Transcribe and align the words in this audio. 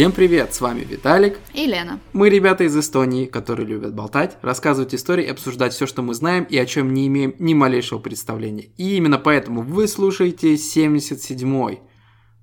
Всем 0.00 0.12
привет, 0.12 0.54
с 0.54 0.62
вами 0.62 0.80
Виталик 0.80 1.38
и 1.52 1.66
Лена. 1.66 2.00
Мы 2.14 2.30
ребята 2.30 2.64
из 2.64 2.74
Эстонии, 2.74 3.26
которые 3.26 3.66
любят 3.66 3.94
болтать, 3.94 4.38
рассказывать 4.40 4.94
истории, 4.94 5.26
обсуждать 5.26 5.74
все, 5.74 5.84
что 5.84 6.00
мы 6.00 6.14
знаем 6.14 6.44
и 6.44 6.56
о 6.56 6.64
чем 6.64 6.94
не 6.94 7.06
имеем 7.06 7.34
ни 7.38 7.52
малейшего 7.52 7.98
представления. 7.98 8.70
И 8.78 8.96
именно 8.96 9.18
поэтому 9.18 9.60
вы 9.60 9.86
слушаете 9.86 10.54
77-й 10.54 11.80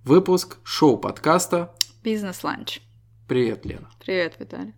выпуск 0.03 0.59
шоу-подкаста 0.63 1.73
«Бизнес-ланч». 2.03 2.81
Привет, 3.27 3.65
Лена. 3.65 3.89
Привет, 4.05 4.35
Виталий. 4.37 4.75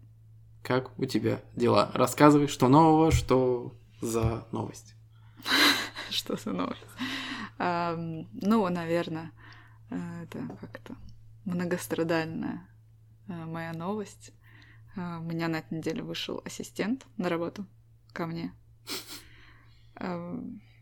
Как 0.64 0.98
у 0.98 1.04
тебя 1.04 1.42
дела? 1.58 1.92
Рассказывай, 1.94 2.48
что 2.48 2.70
нового, 2.70 3.12
что 3.12 3.76
за 4.00 4.48
новость. 4.54 4.96
Что 6.12 6.38
за 6.38 6.52
новость? 6.54 6.80
Ну, 7.60 8.70
наверное, 8.70 9.34
э, 9.90 9.98
это 10.24 10.40
как-то 10.62 10.96
многострадальная 11.44 12.69
моя 13.30 13.74
новость. 13.74 14.32
Э, 14.96 15.18
у 15.18 15.24
меня 15.24 15.48
на 15.48 15.58
этой 15.58 15.78
неделе 15.78 16.04
вышел 16.04 16.42
ассистент 16.46 17.06
на 17.18 17.30
работу 17.30 17.66
ко 18.14 18.26
мне. 18.26 18.54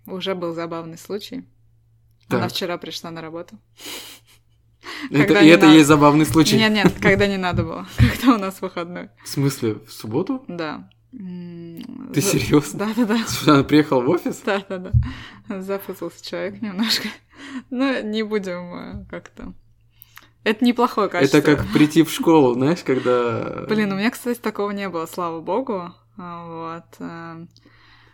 Уже 0.05 0.35
был 0.35 0.53
забавный 0.53 0.97
случай. 0.97 1.45
Так. 2.27 2.39
Она 2.39 2.47
вчера 2.49 2.77
пришла 2.77 3.09
на 3.09 3.21
работу. 3.21 3.57
Это, 5.11 5.41
и 5.41 5.47
это 5.47 5.65
надо... 5.65 5.77
есть 5.77 5.87
забавный 5.87 6.25
случай. 6.25 6.57
Нет, 6.57 6.71
нет, 6.71 6.93
когда 6.99 7.27
не 7.27 7.37
надо 7.37 7.63
было. 7.63 7.87
Когда 7.97 8.35
у 8.35 8.37
нас 8.37 8.61
выходной. 8.61 9.09
В 9.23 9.27
смысле, 9.27 9.75
в 9.75 9.91
субботу? 9.91 10.43
Да. 10.47 10.89
Ты 11.11 12.21
серьезно? 12.21 12.79
Да, 12.79 12.93
да, 12.95 13.05
да. 13.05 13.25
Она 13.51 13.63
приехала 13.63 14.01
в 14.01 14.09
офис? 14.09 14.41
Да, 14.45 14.63
да, 14.67 14.91
да. 15.47 15.61
Запутался 15.61 16.23
человек 16.25 16.61
немножко. 16.61 17.07
Но 17.69 18.01
не 18.01 18.23
будем 18.23 18.73
э, 18.73 19.05
как-то. 19.09 19.53
Это 20.47 20.63
неплохое 20.63 21.09
качество. 21.09 21.37
Это 21.39 21.57
как 21.57 21.67
прийти 21.73 22.03
в 22.03 22.09
школу, 22.09 22.53
знаешь, 22.53 22.81
когда. 22.81 23.65
Блин, 23.67 23.91
у 23.91 23.95
меня, 23.97 24.09
кстати, 24.09 24.39
такого 24.39 24.71
не 24.71 24.87
было, 24.87 25.05
слава 25.05 25.41
богу. 25.41 25.93
Вот. 26.15 26.85
Э, 26.99 27.45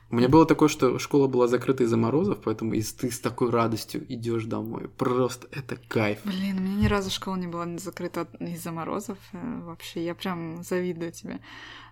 у 0.09 0.15
меня 0.15 0.29
было 0.29 0.47
такое, 0.47 0.67
что 0.67 0.97
школа 0.97 1.27
была 1.27 1.47
закрыта 1.47 1.83
из-за 1.83 1.95
морозов, 1.95 2.39
поэтому 2.43 2.73
и 2.73 2.81
ты 2.81 3.11
с 3.11 3.19
такой 3.19 3.51
радостью 3.51 4.03
идешь 4.11 4.45
домой. 4.45 4.89
Просто 4.89 5.47
это 5.51 5.75
кайф. 5.75 6.21
Блин, 6.23 6.57
у 6.57 6.61
меня 6.61 6.75
ни 6.75 6.87
разу 6.87 7.11
школа 7.11 7.35
не 7.35 7.45
была 7.45 7.67
закрыта 7.77 8.27
из-за 8.39 8.71
морозов. 8.71 9.19
Э, 9.33 9.61
вообще, 9.63 10.03
я 10.03 10.15
прям 10.15 10.63
завидую 10.63 11.11
тебе. 11.11 11.39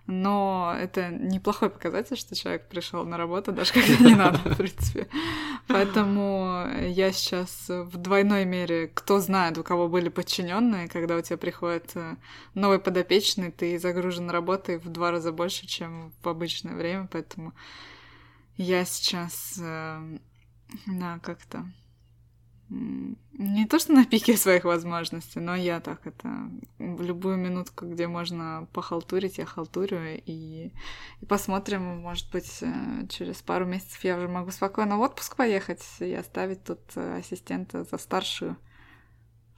Но 0.06 0.74
это 0.78 1.10
неплохой 1.10 1.70
показатель, 1.70 2.16
что 2.16 2.34
человек 2.34 2.66
пришел 2.68 3.04
на 3.04 3.16
работу, 3.16 3.52
даже 3.52 3.72
когда 3.72 3.96
не 4.04 4.14
надо, 4.14 4.38
в 4.38 4.56
принципе. 4.56 5.06
Поэтому 5.68 6.66
я 6.80 7.12
сейчас 7.12 7.66
в 7.68 7.96
двойной 7.96 8.44
мере, 8.44 8.90
кто 8.92 9.20
знает, 9.20 9.58
у 9.58 9.62
кого 9.62 9.88
были 9.88 10.08
подчиненные, 10.08 10.88
когда 10.88 11.16
у 11.16 11.22
тебя 11.22 11.36
приходит 11.36 11.92
э, 11.94 12.16
новый 12.54 12.80
подопечный, 12.80 13.52
ты 13.52 13.78
загружен 13.78 14.28
работой 14.28 14.78
в 14.78 14.88
два 14.88 15.12
раза 15.12 15.30
больше, 15.30 15.66
чем 15.66 16.12
в 16.22 16.28
обычное 16.28 16.74
время, 16.74 17.08
поэтому 17.10 17.52
я 18.56 18.84
сейчас, 18.84 19.56
э, 19.62 20.18
да, 20.86 21.20
как-то 21.22 21.64
не 23.32 23.66
то, 23.66 23.78
что 23.78 23.92
на 23.92 24.04
пике 24.04 24.36
своих 24.36 24.64
возможностей, 24.64 25.40
но 25.40 25.54
я 25.54 25.80
так 25.80 26.06
это 26.06 26.28
в 26.78 27.02
любую 27.02 27.36
минутку, 27.36 27.86
где 27.86 28.06
можно 28.06 28.66
похалтурить, 28.72 29.38
я 29.38 29.46
халтурю, 29.46 29.98
и, 30.24 30.72
и 31.20 31.26
посмотрим, 31.26 31.82
может 31.82 32.30
быть, 32.30 32.62
э, 32.62 33.06
через 33.08 33.42
пару 33.42 33.66
месяцев 33.66 34.02
я 34.04 34.16
уже 34.16 34.28
могу 34.28 34.50
спокойно 34.50 34.96
в 34.96 35.00
отпуск 35.00 35.36
поехать 35.36 35.82
и 36.00 36.12
оставить 36.14 36.64
тут 36.64 36.80
э, 36.96 37.18
ассистента 37.18 37.84
за 37.84 37.98
старшую. 37.98 38.56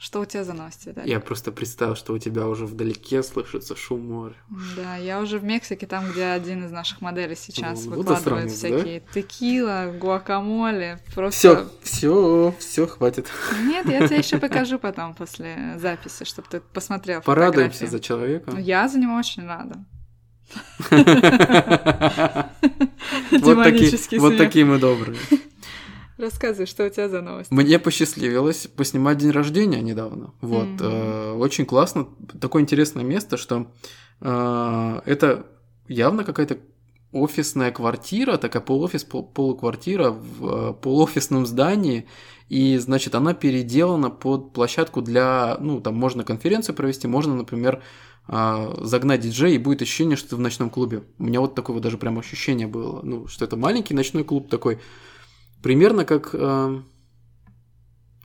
Что 0.04 0.20
у 0.20 0.26
тебя 0.26 0.44
за 0.44 0.52
новости, 0.52 0.92
да? 0.94 1.02
Я 1.04 1.18
просто 1.18 1.50
представил, 1.50 1.96
что 1.96 2.12
у 2.12 2.18
тебя 2.18 2.46
уже 2.46 2.66
вдалеке 2.66 3.22
слышится 3.22 3.74
шум 3.74 4.06
моря. 4.06 4.34
Да, 4.76 4.96
я 4.96 5.18
уже 5.18 5.38
в 5.38 5.44
Мексике, 5.44 5.86
там, 5.86 6.12
где 6.12 6.26
один 6.26 6.66
из 6.66 6.70
наших 6.70 7.00
моделей 7.00 7.34
сейчас 7.34 7.86
ну, 7.86 7.92
выкладывает 7.92 8.52
всякие 8.52 9.00
да? 9.00 9.06
текила, 9.14 9.94
гуакамоле. 9.98 11.00
Просто... 11.14 11.38
Все, 11.38 11.70
все, 11.82 12.54
все, 12.58 12.86
хватит. 12.86 13.30
Нет, 13.62 13.86
я 13.86 14.06
тебе 14.06 14.18
еще 14.18 14.36
покажу 14.36 14.78
потом 14.78 15.14
после 15.14 15.78
записи, 15.78 16.26
чтобы 16.26 16.48
ты 16.50 16.60
посмотрел. 16.60 17.22
Порадуемся 17.22 17.86
за 17.86 17.98
человека. 17.98 18.50
Ну, 18.50 18.58
я 18.58 18.86
за 18.88 18.98
него 18.98 19.14
очень 19.14 19.46
рада. 19.46 19.86
Вот 24.20 24.36
такие 24.36 24.64
мы 24.64 24.78
добрые. 24.78 25.18
Рассказывай, 26.16 26.66
что 26.66 26.86
у 26.86 26.88
тебя 26.88 27.08
за 27.08 27.20
новость. 27.22 27.50
Мне 27.50 27.78
посчастливилось 27.78 28.68
поснимать 28.68 29.18
день 29.18 29.30
рождения 29.30 29.80
недавно. 29.80 30.32
Вот. 30.40 30.66
Mm-hmm. 30.66 31.38
Очень 31.38 31.66
классно. 31.66 32.06
Такое 32.40 32.62
интересное 32.62 33.04
место, 33.04 33.36
что 33.36 33.72
э, 34.20 35.00
это 35.06 35.46
явно 35.88 36.22
какая-то 36.24 36.58
офисная 37.14 37.70
квартира, 37.70 38.36
такая 38.36 38.62
полуофис, 38.62 39.04
пол, 39.04 39.24
полуквартира 39.24 40.10
в 40.10 40.46
э, 40.46 40.72
полуофисном 40.74 41.46
здании. 41.46 42.06
И, 42.48 42.76
значит, 42.76 43.14
она 43.14 43.34
переделана 43.34 44.10
под 44.10 44.52
площадку 44.52 45.00
для, 45.00 45.56
ну, 45.60 45.80
там 45.80 45.94
можно 45.94 46.24
конференцию 46.24 46.74
провести, 46.74 47.06
можно, 47.06 47.34
например, 47.34 47.82
э, 48.28 48.74
загнать 48.82 49.20
диджей, 49.20 49.54
и 49.54 49.58
будет 49.58 49.82
ощущение, 49.82 50.16
что 50.16 50.30
ты 50.30 50.36
в 50.36 50.40
ночном 50.40 50.70
клубе. 50.70 51.04
У 51.18 51.24
меня 51.24 51.40
вот 51.40 51.54
такое 51.54 51.74
вот 51.74 51.82
даже 51.82 51.98
прям 51.98 52.18
ощущение 52.18 52.66
было, 52.66 53.00
ну, 53.02 53.26
что 53.28 53.44
это 53.44 53.56
маленький 53.56 53.94
ночной 53.94 54.24
клуб 54.24 54.50
такой, 54.50 54.80
Примерно 55.64 56.04
как, 56.04 56.34
э, 56.34 56.80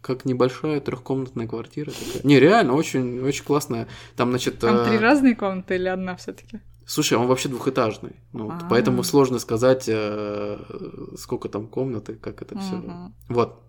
как 0.01 0.25
небольшая 0.25 0.81
трехкомнатная 0.81 1.47
квартира. 1.47 1.89
Такая. 1.89 2.21
Не, 2.25 2.37
реально, 2.37 2.73
очень, 2.73 3.21
очень 3.21 3.45
классная. 3.45 3.87
Там, 4.17 4.31
значит... 4.31 4.59
Там 4.59 4.75
э... 4.75 4.85
три 4.85 4.97
разные 4.97 5.37
комнаты 5.37 5.75
или 5.75 5.87
одна 5.87 6.17
все 6.17 6.33
таки 6.33 6.59
Слушай, 6.85 7.17
он 7.17 7.27
вообще 7.27 7.47
двухэтажный. 7.47 8.17
Ну, 8.33 8.49
вот, 8.49 8.65
поэтому 8.69 9.03
сложно 9.03 9.39
сказать, 9.39 9.85
э, 9.87 10.57
сколько 11.17 11.47
там 11.47 11.67
комнаты, 11.67 12.15
как 12.15 12.41
это 12.41 12.59
все. 12.59 12.83
Вот. 13.29 13.63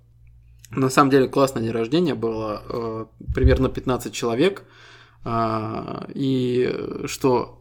На 0.70 0.90
самом 0.90 1.10
деле 1.12 1.28
классное 1.28 1.62
день 1.62 1.70
рождения 1.70 2.16
было. 2.16 2.64
Э, 2.68 3.06
примерно 3.32 3.68
15 3.68 4.12
человек. 4.12 4.64
Э, 5.24 6.06
и 6.12 7.04
что 7.06 7.59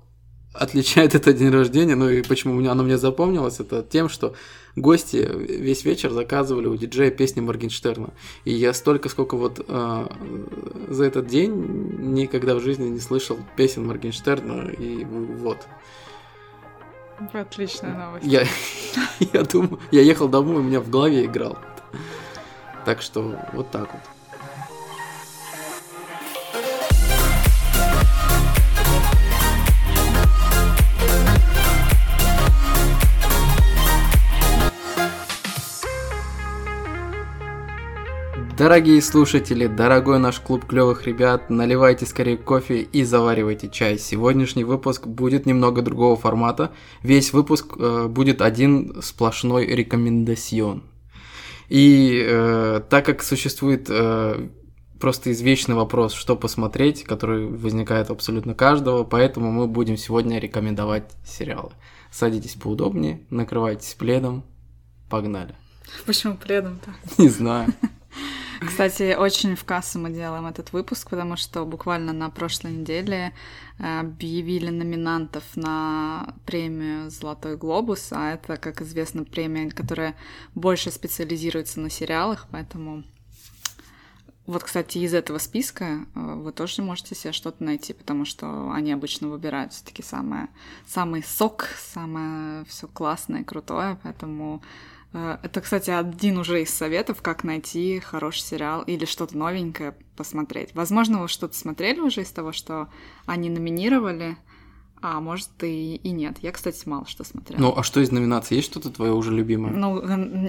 отличает 0.59 1.15
этот 1.15 1.37
день 1.37 1.49
рождения, 1.49 1.95
ну 1.95 2.09
и 2.09 2.21
почему 2.21 2.59
оно 2.69 2.83
мне 2.83 2.97
запомнилось, 2.97 3.59
это 3.59 3.81
тем, 3.81 4.09
что 4.09 4.35
гости 4.75 5.17
весь 5.17 5.85
вечер 5.85 6.11
заказывали 6.11 6.67
у 6.67 6.75
диджея 6.75 7.11
песни 7.11 7.39
Моргенштерна. 7.39 8.13
И 8.43 8.51
я 8.51 8.73
столько, 8.73 9.09
сколько 9.09 9.37
вот 9.37 9.63
э, 9.65 10.07
за 10.89 11.05
этот 11.05 11.27
день 11.27 11.53
никогда 12.13 12.55
в 12.55 12.61
жизни 12.61 12.89
не 12.89 12.99
слышал 12.99 13.39
песен 13.55 13.87
Моргенштерна, 13.87 14.69
и 14.69 15.05
вот. 15.05 15.67
Отличная 17.33 17.97
новость. 17.97 18.25
Я, 18.25 18.45
я 19.33 19.43
думаю, 19.43 19.79
я 19.91 20.01
ехал 20.01 20.27
домой, 20.27 20.57
у 20.57 20.63
меня 20.63 20.81
в 20.81 20.89
голове 20.89 21.25
играл. 21.25 21.57
Так 22.85 23.01
что 23.01 23.35
вот 23.53 23.71
так 23.71 23.91
вот. 23.93 24.18
Дорогие 38.59 39.01
слушатели, 39.01 39.67
дорогой 39.67 40.19
наш 40.19 40.41
клуб 40.41 40.65
клевых 40.65 41.07
ребят, 41.07 41.49
наливайте 41.49 42.05
скорее 42.05 42.35
кофе 42.35 42.81
и 42.81 43.05
заваривайте 43.05 43.69
чай. 43.69 43.97
Сегодняшний 43.97 44.65
выпуск 44.65 45.07
будет 45.07 45.45
немного 45.45 45.81
другого 45.81 46.17
формата. 46.17 46.73
Весь 47.01 47.31
выпуск 47.31 47.75
э, 47.79 48.07
будет 48.09 48.41
один 48.41 49.01
сплошной 49.01 49.65
рекомендацион. 49.65 50.83
И 51.69 52.21
э, 52.21 52.81
так 52.89 53.05
как 53.05 53.23
существует 53.23 53.87
э, 53.89 54.49
просто 54.99 55.31
извечный 55.31 55.75
вопрос, 55.75 56.11
что 56.11 56.35
посмотреть, 56.35 57.05
который 57.05 57.47
возникает 57.47 58.09
абсолютно 58.09 58.55
каждого, 58.55 59.05
поэтому 59.05 59.53
мы 59.53 59.67
будем 59.67 59.95
сегодня 59.95 60.37
рекомендовать 60.37 61.09
сериалы. 61.25 61.71
Садитесь 62.11 62.55
поудобнее, 62.55 63.21
накрывайтесь 63.29 63.93
пледом, 63.93 64.43
погнали. 65.09 65.55
Почему 66.05 66.35
пледом-то? 66.35 66.93
Не 67.17 67.29
знаю. 67.29 67.73
Кстати, 68.59 69.15
очень 69.15 69.55
в 69.55 69.63
кассу 69.63 69.99
мы 69.99 70.09
делаем 70.09 70.45
этот 70.45 70.73
выпуск, 70.73 71.09
потому 71.09 71.37
что 71.37 71.65
буквально 71.65 72.11
на 72.11 72.29
прошлой 72.29 72.73
неделе 72.73 73.33
э, 73.77 73.99
объявили 74.01 74.69
номинантов 74.69 75.43
на 75.55 76.35
премию 76.45 77.09
«Золотой 77.09 77.55
глобус», 77.55 78.09
а 78.11 78.33
это, 78.33 78.57
как 78.57 78.81
известно, 78.81 79.23
премия, 79.23 79.71
которая 79.71 80.15
больше 80.55 80.91
специализируется 80.91 81.79
на 81.79 81.89
сериалах, 81.89 82.47
поэтому 82.51 83.05
вот, 84.49 84.63
кстати, 84.63 84.97
из 84.97 85.13
этого 85.13 85.37
списка 85.37 85.85
э, 85.85 86.19
вы 86.19 86.51
тоже 86.51 86.81
можете 86.81 87.13
себе 87.15 87.31
что-то 87.31 87.63
найти, 87.63 87.93
потому 87.93 88.25
что 88.25 88.71
они 88.71 88.91
обычно 88.91 89.29
выбирают 89.29 89.71
все-таки 89.73 90.01
самое, 90.01 90.49
самый 90.85 91.23
сок, 91.23 91.67
самое 91.77 92.65
все 92.65 92.87
классное, 92.87 93.43
крутое, 93.43 93.99
поэтому 94.03 94.63
это, 95.11 95.61
кстати, 95.61 95.89
один 95.89 96.37
уже 96.37 96.61
из 96.61 96.69
советов, 96.69 97.21
как 97.21 97.43
найти 97.43 97.99
хороший 97.99 98.41
сериал 98.41 98.83
или 98.83 99.05
что-то 99.05 99.37
новенькое 99.37 99.95
посмотреть. 100.15 100.69
Возможно, 100.75 101.21
вы 101.21 101.27
что-то 101.27 101.57
смотрели 101.57 101.99
уже 101.99 102.21
из 102.21 102.31
того, 102.31 102.51
что 102.51 102.89
они 103.25 103.49
номинировали, 103.49 104.37
а 105.01 105.19
может 105.19 105.49
и, 105.63 105.95
и 105.95 106.11
нет. 106.11 106.37
Я, 106.41 106.51
кстати, 106.51 106.87
мало 106.87 107.07
что 107.07 107.23
смотрела. 107.23 107.59
Ну, 107.59 107.73
а 107.75 107.83
что 107.83 108.01
из 108.01 108.11
номинаций? 108.11 108.57
Есть 108.57 108.69
что-то 108.69 108.91
твое 108.91 109.13
уже 109.13 109.31
любимое? 109.31 109.71
Ну, 109.71 110.01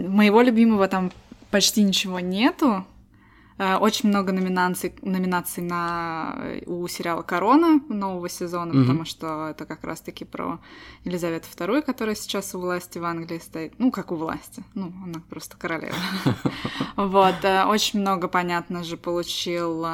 моего 0.08 0.42
любимого 0.42 0.88
там 0.88 1.10
почти 1.50 1.82
ничего 1.82 2.20
нету. 2.20 2.84
Э, 3.60 3.76
очень 3.76 4.08
много 4.08 4.32
номинаций, 4.32 4.94
номинаций 5.02 5.62
на, 5.62 6.34
э, 6.38 6.62
у 6.64 6.88
сериала 6.88 7.20
«Корона» 7.20 7.82
нового 7.90 8.26
сезона, 8.30 8.72
mm-hmm. 8.72 8.80
потому 8.80 9.04
что 9.04 9.48
это 9.50 9.66
как 9.66 9.84
раз-таки 9.84 10.24
про 10.24 10.60
Елизавету 11.04 11.46
II, 11.54 11.82
которая 11.82 12.14
сейчас 12.14 12.54
у 12.54 12.60
власти 12.60 12.96
в 12.96 13.04
Англии 13.04 13.38
стоит. 13.38 13.74
Ну, 13.78 13.90
как 13.90 14.12
у 14.12 14.16
власти. 14.16 14.64
Ну, 14.74 14.94
она 15.04 15.20
просто 15.28 15.58
королева. 15.58 15.94
Вот. 16.96 17.44
Э, 17.44 17.64
очень 17.64 18.00
много, 18.00 18.28
понятно 18.28 18.82
же, 18.82 18.96
получил 18.96 19.86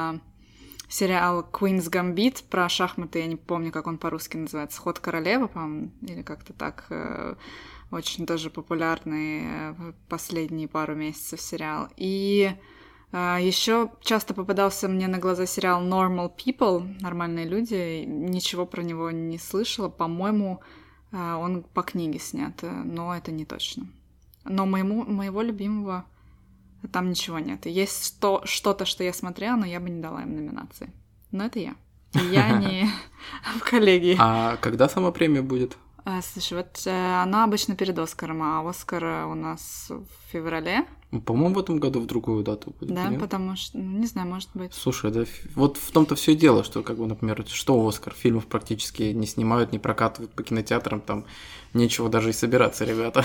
сериал 0.89 1.45
Queen's 1.53 1.91
Gambit 1.91 2.45
про 2.49 2.69
шахматы, 2.69 3.19
я 3.19 3.27
не 3.27 3.37
помню, 3.37 3.73
как 3.73 3.89
он 3.89 3.99
по-русски 3.99 4.37
называется, 4.37 4.81
«Ход 4.81 5.01
королевы», 5.01 5.49
по-моему, 5.49 5.91
или 6.03 6.23
как-то 6.23 6.53
так, 6.53 6.89
очень 7.91 8.27
даже 8.27 8.51
популярный 8.51 9.75
последние 10.09 10.69
пару 10.69 10.95
месяцев 10.95 11.41
сериал. 11.41 11.89
И 11.97 12.53
Еще 13.17 13.91
часто 14.01 14.35
попадался 14.35 14.89
мне 14.89 15.09
на 15.09 15.19
глаза 15.19 15.47
сериал 15.47 15.83
Normal 15.83 16.33
People, 16.37 17.01
нормальные 17.01 17.47
люди. 17.47 18.05
Ничего 18.05 18.67
про 18.67 18.83
него 18.83 19.11
не 19.11 19.39
слышала. 19.39 19.89
По-моему, 19.89 20.61
а, 21.13 21.39
он 21.39 21.63
по 21.63 21.83
книге 21.83 22.19
снят, 22.19 22.55
но 22.63 23.17
это 23.17 23.33
не 23.33 23.47
точно. 23.47 23.87
Но 24.45 24.67
моему, 24.67 25.05
моего 25.05 25.41
любимого 25.41 26.05
там 26.93 27.11
ничего 27.11 27.39
нет. 27.39 27.67
Есть 27.67 28.07
что, 28.07 28.43
что-то, 28.45 28.85
что 28.85 29.03
я 29.03 29.13
смотрела, 29.13 29.57
но 29.57 29.67
я 29.67 29.81
бы 29.81 29.89
не 29.89 30.01
дала 30.01 30.23
им 30.23 30.35
номинации. 30.35 30.91
Но 31.31 31.47
это 31.47 31.59
я. 31.59 31.75
Я 32.15 32.51
не 32.59 32.89
в 33.59 33.61
коллегии. 33.61 34.17
А 34.19 34.57
когда 34.57 34.89
сама 34.89 35.11
премия 35.11 35.43
будет? 35.43 35.77
А, 36.09 36.23
слушай, 36.23 36.57
вот 36.57 36.83
э, 36.87 37.23
она 37.23 37.43
обычно 37.43 37.75
перед 37.75 37.99
Оскаром, 37.99 38.41
а 38.41 38.61
Оскар 38.61 39.27
у 39.27 39.35
нас 39.35 39.89
в 39.89 40.31
феврале. 40.31 40.87
По-моему, 41.25 41.57
в 41.57 41.59
этом 41.59 41.81
году 41.81 41.99
в 41.99 42.07
другую 42.07 42.45
дату 42.45 42.73
будет. 42.79 42.95
Да, 42.95 43.09
нет? 43.09 43.19
потому 43.21 43.57
что, 43.57 43.77
ну, 43.77 43.99
не 43.99 44.07
знаю, 44.07 44.29
может 44.29 44.51
быть. 44.55 44.73
Слушай, 44.73 45.11
да, 45.11 45.25
вот 45.57 45.79
в 45.79 45.91
том-то 45.91 46.15
все 46.15 46.35
и 46.35 46.37
дело, 46.37 46.63
что, 46.63 46.85
как 46.85 46.99
бы, 46.99 47.09
например, 47.09 47.45
что 47.49 47.85
Оскар, 47.89 48.15
фильмов 48.15 48.47
практически 48.47 49.03
не 49.03 49.27
снимают, 49.27 49.73
не 49.73 49.81
прокатывают 49.81 50.31
по 50.31 50.45
кинотеатрам, 50.45 51.01
там 51.01 51.25
нечего 51.75 52.09
даже 52.09 52.31
и 52.31 52.33
собираться, 52.33 52.85
ребята. 52.85 53.25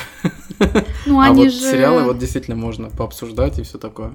Ну, 1.05 1.19
а 1.19 1.25
они 1.25 1.43
а 1.43 1.45
вот 1.45 1.53
же... 1.53 1.59
сериалы 1.59 2.03
вот 2.03 2.17
действительно 2.17 2.57
можно 2.57 2.89
пообсуждать 2.89 3.59
и 3.59 3.63
все 3.63 3.77
такое. 3.77 4.11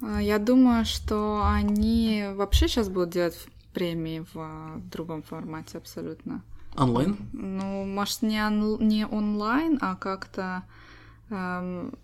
А, 0.00 0.22
я 0.22 0.38
думаю, 0.38 0.86
что 0.86 1.42
они 1.44 2.28
вообще 2.34 2.66
сейчас 2.66 2.88
будут 2.88 3.10
делать 3.10 3.38
премии 3.74 4.24
в 4.32 4.80
другом 4.90 5.22
формате 5.22 5.76
абсолютно. 5.76 6.42
Онлайн? 6.76 7.16
Ну, 7.32 7.84
может, 7.84 8.22
не, 8.22 8.44
он, 8.44 8.78
не 8.86 9.06
онлайн, 9.06 9.78
а 9.80 9.94
как-то 9.94 10.64
эм, 11.30 11.94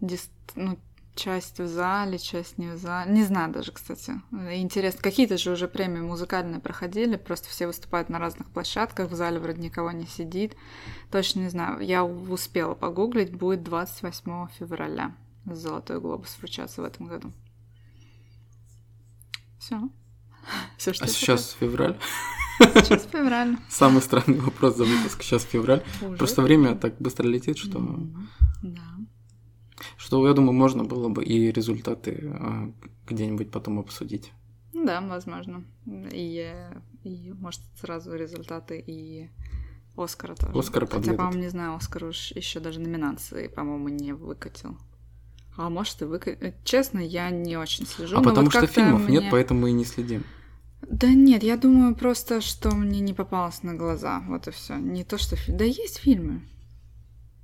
дист, 0.00 0.30
ну, 0.54 0.78
часть 1.14 1.58
в 1.58 1.66
зале, 1.66 2.18
часть 2.18 2.58
не 2.58 2.68
в 2.68 2.76
зале. 2.76 3.10
Не 3.10 3.24
знаю 3.24 3.52
даже, 3.52 3.72
кстати. 3.72 4.20
Интересно, 4.32 5.00
какие-то 5.02 5.38
же 5.38 5.52
уже 5.52 5.66
премии 5.66 6.00
музыкальные 6.00 6.60
проходили, 6.60 7.16
просто 7.16 7.48
все 7.48 7.66
выступают 7.66 8.08
на 8.08 8.18
разных 8.18 8.50
площадках, 8.50 9.10
в 9.10 9.14
зале 9.14 9.40
вроде 9.40 9.62
никого 9.62 9.90
не 9.90 10.06
сидит. 10.06 10.54
Точно 11.10 11.40
не 11.40 11.48
знаю. 11.48 11.80
Я 11.80 12.04
успела 12.04 12.74
погуглить, 12.74 13.34
будет 13.34 13.64
28 13.64 14.48
февраля. 14.58 15.14
Золотой 15.46 16.00
глобус 16.00 16.36
вручаться 16.38 16.82
в 16.82 16.84
этом 16.84 17.06
году. 17.06 17.32
Все. 19.58 19.88
Все, 20.76 20.92
что 20.92 21.06
а 21.06 21.08
сейчас 21.08 21.52
февраль? 21.58 21.98
Сейчас 22.58 23.06
февраль. 23.06 23.56
Самый 23.68 24.02
странный 24.02 24.40
вопрос 24.40 24.76
за 24.76 24.84
выпуск. 24.84 25.22
Сейчас 25.22 25.44
февраль. 25.44 25.82
Уже 26.02 26.16
Просто 26.16 26.42
время 26.42 26.74
так 26.74 26.96
быстро 26.98 27.26
летит, 27.26 27.58
что... 27.58 27.98
Да. 28.62 28.82
Что, 29.96 30.26
я 30.26 30.34
думаю, 30.34 30.52
можно 30.52 30.84
было 30.84 31.08
бы 31.08 31.24
и 31.24 31.50
результаты 31.52 32.32
а, 32.40 32.72
где-нибудь 33.06 33.50
потом 33.50 33.78
обсудить. 33.78 34.32
Да, 34.72 35.00
возможно. 35.00 35.64
И, 35.86 36.54
и 37.04 37.32
может, 37.32 37.60
сразу 37.80 38.14
результаты 38.14 38.82
и 38.86 39.28
Оскара 39.96 40.34
тоже. 40.34 40.58
Оскара 40.58 40.86
Хотя, 40.86 41.14
по-моему, 41.14 41.40
не 41.40 41.48
знаю, 41.48 41.74
Оскар 41.74 42.04
уж 42.04 42.32
еще 42.32 42.60
даже 42.60 42.80
номинации, 42.80 43.48
по-моему, 43.48 43.88
не 43.88 44.12
выкатил. 44.12 44.78
А 45.56 45.70
может 45.70 46.02
и 46.02 46.04
выкатил. 46.04 46.52
Честно, 46.64 46.98
я 46.98 47.30
не 47.30 47.56
очень 47.56 47.86
слежу. 47.86 48.18
А 48.18 48.22
потому 48.22 48.46
вот 48.46 48.52
что 48.52 48.66
фильмов 48.66 49.02
мне... 49.04 49.20
нет, 49.20 49.30
поэтому 49.30 49.66
и 49.66 49.72
не 49.72 49.84
следим. 49.84 50.24
Да 50.82 51.08
нет, 51.08 51.42
я 51.42 51.56
думаю 51.56 51.94
просто, 51.94 52.40
что 52.40 52.70
мне 52.70 53.00
не 53.00 53.14
попалось 53.14 53.62
на 53.62 53.74
глаза. 53.74 54.22
Вот 54.28 54.46
и 54.48 54.50
все. 54.50 54.76
Не 54.76 55.04
то, 55.04 55.18
что... 55.18 55.36
Да 55.48 55.64
есть 55.64 55.98
фильмы. 55.98 56.42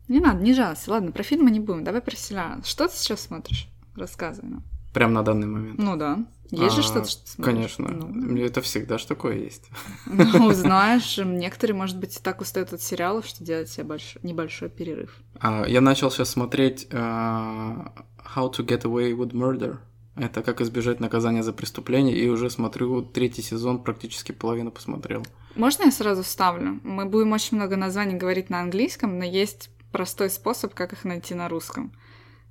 Не 0.08 0.20
надо, 0.20 0.43
не 0.43 0.55
жалуйся. 0.55 0.90
Ладно, 0.90 1.12
про 1.12 1.23
фильмы 1.23 1.50
не 1.50 1.61
будем. 1.61 1.84
Давай 1.84 2.02
про 2.02 2.14
сериал. 2.17 2.62
Что 2.64 2.88
ты 2.88 2.96
сейчас 2.96 3.23
смотришь? 3.23 3.69
Рассказывай 3.96 4.50
нам. 4.50 4.64
Прям 4.93 5.12
на 5.12 5.23
данный 5.23 5.46
момент. 5.46 5.79
Ну 5.79 5.96
да. 5.96 6.26
Есть 6.50 6.75
а, 6.75 6.76
же 6.76 6.82
что-то, 6.82 7.08
что 7.08 7.25
ты 7.25 7.31
смотришь? 7.31 7.76
Конечно. 7.76 7.88
Ну, 7.88 8.37
Это 8.37 8.61
всегда 8.61 8.99
ж 8.99 9.05
такое 9.05 9.38
есть. 9.38 9.70
Ну, 10.06 10.52
знаешь, 10.52 11.19
некоторые, 11.19 11.75
может 11.75 11.99
быть, 11.99 12.20
так 12.23 12.43
устают 12.43 12.75
от 12.75 12.82
сериалов, 12.82 13.26
что 13.26 13.43
делают 13.43 13.70
себе 13.70 13.85
большой, 13.85 14.20
небольшой 14.23 14.69
перерыв. 14.69 15.17
А, 15.40 15.64
я 15.67 15.81
начал 15.81 16.11
сейчас 16.11 16.28
смотреть 16.28 16.88
uh, 16.90 17.90
How 18.35 18.52
to 18.52 18.67
Get 18.67 18.82
Away 18.82 19.17
with 19.17 19.32
Murder. 19.32 19.78
Это 20.14 20.43
как 20.43 20.61
избежать 20.61 21.00
наказания 21.00 21.43
за 21.43 21.53
преступление, 21.53 22.14
и 22.17 22.29
уже 22.29 22.50
смотрю 22.50 23.03
третий 23.03 23.43
сезон, 23.43 23.82
практически 23.82 24.32
половину 24.32 24.70
посмотрел. 24.70 25.25
Можно 25.55 25.85
я 25.85 25.90
сразу 25.90 26.23
вставлю? 26.23 26.81
Мы 26.83 27.07
будем 27.07 27.33
очень 27.33 27.57
много 27.57 27.76
названий 27.76 28.14
говорить 28.14 28.50
на 28.50 28.61
английском, 28.61 29.19
но 29.19 29.25
есть 29.25 29.71
простой 29.90 30.28
способ, 30.28 30.75
как 30.75 30.92
их 30.92 31.04
найти 31.04 31.35
на 31.35 31.49
русском. 31.49 31.92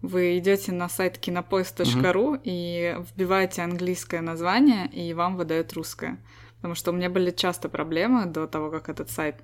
Вы 0.01 0.39
идете 0.39 0.71
на 0.71 0.89
сайт 0.89 1.19
кинопоиск.ру 1.19 2.21
угу. 2.21 2.39
и 2.43 2.97
вбиваете 3.13 3.61
английское 3.61 4.21
название, 4.21 4.87
и 4.87 5.13
вам 5.13 5.37
выдают 5.37 5.73
русское. 5.73 6.17
Потому 6.57 6.73
что 6.75 6.91
у 6.91 6.95
меня 6.95 7.09
были 7.09 7.31
часто 7.31 7.69
проблемы 7.69 8.25
до 8.25 8.47
того, 8.47 8.71
как 8.71 8.89
этот 8.89 9.11
сайт 9.11 9.35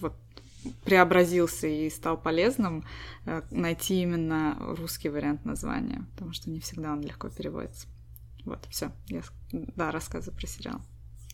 вот, 0.00 0.14
преобразился 0.84 1.66
и 1.66 1.88
стал 1.90 2.16
полезным, 2.16 2.84
э, 3.24 3.42
найти 3.50 4.02
именно 4.02 4.56
русский 4.60 5.08
вариант 5.08 5.44
названия, 5.44 6.06
потому 6.12 6.32
что 6.32 6.50
не 6.50 6.60
всегда 6.60 6.92
он 6.92 7.02
легко 7.02 7.28
переводится. 7.28 7.86
Вот, 8.44 8.58
все. 8.70 8.92
Я, 9.08 9.22
да, 9.50 9.90
рассказываю 9.90 10.36
про 10.36 10.46
сериал. 10.46 10.80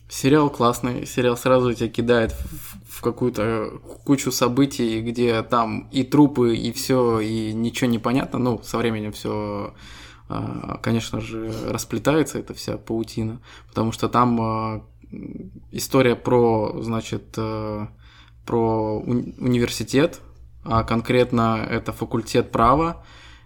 Сериал 0.07 0.49
классный, 0.49 1.05
сериал 1.05 1.37
сразу 1.37 1.71
тебя 1.73 1.87
кидает 1.87 2.31
в, 2.31 2.97
в 2.97 3.01
какую-то 3.01 3.79
кучу 4.05 4.31
событий, 4.31 5.01
где 5.01 5.43
там 5.43 5.87
и 5.91 6.03
трупы, 6.03 6.55
и 6.55 6.71
все, 6.71 7.19
и 7.19 7.53
ничего 7.53 7.89
не 7.89 7.99
понятно. 7.99 8.39
Ну, 8.39 8.59
со 8.63 8.79
временем 8.79 9.11
все, 9.11 9.75
а, 10.27 10.79
конечно 10.81 11.21
же, 11.21 11.53
расплетается 11.69 12.39
эта 12.39 12.55
вся 12.55 12.77
паутина, 12.77 13.39
потому 13.67 13.91
что 13.91 14.09
там 14.09 14.41
а, 14.41 14.85
история 15.71 16.15
про, 16.15 16.81
значит, 16.81 17.35
э, 17.37 17.87
про 18.49 18.99
уни- 19.05 19.35
университет, 19.37 20.21
а 20.63 20.83
конкретно 20.83 21.67
это 21.69 21.93
факультет 21.93 22.51
права, 22.51 23.05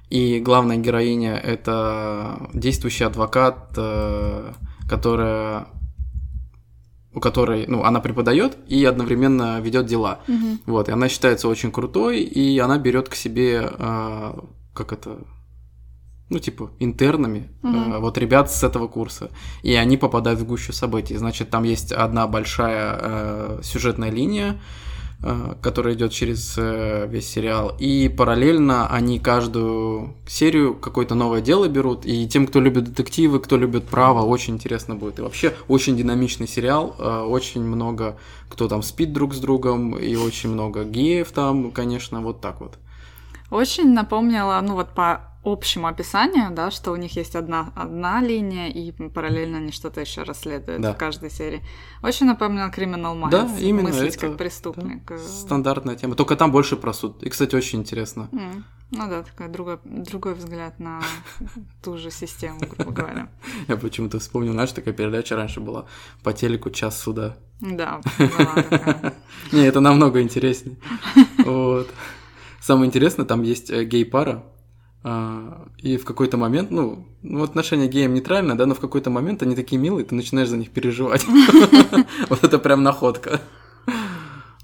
и 0.10 0.40
главная 0.40 0.78
героиня 0.78 1.36
это 1.36 2.48
действующий 2.54 3.04
адвокат, 3.04 3.74
э, 3.76 4.54
которая 4.88 5.68
у 7.14 7.20
которой, 7.20 7.66
ну, 7.68 7.84
она 7.84 8.00
преподает 8.00 8.58
и 8.66 8.86
одновременно 8.86 9.60
ведет 9.60 9.88
дела. 9.88 10.20
Угу. 10.28 10.58
Вот, 10.68 10.88
и 10.88 10.94
она 10.94 11.10
считается 11.10 11.50
очень 11.50 11.72
крутой, 11.72 12.22
и 12.22 12.58
она 12.60 12.78
берет 12.78 13.10
к 13.10 13.16
себе, 13.16 13.70
э, 13.78 14.34
как 14.74 14.94
это, 14.94 15.18
ну, 16.30 16.40
типа, 16.40 16.72
интернами, 16.80 17.50
угу. 17.62 17.76
э, 17.76 18.00
вот 18.00 18.18
ребят 18.18 18.50
с 18.50 18.64
этого 18.64 18.88
курса. 18.88 19.30
И 19.64 19.76
они 19.76 19.98
попадают 19.98 20.40
в 20.40 20.46
гущу 20.46 20.72
событий. 20.72 21.18
Значит, 21.18 21.50
там 21.50 21.64
есть 21.64 21.92
одна 21.92 22.26
большая 22.26 22.98
э, 23.00 23.60
сюжетная 23.64 24.10
линия, 24.10 24.60
Э, 25.26 25.56
которая 25.62 25.94
идет 25.94 26.12
через 26.12 26.56
э, 26.58 27.08
весь 27.08 27.30
сериал. 27.30 27.74
И 27.80 28.10
параллельно 28.10 28.88
они 28.88 29.20
каждую 29.20 30.16
серию 30.28 30.74
какое-то 30.76 31.16
новое 31.16 31.40
дело 31.40 31.70
берут. 31.70 32.06
И 32.06 32.28
тем, 32.28 32.46
кто 32.46 32.60
любит 32.60 32.84
детективы, 32.84 33.40
кто 33.40 33.56
любит 33.56 33.86
право, 33.86 34.24
очень 34.24 34.56
интересно 34.56 34.96
будет. 34.96 35.20
И 35.20 35.22
вообще 35.22 35.54
очень 35.70 35.96
динамичный 35.96 36.46
сериал. 36.46 36.94
Э, 37.00 37.22
очень 37.22 37.64
много 37.64 38.18
кто 38.50 38.68
там 38.68 38.84
спит 38.84 39.14
друг 39.14 39.34
с 39.34 39.40
другом. 39.40 39.98
И 39.98 40.14
очень 40.18 40.50
много 40.50 40.84
геев 40.84 41.32
там, 41.32 41.72
конечно, 41.72 42.20
вот 42.20 42.42
так 42.42 42.60
вот. 42.60 42.74
Очень 43.50 43.94
напомнила, 43.94 44.60
ну 44.62 44.74
вот 44.74 44.90
по 44.90 45.33
общему 45.44 45.88
описанию, 45.88 46.52
да, 46.52 46.72
что 46.72 46.92
у 46.92 46.96
них 46.96 47.16
есть 47.16 47.36
одна, 47.36 47.72
одна 47.76 48.22
линия, 48.22 48.70
и 48.70 48.92
параллельно 48.92 49.58
они 49.58 49.72
что-то 49.72 50.02
еще 50.02 50.24
расследуют 50.24 50.82
да. 50.82 50.94
в 50.94 50.98
каждой 50.98 51.30
серии. 51.30 51.62
Очень 52.02 52.28
напомнил 52.28 52.68
Criminal 52.68 53.20
Minds. 53.20 53.30
Да, 53.30 53.50
именно. 53.60 53.90
Мыслить 53.90 54.16
это, 54.16 54.28
как 54.28 54.38
преступник. 54.38 55.06
Да, 55.08 55.18
стандартная 55.18 55.96
тема. 55.96 56.16
Только 56.16 56.36
там 56.36 56.52
больше 56.52 56.76
про 56.78 56.94
суд. 56.94 57.22
И, 57.24 57.30
кстати, 57.30 57.56
очень 57.56 57.80
интересно. 57.80 58.30
Mm. 58.32 58.64
Ну 58.96 59.10
да, 59.10 59.24
такой 59.24 59.48
другой, 59.48 59.80
другой 59.84 60.36
взгляд 60.36 60.80
на 60.80 61.02
ту 61.84 61.98
же 61.98 62.12
систему, 62.12 62.60
грубо 62.60 62.92
говоря. 62.92 63.30
Я 63.68 63.76
почему-то 63.76 64.20
вспомнил, 64.20 64.54
знаешь, 64.54 64.72
такая 64.72 64.94
передача 64.94 65.36
раньше 65.36 65.60
была 65.60 65.86
по 66.22 66.32
телеку 66.32 66.70
«Час 66.70 67.02
суда». 67.02 67.36
Да, 67.60 68.02
Не, 69.52 69.66
это 69.66 69.80
намного 69.80 70.22
интереснее. 70.22 70.78
Вот. 71.40 71.90
Самое 72.62 72.88
интересное, 72.88 73.26
там 73.26 73.42
есть 73.42 73.70
э, 73.70 73.84
гей-пара, 73.84 74.44
и 75.06 75.98
в 75.98 76.06
какой-то 76.06 76.38
момент, 76.38 76.72
ну, 76.72 77.06
ну, 77.22 77.44
отношение 77.44 77.90
к 77.90 77.92
геям 77.92 78.14
нейтрально, 78.14 78.58
да, 78.58 78.66
но 78.66 78.74
в 78.74 78.80
какой-то 78.80 79.10
момент 79.10 79.44
они 79.44 79.56
такие 79.56 79.82
милые, 79.82 80.06
ты 80.06 80.16
начинаешь 80.16 80.48
за 80.48 80.58
них 80.58 80.72
переживать. 80.72 81.26
Вот 82.30 82.44
это 82.44 82.58
прям 82.58 82.84
находка. 82.84 83.42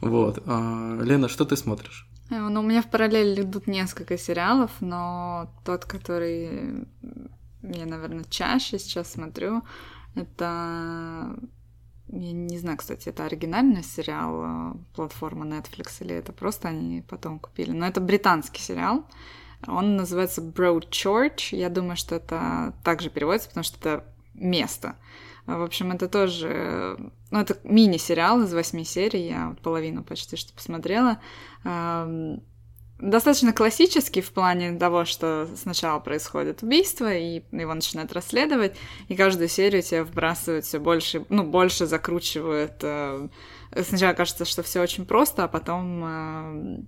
Вот. 0.01 0.41
А, 0.45 0.97
Лена, 1.01 1.27
что 1.27 1.43
ты 1.43 1.57
смотришь? 1.57 2.07
Э, 2.31 2.47
ну, 2.47 2.61
у 2.61 2.63
меня 2.63 2.81
в 2.81 2.89
параллели 2.89 3.41
идут 3.41 3.67
несколько 3.67 4.17
сериалов, 4.17 4.71
но 4.79 5.51
тот, 5.65 5.83
который 5.83 6.87
я, 7.61 7.85
наверное, 7.85 8.23
чаще 8.29 8.79
сейчас 8.79 9.11
смотрю, 9.11 9.61
это... 10.15 11.35
Я 12.11 12.31
не 12.31 12.57
знаю, 12.57 12.77
кстати, 12.77 13.09
это 13.09 13.25
оригинальный 13.25 13.83
сериал 13.83 14.41
э, 14.43 14.73
платформы 14.95 15.45
Netflix 15.45 15.97
или 15.99 16.15
это 16.15 16.31
просто 16.31 16.69
они 16.69 17.03
потом 17.03 17.39
купили. 17.39 17.71
Но 17.71 17.85
это 17.85 18.01
британский 18.01 18.61
сериал. 18.61 19.05
Он 19.67 19.97
называется 19.97 20.41
Broadchurch. 20.41 21.55
Я 21.55 21.69
думаю, 21.69 21.97
что 21.97 22.15
это 22.15 22.73
также 22.83 23.09
переводится, 23.09 23.49
потому 23.49 23.63
что 23.63 23.77
это 23.77 24.03
место. 24.33 24.95
В 25.45 25.63
общем, 25.63 25.91
это 25.91 26.07
тоже... 26.07 26.97
Ну, 27.31 27.39
это 27.39 27.57
мини-сериал 27.63 28.43
из 28.43 28.53
восьми 28.53 28.85
серий. 28.85 29.27
Я 29.27 29.55
половину 29.63 30.03
почти 30.03 30.37
что 30.37 30.53
посмотрела. 30.53 31.19
Достаточно 32.99 33.53
классический 33.53 34.19
в 34.19 34.31
плане 34.31 34.77
того, 34.77 35.05
что 35.05 35.47
сначала 35.55 35.99
происходит 35.99 36.63
убийство, 36.63 37.13
и 37.13 37.41
его 37.53 37.73
начинают 37.73 38.11
расследовать, 38.11 38.75
и 39.07 39.15
каждую 39.15 39.47
серию 39.47 39.81
тебе 39.81 40.03
вбрасывают 40.03 40.65
все 40.65 40.79
больше, 40.79 41.25
ну, 41.29 41.43
больше 41.43 41.85
закручивают. 41.85 42.73
Э, 42.81 43.29
сначала 43.87 44.11
кажется, 44.13 44.43
что 44.43 44.63
все 44.63 44.81
очень 44.81 45.05
просто, 45.05 45.45
а 45.45 45.47
потом 45.47 46.85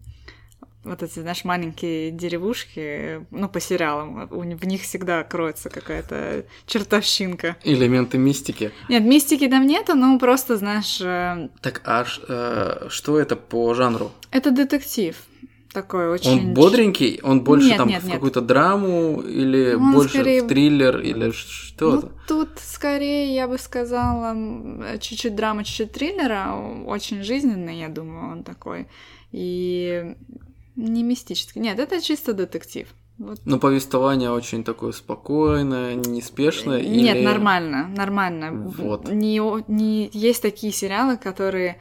вот 0.83 1.03
эти, 1.03 1.19
знаешь, 1.19 1.43
маленькие 1.43 2.11
деревушки, 2.11 3.25
ну, 3.29 3.47
по 3.47 3.59
сериалам, 3.59 4.27
в 4.27 4.65
них 4.65 4.81
всегда 4.81 5.23
кроется 5.23 5.69
какая-то 5.69 6.45
чертовщинка. 6.65 7.55
Элементы 7.63 8.17
мистики. 8.17 8.71
Нет, 8.89 9.03
мистики 9.03 9.47
там 9.47 9.67
нету, 9.67 9.95
но 9.95 10.17
просто, 10.17 10.57
знаешь... 10.57 10.99
Э, 11.01 11.49
так, 11.61 11.81
а 11.85 12.05
э, 12.27 12.87
что 12.89 13.19
это 13.19 13.35
по 13.35 13.73
жанру? 13.73 14.11
Это 14.31 14.51
детектив. 14.51 15.15
Такой 15.71 16.09
очень... 16.09 16.31
Он 16.31 16.53
бодренький? 16.53 17.19
Он 17.23 17.43
больше 17.43 17.69
нет, 17.69 17.77
там 17.77 17.87
нет, 17.87 18.03
в 18.03 18.11
какую-то 18.11 18.41
драму 18.41 19.21
или 19.21 19.75
Он 19.75 19.93
больше 19.93 20.15
скорее... 20.15 20.43
в 20.43 20.47
триллер 20.47 20.99
или 20.99 21.31
что-то? 21.31 22.07
Ну, 22.07 22.11
тут 22.27 22.49
скорее, 22.57 23.33
я 23.33 23.47
бы 23.47 23.57
сказала, 23.57 24.35
чуть-чуть 24.99 25.33
драма, 25.33 25.63
чуть-чуть 25.63 25.93
триллера. 25.93 26.55
Очень 26.85 27.23
жизненный, 27.23 27.79
я 27.79 27.87
думаю, 27.87 28.31
он 28.31 28.43
такой. 28.43 28.87
И 29.31 30.15
не 30.81 31.03
мистический. 31.03 31.61
Нет, 31.61 31.79
это 31.79 32.01
чисто 32.01 32.33
детектив. 32.33 32.87
Вот. 33.17 33.39
Но 33.45 33.59
повествование 33.59 34.31
очень 34.31 34.63
такое 34.63 34.91
спокойное, 34.91 35.95
неспешное. 35.95 36.81
Нет, 36.81 37.17
или... 37.17 37.23
нормально, 37.25 37.87
нормально. 37.95 38.51
Вот. 38.51 39.09
Не, 39.09 39.39
не, 39.71 40.09
есть 40.13 40.41
такие 40.41 40.73
сериалы, 40.73 41.17
которые 41.17 41.73
Э, 41.73 41.77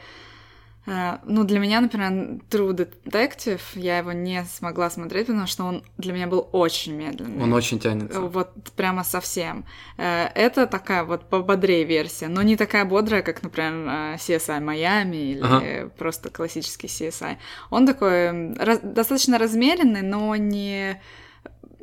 ну, 0.87 1.45
для 1.45 1.59
меня, 1.59 1.81
например, 1.81 2.41
True 2.51 2.75
Detective, 2.75 3.61
я 3.75 3.99
его 3.99 4.13
не 4.13 4.45
смогла 4.45 4.91
смотреть, 4.91 5.27
потому 5.27 5.47
что 5.47 5.65
он 5.65 5.85
для 5.99 6.13
меня 6.13 6.27
был 6.27 6.49
очень 6.53 6.95
медленный. 6.95 7.43
Он 7.43 7.53
очень 7.53 7.79
тянется. 7.79 8.21
Вот 8.21 8.53
прямо 8.77 9.05
совсем. 9.05 9.65
Э, 9.99 10.29
это 10.35 10.67
такая 10.67 11.05
вот 11.05 11.29
пободрее 11.29 11.85
версия, 11.85 12.29
но 12.29 12.43
не 12.43 12.57
такая 12.57 12.85
бодрая, 12.85 13.23
как, 13.23 13.43
например, 13.43 13.73
э, 13.73 14.15
CSI 14.17 14.61
Miami 14.61 15.33
или 15.33 15.41
ага. 15.43 15.91
просто 15.99 16.31
классический 16.31 16.87
CSI. 16.87 17.37
Он 17.71 17.87
такой 17.87 18.55
раз, 18.55 18.81
достаточно 18.83 19.39
размеренный, 19.39 20.03
но 20.03 20.35
не 20.37 21.01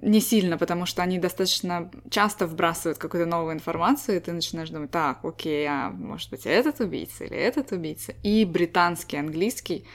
не 0.08 0.22
сильно, 0.22 0.58
потому 0.58 0.86
что 0.86 1.04
они 1.04 1.20
достаточно 1.20 1.92
часто 2.10 2.48
вбрасывают 2.48 2.98
какую-то 2.98 3.30
новую 3.30 3.54
информацию, 3.54 4.18
и 4.18 4.20
ты 4.20 4.32
начинаешь 4.32 4.70
думать, 4.70 4.92
так, 4.92 5.24
окей, 5.24 5.68
а 5.68 5.90
может 5.90 6.30
быть 6.30 6.46
этот 6.46 6.80
убийца 6.80 7.26
или 7.26 7.36
этот 7.36 7.72
убийца. 7.72 8.14
И 8.24 8.46
британский, 8.46 9.18
английский. 9.18 9.86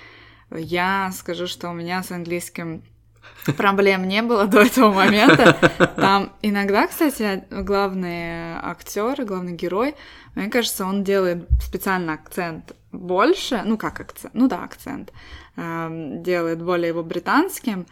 Я 0.50 1.10
скажу, 1.12 1.46
что 1.46 1.70
у 1.70 1.72
меня 1.72 2.02
с 2.02 2.10
английским 2.10 2.82
проблем 3.56 4.06
не 4.06 4.22
было 4.22 4.46
до 4.46 4.60
этого 4.60 4.92
момента. 4.92 5.56
Там 5.96 6.32
иногда, 6.42 6.86
кстати, 6.86 7.44
главный 7.50 8.54
актер, 8.62 9.24
главный 9.24 9.52
герой, 9.52 9.94
мне 10.34 10.48
кажется, 10.48 10.84
он 10.84 11.04
делает 11.04 11.48
специально 11.60 12.14
акцент 12.14 12.74
больше, 12.90 13.62
ну 13.64 13.78
как 13.78 14.00
акцент, 14.00 14.34
ну 14.34 14.48
да, 14.48 14.64
акцент, 14.64 15.12
эм, 15.56 16.22
делает 16.22 16.62
более 16.62 16.88
его 16.88 17.02
британским, 17.02 17.86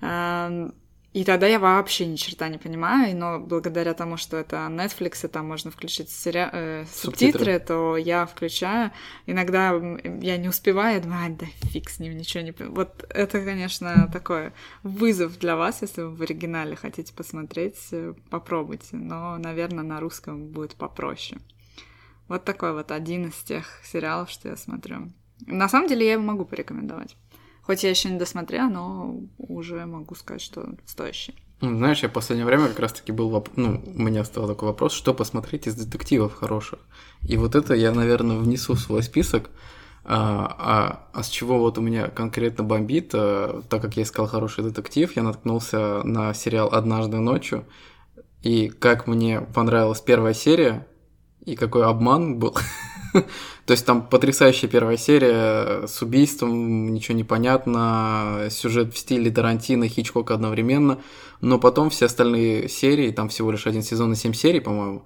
эм, 0.00 0.74
и 1.16 1.24
тогда 1.24 1.46
я 1.46 1.58
вообще 1.58 2.04
ни 2.04 2.16
черта 2.16 2.50
не 2.50 2.58
понимаю, 2.58 3.16
но 3.16 3.40
благодаря 3.40 3.94
тому, 3.94 4.18
что 4.18 4.36
это 4.36 4.56
Netflix, 4.68 5.24
и 5.24 5.28
там 5.28 5.46
можно 5.48 5.70
включить 5.70 6.10
сери... 6.10 6.46
э, 6.52 6.84
субтитры, 6.84 7.32
субтитры, 7.32 7.58
то 7.58 7.96
я 7.96 8.26
включаю. 8.26 8.90
Иногда 9.24 9.68
я 10.20 10.36
не 10.36 10.50
успеваю, 10.50 10.96
я 10.96 11.00
думаю, 11.00 11.24
а, 11.24 11.30
да 11.30 11.46
фиг 11.70 11.88
с 11.88 12.00
ним, 12.00 12.18
ничего 12.18 12.44
не... 12.44 12.52
Вот 12.52 13.06
это, 13.08 13.42
конечно, 13.42 14.10
такой 14.12 14.52
вызов 14.82 15.38
для 15.38 15.56
вас, 15.56 15.80
если 15.80 16.02
вы 16.02 16.16
в 16.16 16.20
оригинале 16.20 16.76
хотите 16.76 17.14
посмотреть, 17.14 17.78
э, 17.92 18.12
попробуйте. 18.28 18.96
Но, 18.96 19.38
наверное, 19.38 19.84
на 19.84 20.00
русском 20.00 20.48
будет 20.48 20.74
попроще. 20.74 21.40
Вот 22.28 22.44
такой 22.44 22.74
вот 22.74 22.90
один 22.90 23.28
из 23.28 23.36
тех 23.36 23.64
сериалов, 23.82 24.28
что 24.28 24.50
я 24.50 24.56
смотрю. 24.58 25.12
На 25.46 25.68
самом 25.70 25.88
деле 25.88 26.06
я 26.06 26.12
его 26.12 26.22
могу 26.22 26.44
порекомендовать. 26.44 27.16
Хоть 27.66 27.82
я 27.82 27.90
еще 27.90 28.08
не 28.10 28.18
досмотрела, 28.18 28.68
но 28.68 29.20
уже 29.38 29.84
могу 29.86 30.14
сказать, 30.14 30.40
что 30.40 30.68
стоящий. 30.84 31.34
Ну, 31.60 31.76
знаешь, 31.76 32.02
я 32.02 32.08
в 32.08 32.12
последнее 32.12 32.46
время 32.46 32.68
как 32.68 32.78
раз-таки 32.78 33.10
был, 33.10 33.28
воп... 33.28 33.48
ну, 33.56 33.82
у 33.84 34.02
меня 34.02 34.24
стал 34.24 34.46
такой 34.46 34.68
вопрос, 34.68 34.92
что 34.92 35.12
посмотреть 35.14 35.66
из 35.66 35.74
детективов 35.74 36.34
хороших. 36.34 36.78
И 37.22 37.36
вот 37.36 37.56
это 37.56 37.74
я, 37.74 37.92
наверное, 37.92 38.36
внесу 38.36 38.74
в 38.74 38.80
свой 38.80 39.02
список. 39.02 39.50
А, 40.04 40.54
а, 40.58 41.08
а 41.12 41.22
с 41.24 41.28
чего 41.28 41.58
вот 41.58 41.78
у 41.78 41.80
меня 41.80 42.06
конкретно 42.06 42.62
бомбит, 42.62 43.10
а, 43.14 43.62
так 43.68 43.82
как 43.82 43.96
я 43.96 44.04
искал 44.04 44.28
хороший 44.28 44.62
детектив, 44.62 45.16
я 45.16 45.24
наткнулся 45.24 46.02
на 46.04 46.32
сериал 46.34 46.68
«Однажды 46.70 47.18
ночью», 47.18 47.64
и 48.42 48.68
как 48.68 49.08
мне 49.08 49.40
понравилась 49.40 50.00
первая 50.00 50.34
серия, 50.34 50.86
и 51.44 51.56
какой 51.56 51.84
обман 51.84 52.38
был. 52.38 52.56
То 53.66 53.72
есть 53.72 53.84
там 53.84 54.06
потрясающая 54.06 54.68
первая 54.68 54.96
серия 54.96 55.86
с 55.88 56.00
убийством, 56.00 56.94
ничего 56.94 57.16
не 57.16 57.24
понятно, 57.24 58.46
сюжет 58.48 58.94
в 58.94 58.98
стиле 58.98 59.28
Тарантино, 59.30 59.88
Хичкока 59.88 60.34
одновременно, 60.34 60.98
но 61.40 61.58
потом 61.58 61.90
все 61.90 62.06
остальные 62.06 62.68
серии, 62.68 63.10
там 63.10 63.28
всего 63.28 63.50
лишь 63.50 63.66
один 63.66 63.82
сезон 63.82 64.12
и 64.12 64.16
семь 64.16 64.34
серий, 64.34 64.60
по-моему, 64.60 65.02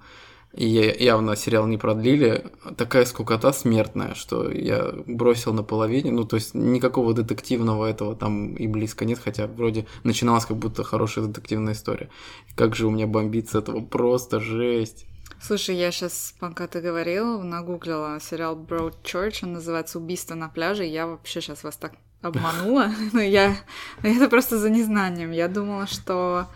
и 0.52 0.66
явно 0.98 1.36
сериал 1.36 1.66
не 1.68 1.78
продлили, 1.78 2.50
такая 2.76 3.06
скукота 3.06 3.52
смертная, 3.52 4.14
что 4.14 4.50
я 4.50 4.92
бросил 5.06 5.54
на 5.54 5.62
половине, 5.62 6.10
ну 6.10 6.24
то 6.24 6.36
есть 6.36 6.52
никакого 6.52 7.14
детективного 7.14 7.86
этого 7.86 8.14
там 8.14 8.56
и 8.56 8.66
близко 8.66 9.06
нет, 9.06 9.20
хотя 9.24 9.46
вроде 9.46 9.86
начиналась 10.04 10.44
как 10.44 10.58
будто 10.58 10.84
хорошая 10.84 11.24
детективная 11.24 11.72
история. 11.72 12.10
Как 12.56 12.76
же 12.76 12.88
у 12.88 12.90
меня 12.90 13.06
бомбит 13.06 13.48
с 13.48 13.54
этого, 13.54 13.80
просто 13.80 14.38
жесть. 14.38 15.06
Слушай, 15.42 15.76
я 15.76 15.90
сейчас, 15.90 16.34
пока 16.38 16.66
ты 16.66 16.80
говорил, 16.80 17.42
нагуглила 17.42 18.18
сериал 18.20 18.56
Broadchurch, 18.56 19.40
он 19.42 19.54
называется 19.54 19.98
«Убийство 19.98 20.34
на 20.34 20.48
пляже», 20.48 20.84
я 20.84 21.06
вообще 21.06 21.40
сейчас 21.40 21.64
вас 21.64 21.76
так 21.76 21.94
обманула, 22.20 22.92
но 23.12 23.20
я... 23.20 23.56
Это 24.02 24.28
просто 24.28 24.58
за 24.58 24.70
незнанием. 24.70 25.30
Я 25.30 25.48
думала, 25.48 25.86
что 25.86 26.46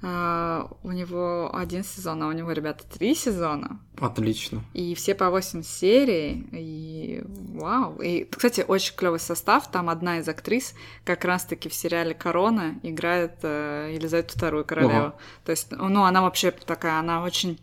Uh, 0.00 0.76
у 0.84 0.92
него 0.92 1.50
один 1.52 1.82
сезон, 1.82 2.22
а 2.22 2.28
у 2.28 2.32
него, 2.32 2.52
ребята, 2.52 2.84
три 2.86 3.16
сезона. 3.16 3.80
Отлично. 4.00 4.62
И 4.72 4.94
все 4.94 5.12
по 5.16 5.28
восемь 5.28 5.64
серий. 5.64 6.46
И 6.52 7.24
вау. 7.26 7.96
И, 8.00 8.22
кстати, 8.24 8.64
очень 8.68 8.94
клевый 8.94 9.18
состав. 9.18 9.68
Там 9.72 9.90
одна 9.90 10.18
из 10.20 10.28
актрис 10.28 10.74
как 11.04 11.24
раз-таки 11.24 11.68
в 11.68 11.74
сериале 11.74 12.14
Корона 12.14 12.78
играет 12.84 13.42
uh, 13.42 13.92
Елизавету 13.92 14.34
Вторую 14.36 14.64
королеву. 14.64 15.06
Ого. 15.06 15.18
То 15.44 15.50
есть, 15.50 15.72
ну, 15.72 16.04
она 16.04 16.22
вообще 16.22 16.52
такая, 16.52 17.00
она 17.00 17.24
очень 17.24 17.58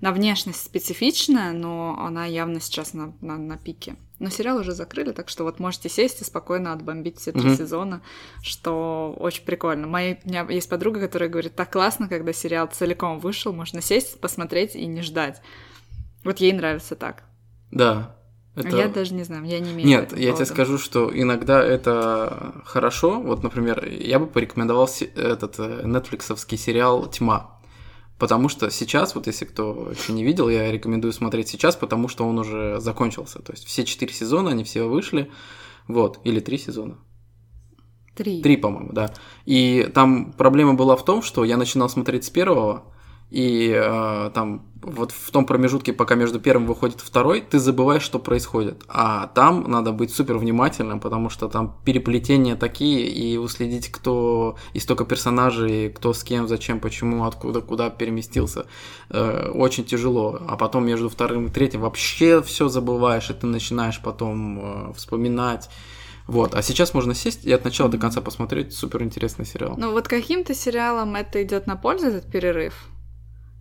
на 0.00 0.12
внешность 0.12 0.64
специфичная, 0.64 1.52
но 1.52 1.96
она 1.98 2.26
явно 2.26 2.60
сейчас 2.60 2.94
на, 2.94 3.14
на, 3.20 3.36
на 3.38 3.56
пике. 3.56 3.96
Но 4.18 4.30
сериал 4.30 4.58
уже 4.58 4.72
закрыли, 4.72 5.12
так 5.12 5.28
что 5.28 5.44
вот 5.44 5.58
можете 5.58 5.88
сесть 5.88 6.20
и 6.20 6.24
спокойно 6.24 6.72
отбомбить 6.72 7.18
все 7.18 7.32
три 7.32 7.42
mm-hmm. 7.42 7.56
сезона, 7.56 8.02
что 8.42 9.14
очень 9.18 9.44
прикольно. 9.44 9.86
Моя, 9.86 10.18
у 10.24 10.28
меня 10.28 10.46
есть 10.48 10.68
подруга, 10.68 11.00
которая 11.00 11.28
говорит, 11.28 11.56
так 11.56 11.72
классно, 11.72 12.08
когда 12.08 12.32
сериал 12.32 12.68
целиком 12.72 13.18
вышел, 13.18 13.52
можно 13.52 13.80
сесть, 13.80 14.20
посмотреть 14.20 14.76
и 14.76 14.86
не 14.86 15.02
ждать. 15.02 15.42
Вот 16.22 16.38
ей 16.38 16.52
нравится 16.52 16.94
так. 16.96 17.24
Да. 17.70 18.16
Это... 18.56 18.76
Я 18.76 18.88
даже 18.88 19.14
не 19.14 19.24
знаю, 19.24 19.44
я 19.46 19.58
не 19.58 19.72
имею 19.72 19.86
Нет, 19.88 20.16
я 20.16 20.32
тебе 20.32 20.46
скажу, 20.46 20.78
что 20.78 21.10
иногда 21.12 21.62
это 21.62 22.62
хорошо. 22.64 23.20
Вот, 23.20 23.42
например, 23.42 23.84
я 23.84 24.20
бы 24.20 24.26
порекомендовал 24.26 24.88
этот 25.16 25.56
э, 25.58 25.82
нетфликсовский 25.84 26.56
сериал 26.56 27.06
«Тьма». 27.06 27.53
Потому 28.18 28.48
что 28.48 28.70
сейчас, 28.70 29.14
вот 29.14 29.26
если 29.26 29.44
кто 29.44 29.90
еще 29.90 30.12
не 30.12 30.24
видел, 30.24 30.48
я 30.48 30.70
рекомендую 30.70 31.12
смотреть 31.12 31.48
сейчас, 31.48 31.74
потому 31.74 32.08
что 32.08 32.24
он 32.24 32.38
уже 32.38 32.80
закончился. 32.80 33.40
То 33.40 33.52
есть 33.52 33.64
все 33.64 33.84
четыре 33.84 34.12
сезона, 34.12 34.50
они 34.50 34.62
все 34.62 34.88
вышли. 34.88 35.30
Вот, 35.88 36.20
или 36.24 36.40
три 36.40 36.58
сезона. 36.58 36.98
Три. 38.14 38.40
Три, 38.42 38.56
по-моему, 38.56 38.92
да. 38.92 39.12
И 39.44 39.90
там 39.92 40.32
проблема 40.32 40.74
была 40.74 40.96
в 40.96 41.04
том, 41.04 41.22
что 41.22 41.44
я 41.44 41.56
начинал 41.56 41.88
смотреть 41.88 42.24
с 42.24 42.30
первого, 42.30 42.84
и 43.30 43.72
э, 43.74 44.30
там 44.32 44.70
вот 44.84 45.12
в 45.12 45.30
том 45.30 45.46
промежутке, 45.46 45.92
пока 45.92 46.14
между 46.14 46.40
первым 46.40 46.66
выходит 46.66 47.00
второй, 47.00 47.40
ты 47.40 47.58
забываешь, 47.58 48.02
что 48.02 48.18
происходит. 48.18 48.82
А 48.88 49.28
там 49.28 49.70
надо 49.70 49.92
быть 49.92 50.12
супер 50.12 50.38
внимательным, 50.38 51.00
потому 51.00 51.30
что 51.30 51.48
там 51.48 51.76
переплетения 51.84 52.56
такие, 52.56 53.08
и 53.08 53.36
уследить, 53.36 53.90
кто 53.90 54.56
и 54.72 54.78
столько 54.78 55.04
персонажей, 55.04 55.90
кто 55.90 56.12
с 56.12 56.22
кем, 56.22 56.48
зачем, 56.48 56.80
почему, 56.80 57.24
откуда, 57.24 57.60
куда 57.60 57.90
переместился, 57.90 58.66
э, 59.10 59.50
очень 59.54 59.84
тяжело. 59.84 60.40
А 60.46 60.56
потом 60.56 60.86
между 60.86 61.08
вторым 61.08 61.46
и 61.46 61.50
третьим 61.50 61.80
вообще 61.80 62.42
все 62.42 62.68
забываешь, 62.68 63.30
и 63.30 63.34
ты 63.34 63.46
начинаешь 63.46 64.00
потом 64.00 64.90
э, 64.90 64.92
вспоминать. 64.94 65.70
Вот, 66.26 66.54
а 66.54 66.62
сейчас 66.62 66.94
можно 66.94 67.14
сесть 67.14 67.44
и 67.44 67.52
от 67.52 67.64
начала 67.64 67.90
до 67.90 67.98
конца 67.98 68.20
посмотреть 68.22 68.72
супер 68.72 69.02
интересный 69.02 69.44
сериал. 69.44 69.74
Ну 69.76 69.92
вот 69.92 70.08
каким-то 70.08 70.54
сериалом 70.54 71.16
это 71.16 71.42
идет 71.42 71.66
на 71.66 71.76
пользу 71.76 72.06
этот 72.06 72.30
перерыв? 72.30 72.88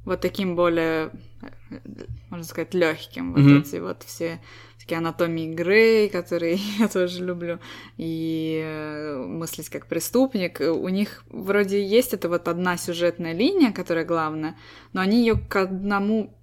Вот 0.05 0.21
таким 0.21 0.55
более, 0.55 1.11
можно 2.29 2.45
сказать, 2.45 2.73
легким. 2.73 3.33
Вот 3.33 3.41
mm-hmm. 3.41 3.61
эти 3.61 3.75
вот 3.77 4.03
все 4.03 4.41
такие 4.79 4.97
анатомии 4.97 5.53
Грей, 5.53 6.09
которые 6.09 6.55
я 6.79 6.87
тоже 6.87 7.23
люблю, 7.23 7.59
и 7.97 8.61
э, 8.63 9.23
мыслить 9.25 9.69
как 9.69 9.87
преступник. 9.87 10.59
У 10.59 10.89
них 10.89 11.23
вроде 11.29 11.85
есть 11.85 12.13
это 12.13 12.29
вот 12.29 12.47
одна 12.47 12.77
сюжетная 12.77 13.33
линия, 13.33 13.71
которая 13.71 14.05
главная, 14.05 14.57
но 14.91 15.01
они 15.01 15.19
ее 15.19 15.35
к 15.35 15.55
одному 15.55 16.37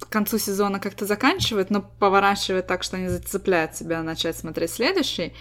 к 0.00 0.08
концу 0.10 0.38
сезона 0.38 0.78
как-то 0.78 1.06
заканчивают, 1.06 1.70
но 1.70 1.80
поворачивают 1.80 2.66
так, 2.66 2.82
что 2.82 2.96
они 2.96 3.08
зацепляют 3.08 3.76
себя 3.76 4.02
начать 4.02 4.36
смотреть 4.36 4.72
следующий. 4.72 5.32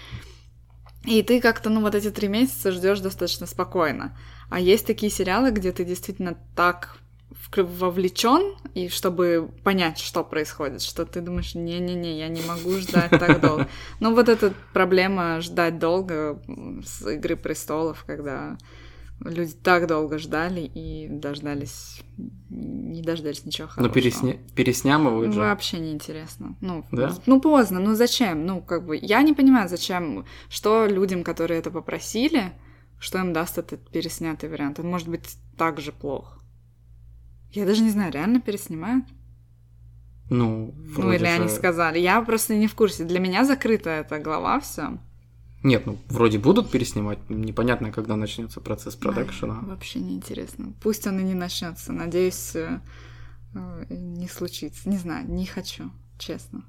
И 1.04 1.22
ты 1.24 1.42
как-то, 1.42 1.70
ну, 1.70 1.82
вот 1.82 1.94
эти 1.94 2.10
три 2.10 2.28
месяца 2.28 2.72
ждешь 2.72 3.00
достаточно 3.00 3.46
спокойно. 3.48 4.18
А 4.50 4.60
есть 4.60 4.88
такие 4.88 5.12
сериалы, 5.12 5.52
где 5.52 5.72
ты 5.72 5.84
действительно 5.84 6.38
так 6.56 6.98
вовлечен, 7.56 8.56
и 8.74 8.90
чтобы 8.90 9.50
понять, 9.64 10.00
что 10.00 10.24
происходит, 10.24 10.82
что 10.82 11.06
ты 11.06 11.22
думаешь, 11.22 11.56
не-не-не, 11.56 12.20
я 12.20 12.28
не 12.28 12.42
могу 12.42 12.72
ждать 12.78 13.12
так 13.12 13.42
долго. 13.42 13.68
Ну 14.00 14.14
вот 14.14 14.30
эта 14.30 14.54
проблема 14.74 15.42
ждать 15.42 15.80
долго 15.80 16.42
с 16.86 17.08
«Игры 17.08 17.36
престолов», 17.36 18.04
когда 18.06 18.58
люди 19.22 19.54
так 19.54 19.88
долго 19.88 20.18
ждали 20.18 20.62
и 20.62 21.08
дождались, 21.08 22.02
не 22.50 23.02
дождались 23.02 23.46
ничего 23.46 23.68
хорошего. 23.68 23.88
Но 23.88 23.94
пересня... 23.94 24.38
переснямывают 24.56 25.34
же. 25.34 25.40
Вообще 25.40 25.80
неинтересно. 25.80 26.58
Ну, 26.62 26.86
да? 26.92 27.14
ну, 27.26 27.40
поздно, 27.40 27.80
ну 27.80 27.96
зачем? 27.96 28.46
Ну, 28.46 28.62
как 28.62 28.86
бы, 28.86 28.98
я 29.02 29.22
не 29.22 29.34
понимаю, 29.34 29.70
зачем, 29.70 30.26
что 30.50 30.86
людям, 30.86 31.24
которые 31.24 31.60
это 31.60 31.72
попросили, 31.72 32.54
что 33.00 33.20
им 33.20 33.34
даст 33.34 33.58
этот 33.58 33.90
переснятый 33.90 34.50
вариант. 34.50 34.80
Он 34.80 34.88
может 34.88 35.08
быть 35.08 35.38
так 35.58 35.80
же 35.80 35.92
плохо. 35.92 36.40
Я 37.56 37.66
даже 37.66 37.82
не 37.82 37.90
знаю, 37.90 38.12
реально 38.12 38.42
переснимают? 38.42 39.06
Ну, 40.30 40.74
Ну, 40.98 41.12
или 41.12 41.24
же... 41.24 41.28
они 41.28 41.50
сказали. 41.50 42.00
Я 42.00 42.22
просто 42.22 42.56
не 42.56 42.68
в 42.68 42.76
курсе. 42.76 43.06
Для 43.06 43.20
меня 43.20 43.46
закрыта 43.46 43.90
эта 43.90 44.20
глава, 44.20 44.60
все. 44.60 45.00
Нет, 45.64 45.86
ну, 45.86 45.98
вроде 46.10 46.38
будут 46.38 46.70
переснимать. 46.70 47.18
Непонятно, 47.30 47.92
когда 47.92 48.16
начнется 48.16 48.60
процесс 48.60 48.96
продакшена. 48.96 49.62
Вообще 49.62 50.00
неинтересно. 50.00 50.74
Пусть 50.82 51.08
он 51.08 51.20
и 51.20 51.24
не 51.24 51.34
начнется. 51.34 51.92
Надеюсь, 51.92 52.56
э, 52.56 52.80
не 53.90 54.28
случится. 54.28 54.90
Не 54.90 54.98
знаю, 54.98 55.28
не 55.28 55.46
хочу, 55.46 55.92
честно. 56.20 56.66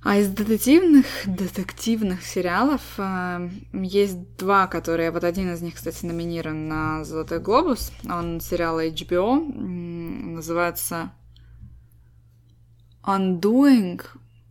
А 0.00 0.16
из 0.16 0.28
детективных, 0.28 1.06
детективных 1.26 2.24
сериалов 2.24 2.82
э, 2.98 3.50
есть 3.72 4.36
два, 4.36 4.68
которые... 4.68 5.10
Вот 5.10 5.24
один 5.24 5.52
из 5.52 5.60
них, 5.60 5.74
кстати, 5.74 6.06
номинирован 6.06 6.68
на 6.68 7.04
«Золотой 7.04 7.40
глобус». 7.40 7.90
Он 8.08 8.40
сериал 8.40 8.80
HBO. 8.80 9.40
Называется 10.34 11.10
«Undoing», 13.02 14.00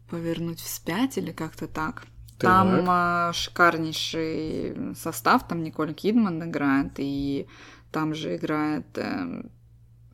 «Повернуть 0.10 0.60
вспять» 0.60 1.18
или 1.18 1.32
как-то 1.32 1.68
так. 1.68 2.06
Там 2.40 2.86
э, 2.90 3.32
шикарнейший 3.34 4.96
состав. 4.96 5.48
Там 5.48 5.64
Николь 5.64 5.94
Кидман 5.94 6.44
играет, 6.44 6.92
и 6.98 7.48
там 7.92 8.14
же 8.14 8.36
играет 8.36 8.86
э, 8.98 9.44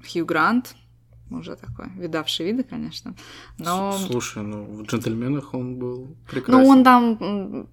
Хью 0.06 0.26
Грант, 0.26 0.76
уже 1.29 1.55
такой, 1.55 1.89
видавший 1.95 2.45
виды, 2.45 2.63
конечно. 2.63 3.15
Но... 3.57 3.91
Слушай, 3.93 4.43
ну 4.43 4.63
в 4.63 4.83
«Джентльменах» 4.83 5.53
он 5.53 5.77
был 5.77 6.15
прекрасен. 6.29 6.63
Ну, 6.63 6.69
он 6.69 6.83
там 6.83 7.67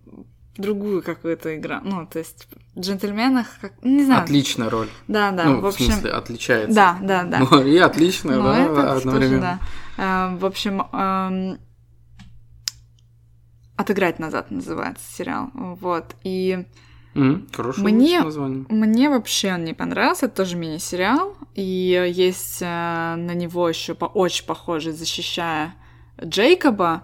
другую 0.57 1.03
какую-то 1.03 1.57
игра. 1.57 1.81
Ну, 1.83 2.07
то 2.07 2.19
есть 2.19 2.49
в 2.75 2.81
«Джентльменах», 2.81 3.47
как... 3.61 3.73
не 3.83 4.05
знаю. 4.05 4.23
Отличная 4.23 4.71
роль. 4.71 4.89
Да, 5.09 5.31
да, 5.31 5.45
ну, 5.45 5.61
в 5.61 5.67
общем... 5.67 5.87
В 5.87 5.93
смысле, 5.93 6.11
отличается. 6.11 6.75
Да, 6.75 6.99
да, 7.03 7.25
да. 7.25 7.39
Ну, 7.41 7.63
и 7.63 7.77
отличная, 7.79 8.37
ну, 8.37 8.45
да, 8.45 8.93
одновременно. 8.95 9.41
Тоже, 9.41 9.61
да. 9.97 10.37
В 10.39 10.45
общем, 10.45 10.83
эм, 10.93 11.59
«Отыграть 13.77 14.19
назад» 14.19 14.51
называется 14.51 15.05
сериал. 15.13 15.51
Вот, 15.55 16.15
и... 16.25 16.67
Mm, 17.15 17.55
хорошее 17.55 17.85
мне, 17.85 18.21
название. 18.21 18.67
Мне 18.69 19.11
вообще 19.11 19.55
он 19.55 19.65
не 19.65 19.75
понравился, 19.75 20.27
это 20.27 20.37
тоже 20.37 20.57
мини-сериал, 20.57 21.37
и 21.55 22.11
есть 22.15 22.63
э, 22.63 22.67
на 22.67 23.35
него 23.35 23.69
еще 23.69 23.95
по 23.95 24.05
очень 24.05 24.47
похожий 24.47 24.93
«Защищая 24.93 25.75
Джейкоба», 26.23 27.03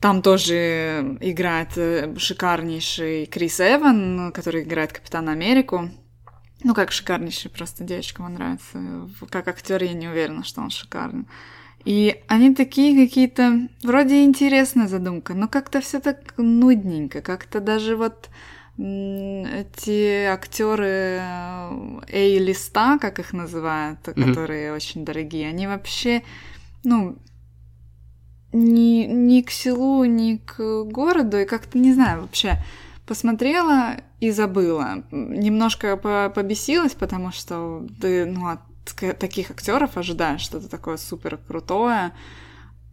там 0.00 0.22
тоже 0.22 1.16
играет 1.20 1.76
э, 1.76 2.14
шикарнейший 2.18 3.26
Крис 3.26 3.60
Эван, 3.60 4.30
который 4.32 4.62
играет 4.62 4.92
Капитана 4.92 5.32
Америку. 5.32 5.90
Ну, 6.62 6.74
как 6.74 6.92
шикарнейший, 6.92 7.50
просто 7.50 7.84
девочкам 7.84 8.26
он 8.26 8.34
нравится. 8.34 9.08
Как 9.30 9.48
актер 9.48 9.82
я 9.82 9.94
не 9.94 10.08
уверена, 10.08 10.44
что 10.44 10.60
он 10.60 10.70
шикарный. 10.70 11.26
И 11.84 12.22
они 12.28 12.54
такие 12.54 13.06
какие-то... 13.06 13.68
Вроде 13.82 14.24
интересная 14.24 14.88
задумка, 14.88 15.34
но 15.34 15.48
как-то 15.48 15.80
все 15.80 16.00
так 16.00 16.34
нудненько. 16.36 17.22
Как-то 17.22 17.60
даже 17.60 17.96
вот 17.96 18.28
эти 18.78 20.24
актеры 20.26 21.20
A-листа, 22.12 22.98
как 22.98 23.18
их 23.18 23.32
называют, 23.32 24.00
mm-hmm. 24.00 24.28
которые 24.28 24.72
очень 24.72 25.04
дорогие, 25.04 25.48
они 25.48 25.66
вообще, 25.66 26.22
ну, 26.84 27.16
ни, 28.52 29.06
ни 29.06 29.42
к 29.42 29.50
селу, 29.50 30.04
ни 30.04 30.36
к 30.36 30.84
городу, 30.84 31.38
и 31.38 31.44
как-то, 31.46 31.78
не 31.78 31.94
знаю, 31.94 32.22
вообще 32.22 32.62
посмотрела 33.06 33.96
и 34.20 34.30
забыла. 34.30 35.04
Немножко 35.10 35.96
побесилась, 35.96 36.92
потому 36.92 37.32
что 37.32 37.86
ты, 38.00 38.26
ну, 38.26 38.48
от 38.48 38.60
таких 39.18 39.50
актеров 39.50 39.96
ожидаешь 39.96 40.40
что-то 40.42 40.68
такое 40.68 40.96
супер 40.96 41.38
крутое, 41.38 42.12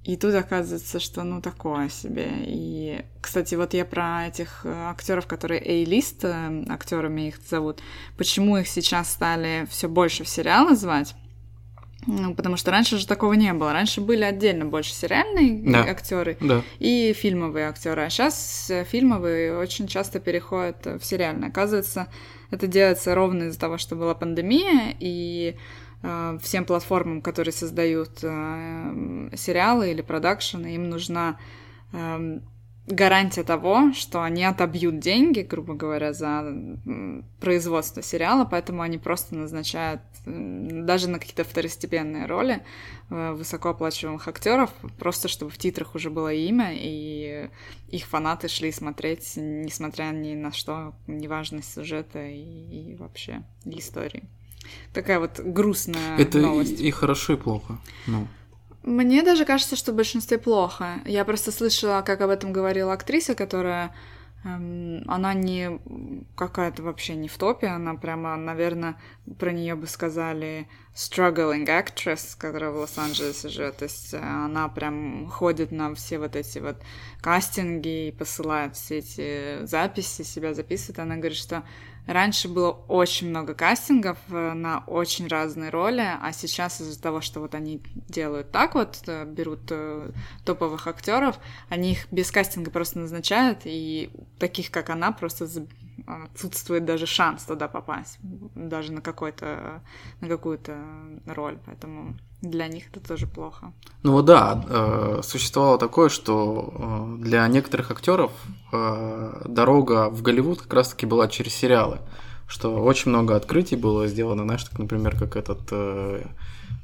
и 0.04 0.18
тут 0.18 0.36
оказывается, 0.36 1.00
что 1.00 1.24
ну 1.24 1.42
такое 1.42 1.88
себе. 1.88 2.30
И, 2.46 3.06
кстати, 3.22 3.56
вот 3.56 3.74
я 3.74 3.86
про 3.86 4.28
этих 4.28 4.66
э, 4.66 4.70
актеров, 4.70 5.28
которые 5.28 5.62
A-лист 5.62 6.26
э, 6.26 6.66
актерами 6.70 7.30
их 7.30 7.38
зовут. 7.50 7.80
Почему 8.18 8.58
их 8.58 8.68
сейчас 8.68 9.10
стали 9.10 9.66
все 9.70 9.88
больше 9.88 10.26
в 10.26 10.30
сериалы 10.30 10.76
звать? 10.76 11.16
Ну, 12.06 12.36
потому 12.36 12.58
что 12.58 12.72
раньше 12.72 12.98
же 12.98 13.08
такого 13.08 13.32
не 13.32 13.54
было. 13.54 13.72
Раньше 13.72 14.02
были 14.02 14.26
отдельно 14.26 14.66
больше 14.66 14.94
сериальные 14.94 15.72
да. 15.72 15.84
актеры 15.84 16.36
да. 16.42 16.64
и 16.80 17.14
фильмовые 17.14 17.70
актеры. 17.70 18.02
А 18.02 18.10
сейчас 18.10 18.70
э, 18.70 18.84
фильмовые 18.84 19.58
очень 19.58 19.88
часто 19.88 20.20
переходят 20.20 20.86
в 20.86 21.02
сериальные. 21.02 21.50
Оказывается, 21.50 22.08
это 22.52 22.68
делается 22.68 23.16
ровно 23.16 23.44
из-за 23.44 23.60
того, 23.60 23.78
что 23.78 23.96
была 23.96 24.16
пандемия, 24.16 24.94
и 25.00 25.56
всем 26.42 26.66
платформам, 26.66 27.22
которые 27.22 27.54
создают 27.54 28.24
э, 28.24 29.30
сериалы 29.36 29.92
или 29.92 30.02
продакшены, 30.02 30.76
им 30.76 30.90
нужна 30.90 31.40
эм, 31.94 32.44
гарантия 32.88 33.44
того, 33.44 33.94
что 33.94 34.22
они 34.22 34.44
отобьют 34.44 35.00
деньги, 35.00 35.42
грубо 35.42 35.74
говоря, 35.76 36.12
за 36.12 36.44
производство 37.40 38.02
сериала, 38.02 38.44
поэтому 38.44 38.82
они 38.82 38.98
просто 38.98 39.36
назначают 39.36 40.02
даже 40.26 41.10
на 41.10 41.20
какие-то 41.20 41.44
второстепенные 41.44 42.26
роли 42.26 42.64
э, 43.10 43.32
высокооплачиваемых 43.34 44.28
актеров, 44.28 44.72
просто 45.00 45.28
чтобы 45.28 45.52
в 45.52 45.58
титрах 45.58 45.96
уже 45.96 46.10
было 46.10 46.34
имя, 46.34 46.72
и 46.74 47.50
их 47.88 48.06
фанаты 48.06 48.50
шли 48.50 48.72
смотреть, 48.72 49.34
несмотря 49.38 50.06
ни 50.12 50.36
на 50.36 50.52
что, 50.52 50.94
неважность 51.08 51.74
сюжета 51.74 52.26
и, 52.26 52.92
и 52.92 52.96
вообще 52.96 53.44
истории. 53.66 54.24
Такая 54.94 55.20
вот 55.20 55.40
грустная 55.40 56.18
Это 56.18 56.40
новость. 56.40 56.80
и, 56.80 56.88
и 56.88 56.92
хорошо, 56.92 57.34
и 57.34 57.38
плохо. 57.38 57.78
Ну. 58.08 58.28
Мне 58.84 59.24
даже 59.24 59.46
кажется, 59.46 59.76
что 59.76 59.94
в 59.94 59.96
большинстве 59.96 60.38
плохо. 60.38 61.00
Я 61.06 61.24
просто 61.24 61.52
слышала, 61.52 62.02
как 62.02 62.22
об 62.22 62.30
этом 62.30 62.52
говорила 62.52 62.92
актриса, 62.92 63.34
которая 63.34 63.96
эм, 64.44 65.04
она 65.08 65.34
не 65.34 65.80
какая-то 66.36 66.84
вообще 66.84 67.16
не 67.16 67.30
в 67.30 67.38
топе, 67.38 67.68
она 67.68 67.96
прямо, 67.96 68.36
наверное, 68.36 68.98
про 69.40 69.54
нее 69.54 69.76
бы 69.76 69.88
сказали 69.88 70.68
struggling 70.94 71.66
actress, 71.66 72.36
которая 72.38 72.72
в 72.72 72.78
Лос-Анджелесе 72.78 73.48
живет. 73.48 73.78
То 73.78 73.86
есть 73.86 74.14
э, 74.14 74.18
она 74.20 74.68
прям 74.68 75.28
ходит 75.30 75.72
на 75.72 75.96
все 75.96 76.20
вот 76.20 76.36
эти 76.36 76.60
вот 76.60 76.76
кастинги 77.22 78.10
и 78.10 78.12
посылает 78.12 78.76
все 78.76 78.98
эти 78.98 79.66
записи, 79.66 80.24
себя 80.24 80.54
записывает. 80.54 81.00
Она 81.00 81.16
говорит, 81.16 81.38
что 81.38 81.64
Раньше 82.06 82.50
было 82.50 82.72
очень 82.72 83.30
много 83.30 83.54
кастингов 83.54 84.18
э, 84.30 84.54
на 84.54 84.84
очень 84.88 85.28
разные 85.28 85.70
роли, 85.70 86.04
а 86.22 86.34
сейчас 86.34 86.82
из-за 86.82 87.02
того, 87.02 87.22
что 87.22 87.40
вот 87.40 87.56
они 87.56 87.82
делают 88.10 88.52
так 88.52 88.76
вот, 88.76 89.00
э, 89.08 89.24
берут 89.26 89.62
э, 89.70 90.12
топовых 90.44 90.88
актеров, 90.88 91.40
они 91.70 91.94
их 91.94 92.12
без 92.12 92.30
кастинга 92.30 92.72
просто 92.72 93.00
назначают, 93.00 93.60
и 93.64 94.12
таких, 94.38 94.70
как 94.70 94.90
она, 94.90 95.14
просто 95.14 95.48
отсутствует 96.06 96.86
даже 96.86 97.06
шанс 97.06 97.44
туда 97.44 97.68
попасть, 97.68 98.20
даже 98.56 98.92
на 98.92 99.02
какой-то 99.02 99.82
на 100.22 100.28
какую-то 100.28 100.78
роль, 101.26 101.58
поэтому 101.66 102.16
для 102.42 102.68
них 102.68 102.90
это 102.92 103.00
тоже 103.00 103.28
плохо. 103.28 103.72
Ну 104.04 104.22
да, 104.22 105.22
существовало 105.24 105.78
такое, 105.78 106.10
что 106.10 107.18
для 107.20 107.48
некоторых 107.48 107.92
актеров 107.92 108.32
дорога 108.72 110.10
в 110.10 110.22
Голливуд 110.22 110.62
как 110.62 110.74
раз-таки 110.74 111.06
была 111.06 111.28
через 111.28 111.54
сериалы, 111.54 112.00
что 112.48 112.84
очень 112.84 113.12
много 113.12 113.36
открытий 113.36 113.76
было 113.76 114.08
сделано, 114.08 114.44
знаешь, 114.44 114.64
так, 114.64 114.78
например, 114.80 115.18
как 115.18 115.36
этот, 115.38 115.72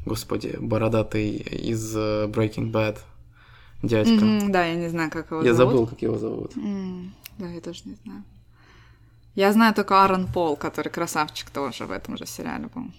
господи, 0.06 0.58
бородатый 0.60 1.32
из 1.32 1.96
Breaking 1.96 2.72
Bad 2.72 3.00
дядька. 3.84 4.12
Mm-hmm, 4.12 4.50
да, 4.50 4.66
я 4.66 4.76
не 4.76 4.90
знаю, 4.90 5.12
как 5.12 5.32
его 5.32 5.42
я 5.42 5.54
зовут. 5.54 5.72
Я 5.72 5.78
забыл, 5.78 5.88
как 5.88 6.02
его 6.02 6.18
зовут. 6.18 6.56
Mm, 6.56 7.10
да, 7.38 7.48
я 7.48 7.62
тоже 7.62 7.82
не 7.86 7.96
знаю. 8.04 8.24
Я 9.40 9.54
знаю 9.54 9.74
только 9.74 10.04
Аарон 10.04 10.28
Пол, 10.28 10.58
который 10.58 10.90
красавчик 10.90 11.50
тоже 11.50 11.86
в 11.86 11.92
этом 11.92 12.18
же 12.18 12.26
сериале 12.26 12.68
был. 12.76 12.92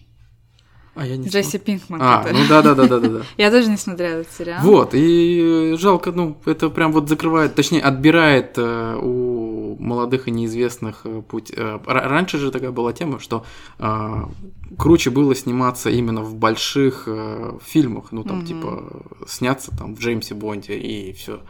А 0.94 1.06
я 1.06 1.18
не 1.18 1.28
Джесси 1.28 1.58
см... 1.58 1.64
Пинкман. 1.66 2.00
А, 2.02 2.22
который... 2.22 2.40
ну 2.40 2.48
да, 2.48 2.62
да, 2.62 2.74
да, 2.74 2.86
да, 2.86 2.98
да. 2.98 3.22
Я 3.36 3.50
тоже 3.50 3.68
не 3.68 3.76
смотрела 3.76 4.20
этот 4.20 4.32
сериал. 4.32 4.62
Вот, 4.62 4.94
и 4.94 5.74
жалко, 5.76 6.12
ну, 6.12 6.38
это 6.46 6.70
прям 6.70 6.92
вот 6.92 7.10
закрывает, 7.10 7.54
точнее, 7.54 7.82
отбирает 7.82 8.54
э, 8.56 8.98
у 9.02 9.76
молодых 9.78 10.28
и 10.28 10.30
неизвестных 10.30 11.02
э, 11.04 11.20
путь. 11.20 11.52
Э, 11.54 11.78
раньше 11.84 12.38
же 12.38 12.50
такая 12.50 12.70
была 12.70 12.94
тема, 12.94 13.20
что 13.20 13.44
э, 13.78 14.24
круче 14.78 15.10
было 15.10 15.34
сниматься 15.34 15.90
именно 15.90 16.22
в 16.22 16.36
больших 16.36 17.04
э, 17.06 17.58
фильмах, 17.62 18.12
ну, 18.12 18.24
там, 18.24 18.38
угу. 18.38 18.46
типа, 18.46 19.02
сняться 19.28 19.76
там 19.76 19.94
в 19.94 20.00
Джеймсе 20.00 20.34
Бонде 20.34 20.78
и 20.78 21.12
все. 21.12 21.40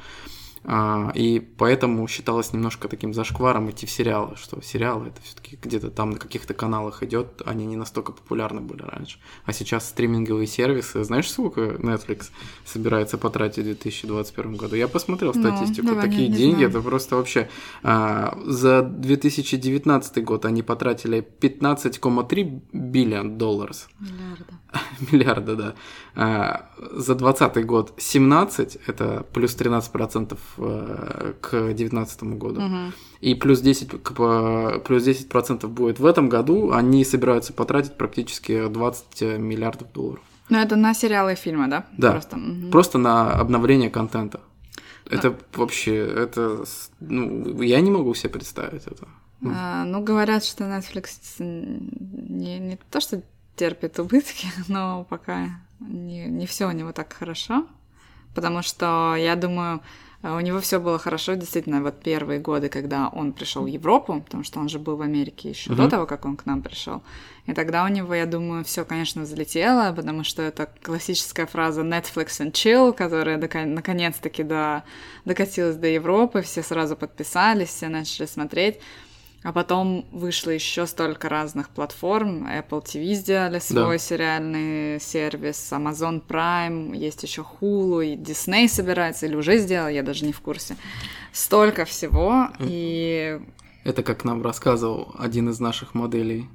А, 0.64 1.10
и 1.14 1.40
поэтому 1.40 2.06
считалось 2.06 2.52
немножко 2.52 2.88
таким 2.88 3.14
зашкваром 3.14 3.70
идти 3.70 3.86
в 3.86 3.90
сериалы, 3.90 4.36
что 4.36 4.60
сериалы 4.60 5.08
это 5.08 5.22
все-таки 5.22 5.58
где-то 5.60 5.90
там 5.90 6.10
на 6.10 6.18
каких-то 6.18 6.52
каналах 6.52 7.02
идет, 7.02 7.42
они 7.46 7.64
не 7.64 7.76
настолько 7.76 8.12
популярны 8.12 8.60
были 8.60 8.82
раньше. 8.82 9.18
А 9.46 9.54
сейчас 9.54 9.88
стриминговые 9.88 10.46
сервисы, 10.46 11.02
знаешь, 11.02 11.30
сколько 11.30 11.60
Netflix 11.60 12.30
собирается 12.66 13.16
потратить 13.16 13.62
в 13.62 13.66
2021 13.66 14.56
году? 14.56 14.76
Я 14.76 14.86
посмотрел 14.86 15.32
ну, 15.34 15.40
статистику, 15.40 15.88
ну, 15.88 16.00
такие 16.00 16.28
не, 16.28 16.28
не 16.28 16.36
деньги, 16.36 16.54
знаю. 16.56 16.70
это 16.70 16.80
просто 16.82 17.16
вообще 17.16 17.48
а, 17.82 18.38
за 18.44 18.82
2019 18.82 20.24
год 20.24 20.44
они 20.44 20.62
потратили 20.62 21.26
15,3 21.40 22.60
биллион 22.72 23.38
долларов. 23.38 23.88
Миллиарда. 23.98 24.60
Миллиарда, 25.10 25.56
да. 25.56 25.74
А, 26.14 26.70
за 26.78 27.14
2020 27.14 27.66
год 27.66 27.94
17, 27.96 28.78
это 28.86 29.26
плюс 29.32 29.56
13% 29.56 30.32
э, 30.32 30.36
к 30.56 31.50
2019 31.50 32.22
году. 32.22 32.60
Угу. 32.60 32.92
И 33.20 33.34
плюс 33.34 33.60
10, 33.60 33.88
плюс 34.02 35.06
10% 35.06 35.66
будет 35.66 35.98
в 35.98 36.06
этом 36.06 36.28
году. 36.28 36.72
Они 36.72 37.04
собираются 37.04 37.52
потратить 37.52 37.96
практически 37.96 38.68
20 38.68 39.38
миллиардов 39.38 39.92
долларов. 39.92 40.22
Но 40.48 40.58
это 40.60 40.76
на 40.76 40.94
сериалы 40.94 41.32
и 41.32 41.36
фильмы, 41.36 41.68
да? 41.68 41.86
Да. 41.96 42.12
Просто, 42.12 42.36
угу. 42.36 42.70
Просто 42.70 42.98
на 42.98 43.32
обновление 43.32 43.90
контента. 43.90 44.40
Это 45.08 45.28
а. 45.28 45.58
вообще, 45.58 45.96
это, 45.96 46.64
ну, 47.00 47.62
я 47.62 47.80
не 47.80 47.90
могу 47.90 48.14
себе 48.14 48.30
представить 48.30 48.86
это. 48.86 49.08
А, 49.44 49.84
ну, 49.84 50.02
говорят, 50.02 50.44
что 50.44 50.64
Netflix 50.64 51.08
не, 51.38 52.58
не 52.58 52.78
то, 52.90 53.00
что 53.00 53.22
терпит 53.56 53.98
убытки, 53.98 54.48
но 54.68 55.04
пока 55.08 55.60
не, 55.80 56.26
не 56.26 56.46
все 56.46 56.66
у 56.66 56.72
него 56.72 56.92
так 56.92 57.12
хорошо. 57.12 57.66
Потому 58.34 58.62
что, 58.62 59.16
я 59.16 59.34
думаю, 59.34 59.80
у 60.22 60.40
него 60.40 60.60
все 60.60 60.78
было 60.78 60.98
хорошо, 60.98 61.34
действительно, 61.34 61.82
вот 61.82 62.00
первые 62.00 62.40
годы, 62.40 62.68
когда 62.68 63.08
он 63.08 63.32
пришел 63.32 63.62
в 63.62 63.66
Европу, 63.66 64.20
потому 64.20 64.44
что 64.44 64.60
он 64.60 64.68
же 64.68 64.78
был 64.78 64.96
в 64.96 65.02
Америке 65.02 65.48
еще 65.48 65.70
uh-huh. 65.70 65.76
до 65.76 65.88
того, 65.88 66.06
как 66.06 66.26
он 66.26 66.36
к 66.36 66.44
нам 66.44 66.60
пришел. 66.60 67.02
И 67.46 67.54
тогда 67.54 67.84
у 67.84 67.88
него, 67.88 68.14
я 68.14 68.26
думаю, 68.26 68.62
все, 68.64 68.84
конечно, 68.84 69.22
взлетело, 69.22 69.92
потому 69.96 70.22
что 70.24 70.42
это 70.42 70.68
классическая 70.82 71.46
фраза 71.46 71.80
Netflix 71.80 72.40
and 72.40 72.52
chill, 72.52 72.92
которая 72.92 73.38
наконец-таки 73.38 74.42
до... 74.42 74.84
докатилась 75.24 75.76
до 75.76 75.86
Европы, 75.86 76.42
все 76.42 76.62
сразу 76.62 76.96
подписались, 76.96 77.70
все 77.70 77.88
начали 77.88 78.26
смотреть. 78.26 78.78
А 79.42 79.52
потом 79.52 80.06
вышло 80.12 80.50
еще 80.50 80.86
столько 80.86 81.30
разных 81.30 81.70
платформ. 81.70 82.46
Apple 82.46 82.84
TV 82.84 83.14
сделали 83.14 83.58
свой 83.58 83.96
да. 83.96 83.98
сериальный 83.98 85.00
сервис, 85.00 85.72
Amazon 85.72 86.22
Prime, 86.26 86.94
есть 86.94 87.22
еще 87.22 87.42
Hulu, 87.42 88.04
и 88.04 88.16
Disney 88.16 88.68
собирается, 88.68 89.26
или 89.26 89.34
уже 89.34 89.56
сделал, 89.58 89.88
я 89.88 90.02
даже 90.02 90.26
не 90.26 90.32
в 90.32 90.40
курсе. 90.40 90.76
Столько 91.32 91.86
всего, 91.86 92.48
и... 92.58 93.40
Это 93.84 94.02
как 94.02 94.24
нам 94.24 94.42
рассказывал 94.42 95.14
один 95.18 95.48
из 95.48 95.58
наших 95.58 95.94
моделей 95.94 96.46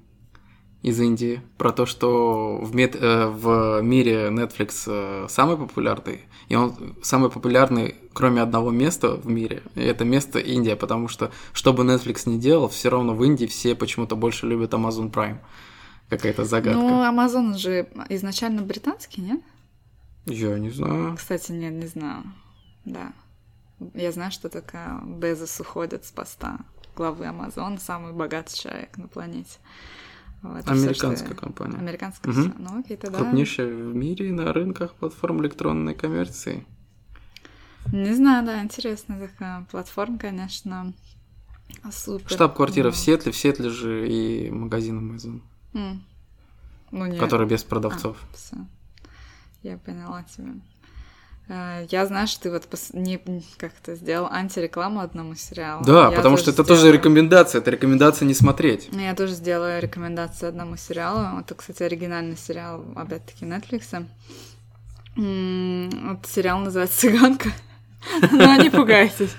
из 0.86 1.00
Индии 1.00 1.42
про 1.58 1.72
то, 1.72 1.88
что 1.88 2.60
в, 2.62 2.76
мет, 2.76 2.96
э, 2.96 3.26
в 3.26 3.82
мире 3.82 4.28
Netflix 4.30 4.84
э, 4.86 5.26
самый 5.28 5.58
популярный, 5.58 6.22
и 6.48 6.56
он 6.56 6.96
самый 7.02 7.32
популярный, 7.32 7.96
кроме 8.14 8.44
одного 8.44 8.70
места 8.70 9.16
в 9.16 9.28
мире, 9.28 9.64
и 9.74 9.82
это 9.82 10.06
место 10.06 10.38
Индия, 10.38 10.76
потому 10.76 11.08
что, 11.08 11.32
что 11.54 11.74
бы 11.74 11.84
Netflix 11.84 12.30
ни 12.30 12.38
делал, 12.38 12.70
все 12.70 12.90
равно 12.90 13.16
в 13.16 13.24
Индии 13.24 13.48
все 13.48 13.74
почему-то 13.74 14.16
больше 14.16 14.46
любят 14.46 14.74
Amazon 14.76 15.12
Prime. 15.12 15.38
Какая-то 16.10 16.46
загадка. 16.46 16.80
Ну, 16.80 17.02
Amazon 17.02 17.58
же 17.58 17.88
изначально 18.10 18.62
британский, 18.62 19.22
нет? 19.22 19.42
Я 20.28 20.60
не 20.60 20.70
знаю. 20.70 21.16
Кстати, 21.18 21.52
нет, 21.52 21.74
не 21.74 21.88
знаю. 21.88 22.22
Да. 22.86 23.12
Я 23.96 24.12
знаю, 24.12 24.32
что 24.32 24.50
такая 24.50 25.02
Безос 25.04 25.60
уходит 25.60 26.06
с 26.06 26.12
поста 26.12 26.60
главы 26.96 27.26
Amazon, 27.26 27.80
самый 27.80 28.14
богатый 28.14 28.56
человек 28.56 28.96
на 28.98 29.08
планете. 29.08 29.58
Это 30.54 30.72
Американская 30.72 31.34
все, 31.34 31.36
компания. 31.36 31.78
Американская, 31.78 32.34
угу. 32.34 32.54
ну 32.60 32.80
окей, 32.80 32.98
тогда... 32.98 33.20
Крупнейшая 33.20 33.68
в 33.68 33.96
мире 33.96 34.32
на 34.32 34.54
рынках 34.54 34.94
платформ 34.96 35.42
электронной 35.42 35.96
коммерции. 35.96 36.66
Не 37.92 38.14
знаю, 38.14 38.46
да, 38.46 38.62
интересная 38.62 39.28
такая 39.28 39.66
платформа, 39.70 40.18
конечно. 40.18 40.94
Супер. 41.92 42.30
Штаб-квартира 42.30 42.86
ну... 42.86 42.92
в 42.92 42.98
Сетле, 42.98 43.32
в 43.32 43.38
Сетле 43.38 43.70
же 43.70 44.08
и 44.10 44.50
магазин 44.50 45.12
Amazon. 45.12 45.42
Mm. 45.74 46.00
Ну, 46.92 47.06
нет. 47.06 47.20
Который 47.20 47.48
без 47.48 47.64
продавцов. 47.64 48.18
А, 48.22 48.36
все. 48.36 48.58
Я 49.64 49.78
поняла 49.78 50.24
тебя. 50.24 50.54
Э, 51.48 51.86
я 51.90 52.06
знаю, 52.06 52.28
что 52.28 52.44
ты 52.44 52.52
вот 52.52 52.66
пос... 52.66 52.90
не 52.94 53.20
как-то 53.58 53.96
сделал 53.96 54.28
антирекламу 54.32 55.00
одному 55.00 55.36
сериалу. 55.36 55.84
Да, 55.86 56.10
я 56.10 56.12
потому 56.12 56.38
что 56.38 56.52
это 56.52 56.64
сделала... 56.64 56.82
тоже 56.82 56.92
рекомендация, 56.92 57.62
это 57.62 57.72
рекомендация 57.72 58.26
не 58.26 58.34
смотреть. 58.34 58.90
Я 58.92 59.16
тоже 59.16 59.34
сделаю 59.34 59.82
рекомендацию 59.82 60.50
одному 60.50 60.78
сериалу. 60.78 61.40
Это, 61.40 61.56
кстати, 61.56 61.84
оригинальный 61.84 62.38
сериал, 62.38 62.84
опять-таки, 62.96 63.46
Netflix. 63.46 64.06
Вот 65.16 66.26
сериал 66.26 66.60
называется 66.60 67.00
«Цыганка». 67.00 67.50
Но 68.32 68.56
не 68.58 68.70
пугайтесь, 68.70 69.36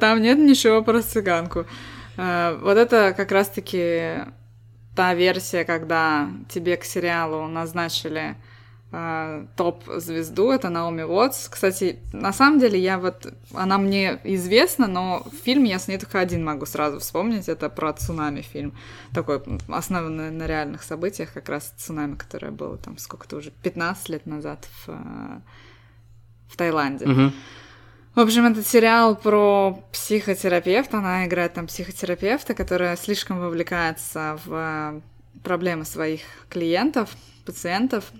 там 0.00 0.22
нет 0.22 0.38
ничего 0.38 0.82
про 0.82 1.02
цыганку. 1.02 1.66
Э, 2.16 2.58
вот 2.62 2.76
это 2.76 3.14
как 3.16 3.32
раз-таки 3.32 4.24
та 4.96 5.14
версия, 5.14 5.64
когда 5.64 6.28
тебе 6.48 6.76
к 6.76 6.84
сериалу 6.84 7.46
назначили 7.46 8.36
топ-звезду, 8.90 10.50
это 10.50 10.70
Наоми 10.70 11.02
Уотс. 11.02 11.48
Кстати, 11.48 11.98
на 12.12 12.32
самом 12.32 12.58
деле 12.58 12.78
я 12.80 12.98
вот, 12.98 13.26
она 13.52 13.76
мне 13.76 14.18
известна, 14.24 14.86
но 14.86 15.26
фильм 15.44 15.64
я 15.64 15.78
с 15.78 15.88
ней 15.88 15.98
только 15.98 16.20
один 16.20 16.42
могу 16.42 16.64
сразу 16.64 16.98
вспомнить, 16.98 17.48
это 17.48 17.68
про 17.68 17.92
цунами 17.92 18.40
фильм, 18.40 18.72
такой 19.12 19.42
основанный 19.68 20.30
на 20.30 20.46
реальных 20.46 20.82
событиях, 20.82 21.34
как 21.34 21.50
раз 21.50 21.74
цунами, 21.76 22.14
которое 22.14 22.50
было 22.50 22.78
там 22.78 22.96
сколько-то 22.96 23.36
уже, 23.36 23.50
15 23.62 24.08
лет 24.08 24.24
назад 24.24 24.66
в, 24.86 24.88
э, 24.88 25.40
в 26.48 26.56
Таиланде. 26.56 27.04
В 28.14 28.20
общем, 28.20 28.46
этот 28.46 28.66
сериал 28.66 29.14
про 29.14 29.84
психотерапевта. 29.92 30.98
Она 30.98 31.26
играет 31.26 31.52
там 31.52 31.68
психотерапевта, 31.68 32.54
которая 32.54 32.96
слишком 32.96 33.38
вовлекается 33.38 34.40
в 34.44 34.52
э, 34.52 35.00
проблемы 35.44 35.84
своих 35.84 36.22
клиентов, 36.48 37.10
пациентов. 37.44 38.10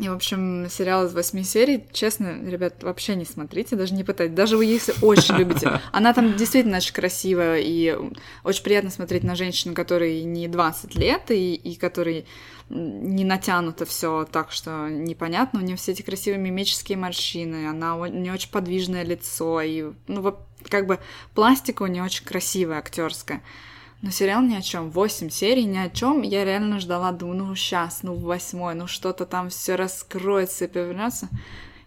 И, 0.00 0.08
в 0.08 0.12
общем, 0.12 0.68
сериал 0.70 1.06
из 1.06 1.14
восьми 1.14 1.44
серий, 1.44 1.84
честно, 1.92 2.42
ребят, 2.42 2.82
вообще 2.82 3.14
не 3.14 3.24
смотрите, 3.24 3.76
даже 3.76 3.94
не 3.94 4.04
пытайтесь. 4.04 4.34
Даже 4.34 4.56
вы, 4.56 4.64
если 4.64 4.94
очень 5.02 5.36
любите. 5.36 5.80
Она 5.92 6.14
там 6.14 6.36
действительно 6.36 6.78
очень 6.78 6.94
красивая, 6.94 7.60
и 7.60 7.96
очень 8.42 8.64
приятно 8.64 8.90
смотреть 8.90 9.22
на 9.22 9.34
женщину, 9.34 9.74
которой 9.74 10.22
не 10.22 10.48
20 10.48 10.94
лет, 10.94 11.30
и, 11.30 11.54
и 11.54 11.76
которой 11.76 12.26
не 12.70 13.24
натянуто 13.24 13.84
все 13.84 14.26
так, 14.30 14.50
что 14.50 14.88
непонятно. 14.88 15.60
У 15.60 15.62
нее 15.62 15.76
все 15.76 15.92
эти 15.92 16.02
красивые 16.02 16.40
мимические 16.40 16.96
морщины, 16.96 17.68
она 17.68 17.96
у 17.96 18.06
нее 18.06 18.32
очень 18.32 18.50
подвижное 18.50 19.04
лицо, 19.04 19.60
и, 19.60 19.92
ну, 20.08 20.36
как 20.68 20.86
бы 20.86 20.98
пластика 21.34 21.82
у 21.82 21.86
нее 21.86 22.02
очень 22.02 22.24
красивая, 22.24 22.78
актерская. 22.78 23.42
Но 24.02 24.10
сериал 24.10 24.42
ни 24.42 24.54
о 24.54 24.60
чем. 24.60 24.90
Восемь 24.90 25.30
серий 25.30 25.64
ни 25.64 25.78
о 25.78 25.88
чем. 25.88 26.22
Я 26.22 26.44
реально 26.44 26.80
ждала, 26.80 27.12
думаю, 27.12 27.38
ну 27.38 27.54
сейчас, 27.54 28.02
ну 28.02 28.14
восьмой, 28.14 28.74
ну 28.74 28.88
что-то 28.88 29.26
там 29.26 29.48
все 29.48 29.76
раскроется 29.76 30.64
и 30.64 30.68
повернется. 30.68 31.28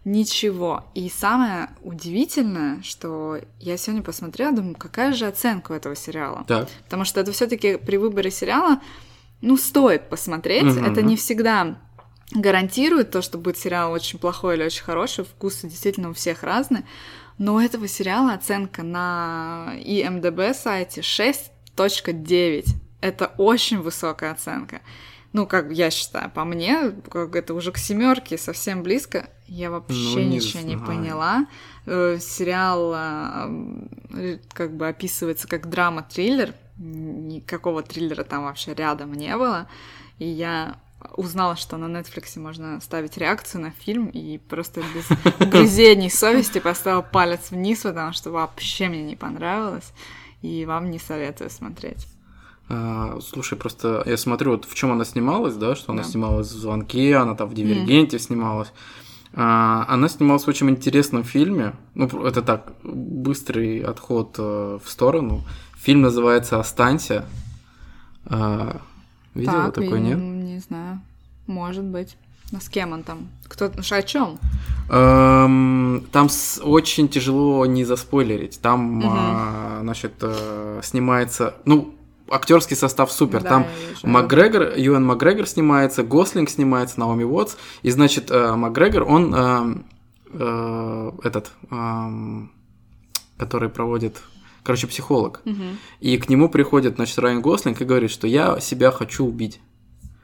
Ничего. 0.05 0.85
И 0.93 1.09
самое 1.09 1.69
удивительное, 1.81 2.81
что 2.83 3.39
я 3.59 3.75
сегодня 3.75 4.03
посмотрела, 4.03 4.55
думаю, 4.55 4.75
какая 4.75 5.13
же 5.13 5.25
оценка 5.25 5.73
у 5.73 5.75
этого 5.75 5.95
сериала. 5.95 6.45
Так. 6.47 6.69
Потому 6.85 7.03
что 7.05 7.19
это 7.19 7.31
все-таки 7.31 7.77
при 7.77 7.97
выборе 7.97 8.31
сериала, 8.31 8.79
ну, 9.41 9.57
стоит 9.57 10.07
посмотреть. 10.07 10.63
Мгм. 10.63 10.85
Это 10.85 11.01
не 11.01 11.17
всегда 11.17 11.79
гарантирует 12.31 13.11
то, 13.11 13.21
что 13.21 13.37
будет 13.37 13.57
сериал 13.57 13.91
очень 13.91 14.19
плохой 14.19 14.55
или 14.55 14.63
очень 14.63 14.83
хороший. 14.83 15.25
Вкусы 15.25 15.67
действительно 15.67 16.11
у 16.11 16.13
всех 16.13 16.43
разные. 16.43 16.85
Но 17.37 17.55
у 17.55 17.59
этого 17.59 17.87
сериала 17.87 18.33
оценка 18.33 18.83
на 18.83 19.73
IMDb 19.75 20.53
сайте 20.53 21.01
6.9. 21.75 22.65
Это 23.01 23.31
очень 23.37 23.79
высокая 23.81 24.31
оценка. 24.31 24.81
Ну, 25.33 25.45
как 25.45 25.69
я 25.71 25.91
считаю, 25.91 26.29
по 26.31 26.45
мне, 26.45 26.91
как 27.11 27.35
это 27.35 27.53
уже 27.53 27.71
к 27.73 27.77
семерке 27.77 28.37
совсем 28.37 28.83
близко. 28.83 29.29
Я 29.47 29.69
вообще 29.69 29.93
Ну, 29.93 30.19
не 30.19 30.35
ничего 30.37 30.61
не 30.63 30.75
знаю. 30.77 30.85
поняла. 30.85 31.45
Э, 31.85 32.17
Сериал 32.21 32.93
м, 32.93 33.89
как 34.53 34.75
бы 34.77 34.87
описывается 34.87 35.47
как 35.47 35.69
драма-триллер. 35.69 36.53
Никакого 36.77 37.83
триллера 37.83 38.23
там 38.23 38.43
вообще 38.45 38.73
рядом 38.73 39.13
не 39.13 39.35
было. 39.37 39.67
И 40.19 40.25
я 40.25 40.77
узнала, 41.17 41.55
что 41.57 41.77
на 41.77 41.85
Netflix 41.99 42.39
можно 42.39 42.79
ставить 42.81 43.17
реакцию 43.17 43.61
на 43.61 43.71
фильм 43.71 44.07
и 44.07 44.37
просто 44.37 44.81
без 44.93 45.05
угрызений 45.45 46.09
совести 46.09 46.59
поставила 46.59 47.01
палец 47.01 47.51
вниз, 47.51 47.81
потому 47.81 48.13
что 48.13 48.31
вообще 48.31 48.87
мне 48.87 49.03
не 49.03 49.15
понравилось. 49.17 49.91
И 50.45 50.63
вам 50.65 50.91
не 50.91 50.99
советую 50.99 51.49
смотреть. 51.49 52.07
А, 52.69 53.17
слушай, 53.19 53.57
просто 53.57 54.03
я 54.05 54.15
смотрю, 54.17 54.51
вот 54.51 54.65
в 54.65 54.75
чем 54.75 54.91
она 54.91 55.03
снималась, 55.03 55.55
да, 55.55 55.75
что 55.75 55.91
она 55.91 56.03
Да. 56.03 56.07
снималась 56.09 56.47
в 56.51 56.57
звонке, 56.57 57.15
она 57.15 57.33
там 57.35 57.49
в 57.49 57.53
Дивергенте 57.55 58.19
снималась. 58.19 58.71
А, 59.33 59.85
она 59.87 60.07
снималась 60.07 60.43
в 60.45 60.47
очень 60.47 60.69
интересном 60.69 61.23
фильме. 61.23 61.73
Ну, 61.95 62.05
это 62.25 62.41
так, 62.43 62.73
быстрый 62.83 63.79
отход 63.79 64.35
э, 64.37 64.79
в 64.83 64.87
сторону. 64.89 65.43
Фильм 65.77 66.01
называется 66.01 66.59
Останься. 66.59 67.25
А, 68.25 68.81
видела 69.33 69.65
Так, 69.65 69.75
такой, 69.75 69.99
нет? 69.99 70.17
Не 70.19 70.59
знаю. 70.59 71.01
Может 71.47 71.83
быть. 71.85 72.17
Но 72.51 72.59
с 72.59 72.69
кем 72.69 72.93
он 72.93 73.03
там? 73.03 73.27
Кто? 73.47 73.71
ну, 73.75 73.81
О 73.97 74.01
чем? 74.03 74.37
Эм, 74.89 76.05
Там 76.11 76.29
с- 76.29 76.61
очень 76.63 77.07
тяжело 77.09 77.65
не 77.65 77.83
заспойлерить. 77.85 78.59
Там, 78.61 78.79
Мгм. 78.97 79.07
а, 79.09 79.79
значит, 79.81 80.13
э, 80.21 80.79
снимается. 80.83 81.55
Ну, 81.65 81.95
актерский 82.29 82.75
состав 82.75 83.11
супер. 83.11 83.41
Да, 83.41 83.49
Там. 83.49 83.67
Макгрегор, 84.03 84.73
Юэн 84.77 85.03
Макгрегор 85.05 85.47
снимается, 85.47 86.03
Гослинг 86.03 86.49
снимается, 86.49 86.99
Наоми 86.99 87.23
Уотс. 87.23 87.55
И, 87.81 87.89
значит, 87.91 88.29
э, 88.31 88.55
Макгрегор, 88.55 89.03
он 89.03 89.33
эм, 89.33 89.85
э, 90.31 91.11
этот, 91.23 91.51
эм, 91.71 92.51
который 93.37 93.69
проводит, 93.69 94.21
короче, 94.63 94.87
психолог. 94.87 95.41
Мгм. 95.45 95.77
И 95.99 96.17
к 96.17 96.29
нему 96.29 96.49
приходит, 96.49 96.95
значит, 96.95 97.17
Райан 97.19 97.41
Гослинг 97.41 97.81
и 97.81 97.85
говорит, 97.85 98.11
что 98.11 98.27
я 98.27 98.59
себя 98.59 98.91
хочу 98.91 99.25
убить. 99.25 99.59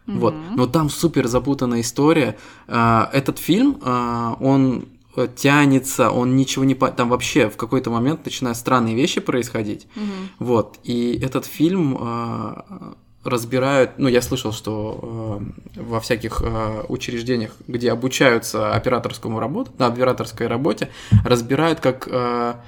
Вот. 0.08 0.36
Но 0.56 0.68
там 0.68 0.90
супер 0.90 1.28
запутанная 1.28 1.82
история. 1.82 2.38
А, 2.68 3.10
Этот 3.14 3.40
фильм, 3.40 3.80
а, 3.84 4.36
он 4.40 4.86
э, 5.16 5.28
тянется, 5.36 6.12
он 6.12 6.36
ничего 6.36 6.66
не... 6.66 6.76
Там 6.76 7.10
вообще 7.10 7.50
в 7.50 7.58
какой-то 7.58 7.90
момент 7.92 8.26
начинают 8.26 8.58
странные 8.58 8.96
вещи 8.96 9.22
происходить. 9.22 9.88
Мгм. 9.96 10.30
Вот. 10.40 10.80
И 10.84 11.20
этот 11.22 11.46
фильм 11.46 11.98
а, 12.00 12.96
разбирают... 13.24 13.92
Ну, 13.98 14.08
я 14.08 14.22
слышал, 14.22 14.52
что 14.52 15.00
а, 15.02 15.42
во 15.76 16.00
всяких 16.00 16.42
а, 16.44 16.86
учреждениях, 16.90 17.52
где 17.68 17.92
обучаются 17.92 18.74
операторскому 18.74 19.40
работе, 19.40 19.72
на 19.78 19.88
операторской 19.88 20.48
работе, 20.48 20.90
разбирают 21.24 21.80
как 21.80 22.08
а, 22.12 22.62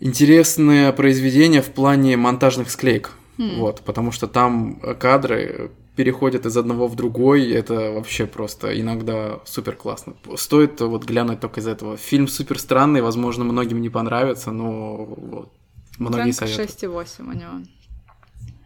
интересное 0.00 0.92
произведение 0.92 1.62
в 1.62 1.72
плане 1.72 2.16
монтажных 2.16 2.70
склеек. 2.70 3.12
Хм. 3.38 3.58
Вот, 3.58 3.82
потому 3.82 4.12
что 4.12 4.26
там 4.26 4.78
э, 4.82 4.94
кадры 4.94 5.70
переходят 5.96 6.46
из 6.46 6.56
одного 6.56 6.86
в 6.86 6.94
другой, 6.94 7.50
это 7.50 7.92
вообще 7.92 8.26
просто 8.26 8.78
иногда 8.80 9.40
супер 9.44 9.74
классно. 9.76 10.14
Стоит 10.36 10.80
вот 10.80 11.04
глянуть 11.04 11.40
только 11.40 11.60
из 11.60 11.66
этого. 11.66 11.96
Фильм 11.96 12.28
супер 12.28 12.58
странный, 12.58 13.00
возможно, 13.00 13.44
многим 13.44 13.80
не 13.80 13.88
понравится, 13.88 14.52
но 14.52 14.96
вот, 15.06 15.52
многие 15.98 16.30
Оценка 16.30 16.54
советуют. 16.54 16.82
6,8 17.18 17.28
у 17.28 17.32
него. 17.32 17.52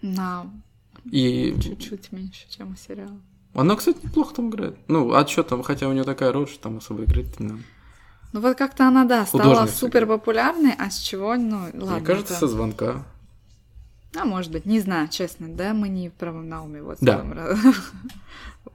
На 0.02 0.46
И 1.10 1.54
чуть-чуть 1.62 2.12
меньше, 2.12 2.46
чем 2.48 2.72
у 2.72 2.76
сериала. 2.76 3.16
она, 3.54 3.76
кстати, 3.76 3.98
неплохо 4.02 4.34
там 4.34 4.50
играет. 4.50 4.76
Ну, 4.88 5.12
а 5.14 5.26
что 5.26 5.42
там, 5.42 5.62
хотя 5.62 5.88
у 5.88 5.92
нее 5.92 6.04
такая 6.04 6.32
роль, 6.32 6.48
что 6.48 6.58
там 6.60 6.78
особо 6.78 7.04
играть 7.04 7.38
не 7.40 7.46
надо. 7.48 7.60
Ну 8.32 8.40
вот 8.40 8.56
как-то 8.56 8.86
она, 8.86 9.04
да, 9.04 9.26
стала 9.26 9.66
супер 9.66 10.06
популярной, 10.06 10.72
а 10.78 10.90
с 10.90 10.98
чего, 10.98 11.36
ну, 11.36 11.58
ладно. 11.74 11.96
Мне 11.96 12.00
кажется, 12.00 12.34
это- 12.34 12.40
со 12.40 12.48
звонка. 12.48 13.04
А 14.16 14.24
может 14.24 14.50
быть, 14.50 14.66
не 14.66 14.80
знаю, 14.80 15.08
честно, 15.08 15.48
да, 15.48 15.72
мы 15.72 15.88
не 15.88 16.10
про 16.10 16.32
Науми 16.32 16.80
вот 16.80 16.98
Да. 17.00 17.24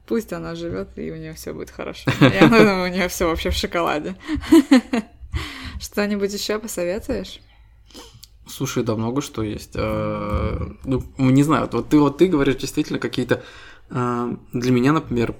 Пусть 0.08 0.34
она 0.34 0.56
живет, 0.56 0.89
и 0.98 1.12
у 1.12 1.15
нее 1.15 1.34
все 1.34 1.54
будет 1.54 1.71
хорошо. 1.71 2.10
Я 2.21 2.48
думаю, 2.48 2.84
у 2.86 2.88
нее 2.88 3.08
все 3.08 3.28
вообще 3.28 3.50
в 3.50 3.56
шоколаде. 3.56 4.15
Что-нибудь 5.80 6.34
еще 6.34 6.60
посоветуешь? 6.60 7.39
Слушай, 8.48 8.84
да, 8.84 8.95
много 8.95 9.21
что 9.21 9.43
есть. 9.43 9.71
Э, 9.76 10.58
Ну, 10.84 11.04
не 11.17 11.43
знаю, 11.43 11.67
вот 11.71 11.89
ты 11.89 12.00
вот 12.00 12.17
ты 12.17 12.28
говоришь 12.28 12.58
действительно 12.58 13.00
какие-то 13.00 13.43
э, 13.89 14.36
для 14.54 14.71
меня, 14.71 14.93
например, 14.93 15.36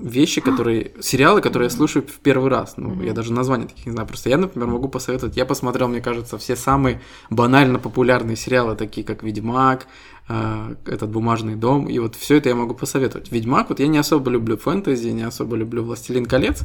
вещи, 0.00 0.40
которые 0.40 0.92
сериалы, 1.00 1.40
которые 1.40 1.66
я 1.66 1.70
слушаю 1.70 2.04
в 2.06 2.20
первый 2.20 2.50
раз. 2.50 2.74
Ну, 2.76 3.02
я 3.02 3.12
даже 3.12 3.32
названия 3.32 3.66
таких 3.66 3.86
не 3.86 3.92
знаю. 3.92 4.08
Просто 4.08 4.30
я, 4.30 4.38
например, 4.38 4.68
могу 4.68 4.88
посоветовать. 4.88 5.36
Я 5.36 5.44
посмотрел, 5.44 5.88
мне 5.88 6.00
кажется, 6.00 6.38
все 6.38 6.56
самые 6.56 7.00
банально 7.28 7.78
популярные 7.78 8.36
сериалы, 8.36 8.76
такие 8.76 9.06
как 9.06 9.22
Ведьмак, 9.22 9.86
э, 10.28 10.74
этот 10.86 11.10
бумажный 11.10 11.56
дом. 11.56 11.88
И 11.88 11.98
вот 11.98 12.16
все 12.16 12.36
это 12.36 12.48
я 12.48 12.54
могу 12.54 12.74
посоветовать. 12.74 13.30
Ведьмак, 13.30 13.68
вот 13.68 13.80
я 13.80 13.86
не 13.86 13.98
особо 13.98 14.30
люблю 14.30 14.56
фэнтези, 14.56 15.08
не 15.08 15.22
особо 15.22 15.56
люблю 15.56 15.84
Властелин 15.84 16.26
колец. 16.26 16.62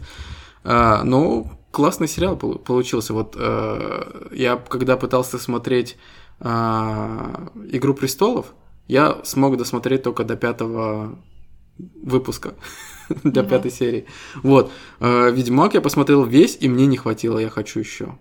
А, 0.63 1.03
но 1.03 1.51
классный 1.71 2.07
сериал 2.07 2.37
пол- 2.37 2.59
получился. 2.59 3.13
Вот 3.13 3.35
э, 3.37 4.29
я 4.31 4.55
когда 4.55 4.97
пытался 4.97 5.37
смотреть 5.37 5.97
а, 6.39 7.49
Игру 7.71 7.93
престолов, 7.93 8.47
я 8.87 9.19
смог 9.23 9.57
досмотреть 9.57 10.03
только 10.03 10.23
до 10.23 10.35
пятого 10.35 11.17
выпуска, 11.77 12.55
до 13.23 13.41
Мгм. 13.41 13.49
пятой 13.49 13.71
серии. 13.71 14.05
Вот. 14.43 14.71
Э, 14.99 15.31
Ведьмак 15.31 15.73
я 15.73 15.81
посмотрел 15.81 16.23
весь, 16.25 16.57
и 16.59 16.69
мне 16.69 16.85
не 16.85 16.97
хватило, 16.97 17.37
я 17.39 17.49
хочу 17.49 17.79
еще. 17.79 18.17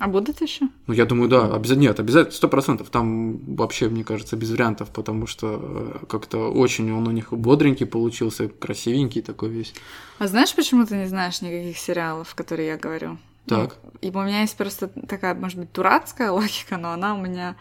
А 0.00 0.06
будут 0.06 0.40
еще? 0.42 0.68
Ну, 0.86 0.94
я 0.94 1.06
думаю, 1.06 1.28
да, 1.28 1.52
обязательно, 1.52 1.86
нет, 1.88 1.98
обязательно, 1.98 2.32
сто 2.32 2.48
процентов, 2.48 2.88
там 2.88 3.38
вообще, 3.56 3.88
мне 3.88 4.04
кажется, 4.04 4.36
без 4.36 4.50
вариантов, 4.52 4.90
потому 4.90 5.26
что 5.26 5.58
э, 6.02 6.06
как-то 6.06 6.52
очень 6.52 6.92
он 6.92 7.08
у 7.08 7.10
них 7.10 7.32
бодренький 7.32 7.84
получился, 7.84 8.48
красивенький 8.48 9.22
такой 9.22 9.48
весь. 9.48 9.74
А 10.20 10.28
знаешь, 10.28 10.54
почему 10.54 10.86
ты 10.86 10.94
не 10.96 11.06
знаешь 11.08 11.40
никаких 11.42 11.76
сериалов, 11.78 12.32
которые 12.36 12.68
я 12.68 12.76
говорю? 12.76 13.18
Так. 13.46 13.76
Ну, 13.82 13.90
и 14.00 14.10
у 14.14 14.22
меня 14.22 14.42
есть 14.42 14.56
просто 14.56 14.86
такая, 14.86 15.34
может 15.34 15.58
быть, 15.58 15.72
дурацкая 15.72 16.30
логика, 16.38 16.76
но 16.76 16.92
она 16.92 17.16
у 17.16 17.20
меня 17.20 17.56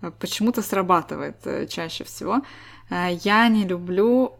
э, 0.00 0.10
почему-то 0.18 0.62
срабатывает 0.62 1.68
чаще 1.68 2.04
всего. 2.04 2.40
Я 3.24 3.48
не 3.48 3.64
люблю 3.66 4.32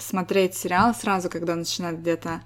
смотреть 0.00 0.54
сериалы 0.54 0.94
сразу, 0.94 1.28
когда 1.28 1.54
начинают 1.54 2.00
где-то 2.00 2.40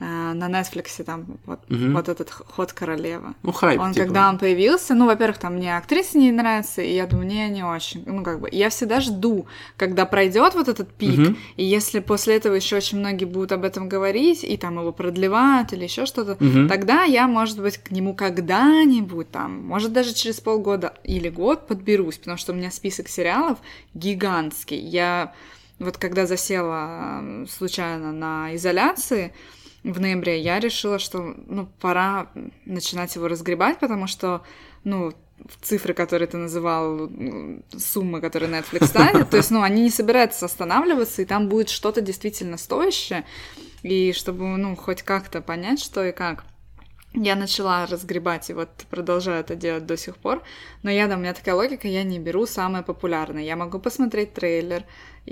Э, 0.00 0.32
на 0.32 0.48
Netflix 0.48 1.02
там 1.02 1.26
вот, 1.44 1.58
Мгм. 1.68 1.92
вот 1.94 2.08
этот 2.08 2.30
ход 2.30 2.72
королевы. 2.72 3.34
Ну, 3.42 3.50
хайп, 3.50 3.80
Он, 3.80 3.92
типа. 3.92 4.06
когда 4.06 4.28
он 4.28 4.38
появился, 4.38 4.94
ну, 4.94 5.06
во-первых, 5.06 5.38
там 5.38 5.56
мне 5.56 5.76
актриса 5.76 6.18
не 6.18 6.30
нравится, 6.30 6.82
и 6.82 6.94
я 6.94 7.06
думаю, 7.06 7.26
не, 7.26 7.48
не 7.48 7.64
очень. 7.64 8.04
Ну, 8.06 8.22
как 8.22 8.38
бы, 8.38 8.48
я 8.52 8.68
всегда 8.70 9.00
жду, 9.00 9.46
когда 9.76 10.06
пройдет 10.06 10.54
вот 10.54 10.68
этот 10.68 10.92
пик, 10.92 11.18
Мгм. 11.18 11.36
и 11.56 11.64
если 11.64 11.98
после 11.98 12.36
этого 12.36 12.54
еще 12.54 12.76
очень 12.76 12.98
многие 12.98 13.24
будут 13.24 13.50
об 13.50 13.64
этом 13.64 13.88
говорить, 13.88 14.44
и 14.44 14.56
там 14.56 14.78
его 14.78 14.92
продлевают 14.92 15.72
или 15.72 15.82
еще 15.82 16.06
что-то, 16.06 16.36
Мгм. 16.38 16.68
тогда 16.68 17.02
я, 17.02 17.26
может 17.26 17.60
быть, 17.60 17.78
к 17.78 17.90
нему 17.90 18.14
когда-нибудь 18.14 19.32
там, 19.32 19.66
может, 19.66 19.92
даже 19.92 20.14
через 20.14 20.38
полгода 20.40 20.94
или 21.02 21.28
год 21.28 21.66
подберусь, 21.66 22.18
потому 22.18 22.36
что 22.36 22.52
у 22.52 22.54
меня 22.54 22.70
список 22.70 23.08
сериалов 23.08 23.58
гигантский. 23.94 24.78
Я 24.78 25.32
вот 25.78 25.96
когда 25.96 26.26
засела 26.26 27.46
случайно 27.48 28.12
на 28.12 28.54
изоляции 28.56 29.32
в 29.84 30.00
ноябре, 30.00 30.40
я 30.40 30.58
решила, 30.58 30.98
что 30.98 31.34
ну, 31.46 31.68
пора 31.80 32.30
начинать 32.64 33.14
его 33.14 33.28
разгребать, 33.28 33.78
потому 33.78 34.06
что, 34.06 34.42
ну, 34.84 35.12
цифры, 35.62 35.94
которые 35.94 36.26
ты 36.26 36.36
называл, 36.36 37.08
суммы, 37.76 38.20
которые 38.20 38.50
Netflix 38.50 38.86
ставит, 38.86 39.30
то 39.30 39.36
есть, 39.36 39.50
ну, 39.50 39.62
они 39.62 39.82
не 39.82 39.90
собираются 39.90 40.46
останавливаться, 40.46 41.22
и 41.22 41.24
там 41.24 41.48
будет 41.48 41.68
что-то 41.68 42.00
действительно 42.00 42.56
стоящее, 42.56 43.24
и 43.82 44.12
чтобы, 44.12 44.44
ну, 44.44 44.74
хоть 44.74 45.02
как-то 45.02 45.40
понять, 45.40 45.80
что 45.80 46.04
и 46.04 46.12
как. 46.12 46.44
Я 47.14 47.36
начала 47.36 47.86
разгребать 47.86 48.50
и 48.50 48.52
вот 48.52 48.68
продолжаю 48.90 49.40
это 49.40 49.54
делать 49.54 49.86
до 49.86 49.96
сих 49.96 50.18
пор. 50.18 50.42
Но 50.82 50.90
я, 50.90 51.06
да, 51.08 51.16
у 51.16 51.18
меня 51.18 51.32
такая 51.32 51.54
логика, 51.54 51.88
я 51.88 52.02
не 52.02 52.18
беру 52.18 52.44
самое 52.44 52.84
популярное. 52.84 53.42
Я 53.42 53.56
могу 53.56 53.78
посмотреть 53.78 54.34
трейлер 54.34 54.84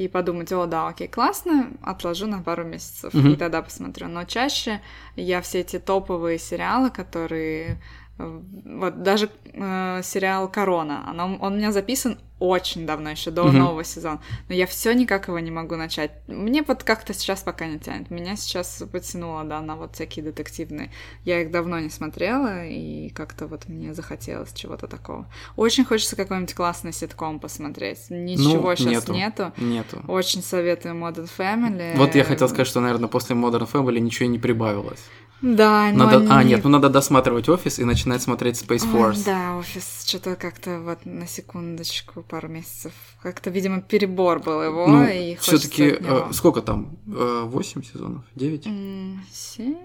и 0.04 0.09
подумать, 0.09 0.52
о, 0.52 0.66
да, 0.66 0.88
окей, 0.88 1.09
классно, 1.09 1.70
отложу 1.82 2.26
на 2.26 2.42
пару 2.42 2.64
месяцев, 2.64 3.14
Мгм. 3.14 3.32
и 3.32 3.37
тогда 3.37 3.62
посмотрю. 3.62 4.09
Но 4.09 4.24
чаще 4.24 4.80
я 5.16 5.40
все 5.40 5.61
эти 5.61 5.78
топовые 5.78 6.38
сериалы, 6.38 6.90
которые... 6.90 7.80
э, 8.18 8.40
Вот 8.64 9.02
даже 9.02 9.28
э, 9.52 10.00
сериал 10.02 10.48
Корона, 10.52 11.04
оно, 11.11 11.37
он 11.40 11.52
у 11.54 11.56
меня 11.56 11.72
записан 11.72 12.18
очень 12.38 12.87
давно, 12.87 13.11
еще 13.11 13.31
до 13.31 13.44
Мгм. 13.44 13.59
нового 13.59 13.85
сезона. 13.85 14.20
Но 14.49 14.55
я 14.55 14.66
все 14.66 14.92
никак 14.92 15.29
его 15.29 15.38
не 15.38 15.51
могу 15.51 15.77
начать. 15.77 16.11
Мне 16.27 16.62
вот 16.62 16.83
как-то 16.85 17.14
сейчас 17.14 17.40
пока 17.40 17.66
не 17.66 17.79
тянет. 17.79 18.11
Меня 18.11 18.37
сейчас 18.37 18.83
потянуло, 18.92 19.44
да, 19.44 19.61
на 19.61 19.77
вот 19.77 19.94
всякие 19.94 20.25
детективные. 20.25 20.90
Я 21.25 21.40
их 21.42 21.51
давно 21.51 21.79
не 21.79 21.88
смотрела, 21.90 22.66
и 22.66 23.09
как-то 23.11 23.46
вот 23.46 23.68
мне 23.68 23.94
захотелось 23.94 24.53
чего-то 24.53 24.87
такого. 24.87 25.27
Очень 25.57 25.85
хочется 25.85 26.16
какой-нибудь 26.16 26.55
классный 26.55 26.92
ситком 26.92 27.40
посмотреть. 27.40 28.11
Ничего 28.11 28.75
сейчас 28.75 29.09
Ну, 29.09 29.14
нету. 29.14 29.53
нету. 29.59 29.96
Нету. 29.96 30.03
Очень 30.09 30.42
советую 30.42 30.94
Modern 30.94 31.29
Family. 31.38 31.96
Вот 31.96 32.14
я 32.14 32.25
хотел 32.25 32.49
сказать, 32.49 32.66
что, 32.66 32.81
наверное, 32.81 33.09
после 33.09 33.35
Modern 33.35 33.70
Family 33.70 33.99
ничего 33.99 34.27
и 34.27 34.29
не 34.29 34.38
прибавилось. 34.38 35.03
Да, 35.42 35.90
но 35.92 36.07
Надо... 36.07 36.33
А, 36.35 36.38
они- 36.38 36.51
нет, 36.51 36.64
ну 36.64 36.70
надо 36.70 36.88
досматривать 36.88 37.49
офис 37.49 37.79
и 37.79 37.85
начинать 37.85 38.22
смотреть 38.22 38.57
Space 38.62 38.85
Ой, 38.94 39.12
Force. 39.12 39.25
да, 39.25 39.57
офис 39.57 40.05
что-то 40.07 40.35
как-то 40.35 40.81
вот 40.81 41.05
на 41.05 41.27
секундочку, 41.27 42.22
пару 42.22 42.49
месяцев. 42.49 42.92
Как-то, 43.22 43.51
видимо, 43.51 43.83
перебор 43.83 44.40
был 44.40 44.62
его, 44.62 44.87
Ну, 44.87 45.05
и 45.07 45.37
все-таки 45.37 45.83
него. 46.01 46.29
сколько 46.33 46.62
там? 46.62 46.96
Э, 47.07 47.42
Восемь 47.44 47.83
сезонов? 47.83 48.22
Девять? 48.35 48.66
М, 48.66 49.22
Семь, 49.31 49.77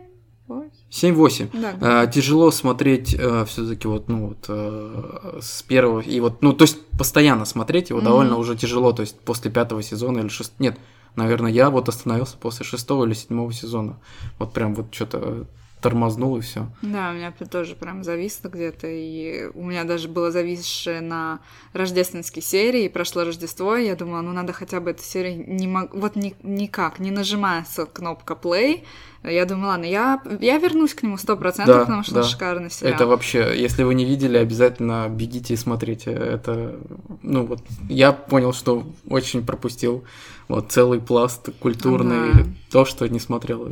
восемь? 0.48 0.70
Семь-восемь. 0.90 1.48
Да, 1.54 2.04
Э, 2.06 2.12
тяжело 2.12 2.50
смотреть 2.52 3.10
все-таки 3.10 3.88
вот, 3.90 4.08
ну 4.08 4.28
вот 4.30 4.46
э, 4.48 5.40
с 5.42 5.64
первого 5.64 6.00
и 6.00 6.20
вот, 6.22 6.42
ну 6.42 6.54
то 6.54 6.64
есть 6.64 6.78
постоянно 6.98 7.44
смотреть 7.46 7.90
его 7.90 8.00
Мгм. 8.00 8.08
довольно 8.08 8.38
уже 8.38 8.56
тяжело, 8.56 8.94
то 8.94 9.02
есть 9.02 9.20
после 9.20 9.52
пятого 9.52 9.84
сезона 9.84 10.20
или 10.20 10.30
шест... 10.30 10.54
нет, 10.60 10.78
наверное, 11.16 11.52
я 11.52 11.70
вот 11.70 11.90
остановился 11.90 12.38
после 12.38 12.66
шестого 12.66 13.06
или 13.06 13.14
седьмого 13.14 13.52
сезона, 13.54 14.00
вот 14.40 14.54
прям 14.54 14.76
вот 14.76 14.94
что-то 14.94 15.46
тормознул 15.82 16.38
и 16.38 16.42
все. 16.42 16.68
Да, 16.82 17.10
у 17.12 17.14
меня 17.14 17.32
тоже 17.32 17.76
прям 17.76 18.04
зависло 18.04 18.50
где-то, 18.50 18.88
и 18.88 19.50
у 19.54 19.64
меня 19.64 19.84
даже 19.84 20.08
было 20.08 20.32
зависшее 20.32 21.02
на 21.02 21.40
рождественской 21.74 22.42
серии, 22.42 22.86
и 22.86 22.90
прошло 22.90 23.24
Рождество, 23.24 23.76
и 23.76 23.86
я 23.88 23.96
думала, 23.96 24.22
ну 24.22 24.32
надо 24.32 24.54
хотя 24.54 24.80
бы 24.80 24.92
эту 24.92 25.04
серию 25.04 25.44
не 25.48 25.68
мог... 25.68 25.94
вот 25.94 26.16
ни- 26.16 26.36
никак, 26.44 27.00
не 27.00 27.12
нажимается 27.12 27.86
кнопка 27.86 28.38
play, 28.42 28.84
я 29.24 29.46
думала, 29.46 29.70
ладно, 29.72 29.86
я, 29.86 30.20
я 30.40 30.58
вернусь 30.58 30.94
к 30.96 31.04
нему 31.04 31.18
сто 31.18 31.38
процентов, 31.38 31.76
Да, 31.76 31.80
потому 31.82 32.04
что 32.04 32.16
да. 32.16 32.24
шикарный 32.24 32.72
сериал. 32.72 32.96
Это 32.96 33.06
вообще, 33.06 33.54
если 33.56 33.84
вы 33.84 33.94
не 33.94 34.04
видели, 34.06 34.38
обязательно 34.38 35.08
бегите 35.10 35.54
и 35.54 35.58
смотрите. 35.58 36.10
Это, 36.12 36.80
ну 37.22 37.46
вот, 37.46 37.60
я 37.88 38.14
понял, 38.14 38.52
что 38.52 38.84
очень 39.08 39.46
пропустил 39.46 40.04
вот 40.48 40.72
целый 40.72 41.00
пласт 41.00 41.50
культурный, 41.60 42.32
Ага. 42.32 42.46
то, 42.72 42.84
что 42.86 43.08
не 43.08 43.20
смотрел 43.20 43.70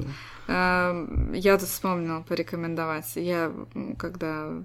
Я 0.50 1.58
тут 1.60 1.70
вспомнила 1.70 2.22
порекомендовать. 2.22 3.12
Я, 3.16 3.52
когда 4.00 4.64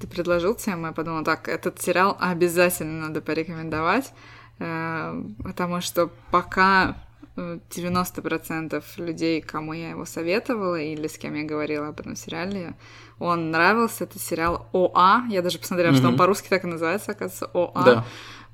ты 0.00 0.06
предложил 0.06 0.54
тему, 0.54 0.86
я 0.86 0.92
подумала, 0.92 1.24
так, 1.24 1.48
этот 1.48 1.80
сериал 1.80 2.16
обязательно 2.20 3.08
надо 3.08 3.20
порекомендовать, 3.20 4.12
э, 4.58 5.22
потому 5.42 5.80
что 5.80 6.10
пока 6.30 6.96
э, 7.36 7.58
90% 7.70 8.82
людей, 8.98 9.40
кому 9.40 9.72
я 9.72 9.90
его 9.90 10.04
советовала 10.04 10.80
или 10.80 11.08
с 11.08 11.18
кем 11.18 11.34
я 11.34 11.44
говорила 11.44 11.88
об 11.88 12.00
этом 12.00 12.16
сериале, 12.16 12.74
он 13.18 13.50
нравился, 13.50 14.04
это 14.04 14.18
сериал 14.18 14.68
ОА. 14.72 15.24
Я 15.28 15.42
даже 15.42 15.58
посмотрела, 15.58 15.94
что 15.94 16.08
он 16.08 16.16
по-русски 16.16 16.48
так 16.48 16.64
и 16.64 16.68
называется, 16.68 17.12
оказывается, 17.12 17.50
ОА. 17.52 17.84
Да. 17.84 18.04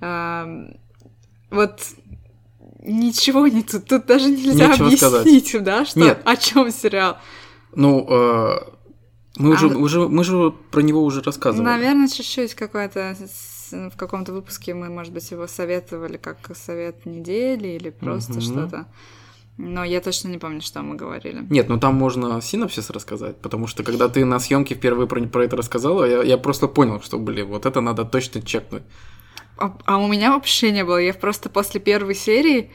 Эм, 0.01 0.79
вот 1.51 1.81
ничего 2.85 3.47
не 3.49 3.63
тут, 3.63 3.87
тут 3.87 4.07
даже 4.07 4.31
нельзя 4.31 4.69
Нечего 4.69 4.91
сказать. 4.91 5.21
объяснить, 5.27 5.63
да, 5.65 5.85
что 5.85 6.01
Нет. 6.01 6.21
о 6.25 6.37
чем 6.37 6.71
сериал. 6.71 7.17
Ну, 7.75 8.07
э, 8.09 8.59
мы, 9.37 9.51
А 9.51 9.55
уже, 9.55 9.67
уже, 9.77 10.09
мы 10.09 10.23
же 10.25 10.53
про 10.71 10.81
него 10.81 11.03
уже 11.03 11.21
рассказывали. 11.23 11.65
Наверное, 11.67 12.09
чуть-чуть 12.09 12.55
какой-то 12.55 13.17
с- 13.19 13.73
в 13.73 13.97
каком-то 13.97 14.33
выпуске 14.33 14.75
мы, 14.75 14.89
может 14.91 15.13
быть, 15.13 15.29
его 15.33 15.47
советовали 15.49 16.17
как 16.19 16.39
совет 16.57 17.05
недели 17.07 17.69
или 17.69 17.91
просто 17.91 18.33
Мгм. 18.35 18.41
что-то. 18.43 18.87
Но 19.57 19.85
я 19.85 20.01
точно 20.01 20.29
не 20.29 20.39
помню, 20.39 20.61
что 20.61 20.83
мы 20.83 20.97
говорили. 20.97 21.47
Нет, 21.49 21.69
ну 21.69 21.79
там 21.79 21.95
можно 21.95 22.41
синопсис 22.43 22.91
рассказать, 22.91 23.37
потому 23.41 23.67
что 23.69 23.83
когда 23.85 24.09
ты 24.09 24.25
на 24.25 24.39
съемке 24.41 24.75
впервые 24.75 25.07
про, 25.07 25.21
про 25.27 25.45
это 25.45 25.57
рассказала, 25.57 26.05
я, 26.05 26.23
я 26.23 26.39
просто 26.39 26.67
понял, 26.69 27.01
что, 27.01 27.19
блин, 27.19 27.47
вот 27.47 27.65
это 27.65 27.81
надо 27.81 28.05
точно 28.05 28.43
чекнуть. 28.43 28.83
А, 29.57 29.77
а 29.85 29.99
у 29.99 30.09
меня 30.09 30.33
вообще 30.33 30.71
не 30.71 30.85
было. 30.85 30.99
Я 30.99 31.15
просто 31.15 31.49
после 31.49 31.81
первой 31.81 32.15
серии 32.15 32.71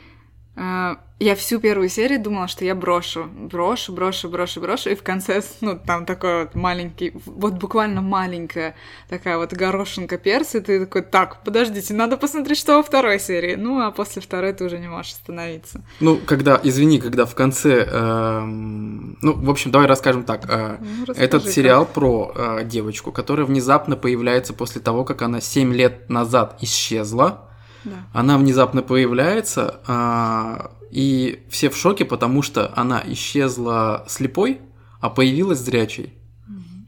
я 1.21 1.35
всю 1.35 1.59
первую 1.59 1.89
серию 1.89 2.21
думала, 2.21 2.47
что 2.47 2.63
я 2.65 2.75
брошу, 2.75 3.25
брошу, 3.25 3.93
брошу, 3.93 4.29
брошу, 4.29 4.61
брошу, 4.61 4.89
и 4.89 4.95
в 4.95 5.03
конце, 5.03 5.41
ну, 5.61 5.77
там 5.77 6.05
такой 6.05 6.43
вот 6.43 6.55
маленький, 6.55 7.11
вот 7.25 7.53
буквально 7.53 8.01
маленькая 8.01 8.75
такая 9.09 9.37
вот 9.37 9.53
горошинка 9.53 10.17
перца, 10.17 10.57
и 10.57 10.61
ты 10.61 10.79
такой, 10.85 11.01
так, 11.01 11.43
подождите, 11.43 11.93
надо 11.93 12.17
посмотреть, 12.17 12.57
что 12.57 12.77
во 12.77 12.83
второй 12.83 13.19
серии. 13.19 13.55
Ну, 13.55 13.81
а 13.81 13.91
после 13.91 14.21
второй 14.21 14.53
ты 14.53 14.63
уже 14.65 14.79
не 14.79 14.87
можешь 14.87 15.13
остановиться. 15.13 15.81
Ну, 15.99 16.17
когда, 16.25 16.59
извини, 16.63 16.99
когда 16.99 17.25
в 17.25 17.35
конце, 17.35 17.83
эм, 17.83 19.17
ну, 19.21 19.33
в 19.33 19.49
общем, 19.49 19.71
давай 19.71 19.87
расскажем 19.87 20.23
так. 20.23 20.45
э, 20.49 20.77
Ну, 21.07 21.13
Этот 21.13 21.47
сериал 21.49 21.85
про 21.85 22.31
э, 22.33 22.63
девочку, 22.65 23.11
которая 23.11 23.45
внезапно 23.45 23.95
появляется 23.97 24.53
после 24.53 24.81
того, 24.81 25.03
как 25.03 25.21
она 25.21 25.41
7 25.41 25.73
лет 25.73 26.09
назад 26.09 26.57
исчезла. 26.61 27.48
Да. 27.83 28.07
Она 28.13 28.37
внезапно 28.37 28.81
появляется, 28.81 29.79
а, 29.87 30.71
и 30.91 31.43
все 31.49 31.69
в 31.69 31.77
шоке, 31.77 32.05
потому 32.05 32.41
что 32.41 32.71
она 32.75 33.01
исчезла 33.05 34.05
слепой, 34.07 34.61
а 34.99 35.09
появилась 35.09 35.59
зрячей. 35.59 36.13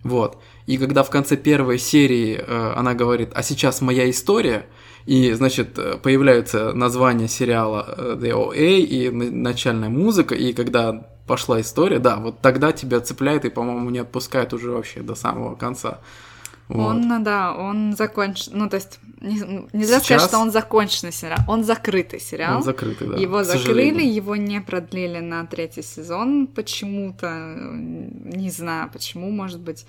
Вот. 0.04 0.42
И 0.66 0.78
когда 0.78 1.04
в 1.04 1.10
конце 1.10 1.38
первой 1.38 1.78
серии 1.78 2.36
э, 2.36 2.74
она 2.76 2.94
говорит, 2.94 3.32
а 3.36 3.44
сейчас 3.44 3.82
моя 3.82 4.10
история, 4.10 4.66
и, 5.06 5.32
значит, 5.34 5.78
э, 5.78 5.98
появляются 5.98 6.74
названия 6.74 7.28
сериала 7.28 7.86
э, 7.98 8.18
The 8.20 8.32
OA 8.32 8.80
и 8.80 9.10
на- 9.10 9.32
начальная 9.32 9.90
музыка, 9.90 10.34
и 10.34 10.54
когда 10.54 11.08
пошла 11.28 11.62
история, 11.62 12.00
да, 12.00 12.18
вот 12.18 12.42
тогда 12.42 12.72
тебя 12.72 13.00
цепляет 13.00 13.46
и, 13.46 13.50
по-моему, 13.50 13.90
не 13.90 14.00
отпускает 14.00 14.54
уже 14.54 14.72
вообще 14.72 15.02
до 15.02 15.16
самого 15.16 15.56
конца. 15.56 16.00
Вот. 16.68 16.96
Он, 16.96 17.24
да, 17.24 17.54
он 17.54 17.96
закончен, 17.96 18.54
ну, 18.56 18.70
то 18.70 18.78
есть, 18.78 19.00
не- 19.22 19.44
ну, 19.44 19.70
нельзя 19.74 20.00
сказать, 20.00 20.06
Сейчас- 20.22 20.28
что 20.30 20.40
он 20.40 20.52
законченный 20.52 21.14
сериал, 21.14 21.40
он 21.48 21.64
закрытый 21.64 22.20
сериал. 22.20 22.58
Он 22.58 22.64
закрытый, 22.64 23.08
да. 23.08 23.18
Его 23.18 23.44
закрыли, 23.44 24.04
его 24.04 24.36
не 24.36 24.60
продлили 24.62 25.20
на 25.20 25.46
третий 25.46 25.84
сезон 25.84 26.48
почему-то. 26.48 27.30
Не 27.66 28.50
знаю, 28.50 28.90
почему, 28.92 29.30
может 29.32 29.60
быть, 29.60 29.86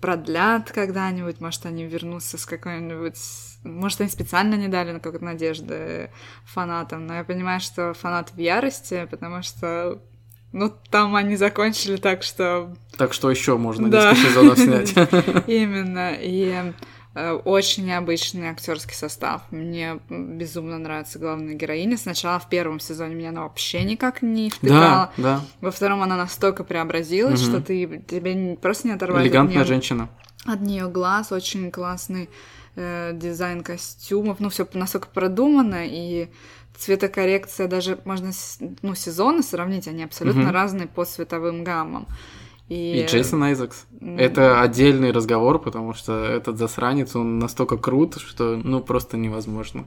продлят 0.00 0.70
когда-нибудь, 0.70 1.40
может, 1.40 1.66
они 1.66 1.84
вернутся 1.84 2.38
с 2.38 2.46
какой-нибудь... 2.46 3.16
Может, 3.64 4.00
они 4.00 4.08
специально 4.10 4.54
не 4.54 4.68
дали 4.68 4.92
на 4.92 5.00
какой-то 5.00 5.24
надежды 5.24 6.10
фанатам, 6.46 7.06
но 7.06 7.14
я 7.16 7.24
понимаю, 7.24 7.58
что 7.60 7.92
фанаты 7.94 8.32
в 8.34 8.38
ярости, 8.38 9.08
потому 9.10 9.42
что, 9.42 10.00
ну, 10.52 10.72
там 10.90 11.16
они 11.16 11.34
закончили 11.34 11.96
так, 11.96 12.22
что 12.22 12.76
Так 12.96 13.12
что 13.12 13.28
еще 13.28 13.56
можно 13.58 13.88
Да. 13.90 14.12
несколько 14.12 14.28
сезонов 14.30 14.58
снять. 14.58 14.92
Именно. 15.48 16.14
И 16.20 16.72
очень 17.44 17.86
необычный 17.86 18.48
актерский 18.48 18.94
состав. 18.94 19.42
Мне 19.50 20.00
безумно 20.08 20.78
нравится 20.78 21.18
главная 21.18 21.54
героиня. 21.54 21.96
Сначала 21.96 22.38
в 22.38 22.48
первом 22.48 22.80
сезоне 22.80 23.14
меня 23.14 23.30
она 23.30 23.42
вообще 23.42 23.82
никак 23.82 24.22
не 24.22 24.50
впитала. 24.50 25.12
Да, 25.16 25.22
да. 25.22 25.40
Во 25.60 25.70
втором 25.70 26.02
она 26.02 26.16
настолько 26.16 26.64
преобразилась, 26.64 27.42
угу. 27.42 27.50
что 27.50 27.60
ты 27.60 28.02
тебе 28.06 28.56
просто 28.56 28.88
не 28.88 28.94
оторвать. 28.94 29.24
Элегантная 29.24 29.62
от 29.62 29.68
женщина. 29.68 30.08
От 30.44 30.60
нее 30.60 30.88
глаз, 30.88 31.32
очень 31.32 31.70
классный 31.70 32.30
э, 32.76 33.12
дизайн 33.14 33.62
костюмов. 33.62 34.40
Ну, 34.40 34.48
все 34.48 34.66
настолько 34.72 35.08
продумано 35.08 35.84
и 35.86 36.28
цветокоррекция 36.78 37.66
даже 37.66 37.98
можно 38.04 38.30
ну 38.82 38.94
сезоны 38.94 39.42
сравнить, 39.42 39.88
они 39.88 40.04
абсолютно 40.04 40.44
угу. 40.44 40.52
разные 40.52 40.86
по 40.86 41.04
цветовым 41.04 41.64
гаммам. 41.64 42.06
И, 42.68 43.00
и 43.00 43.06
Джейсон 43.06 43.42
Айзекс. 43.42 43.86
Mm. 44.00 44.18
Это 44.18 44.60
отдельный 44.60 45.10
разговор, 45.10 45.58
потому 45.58 45.94
что 45.94 46.12
этот 46.24 46.58
засранец, 46.58 47.16
он 47.16 47.38
настолько 47.38 47.78
крут, 47.78 48.18
что 48.18 48.60
ну 48.62 48.80
просто 48.80 49.16
невозможно. 49.16 49.86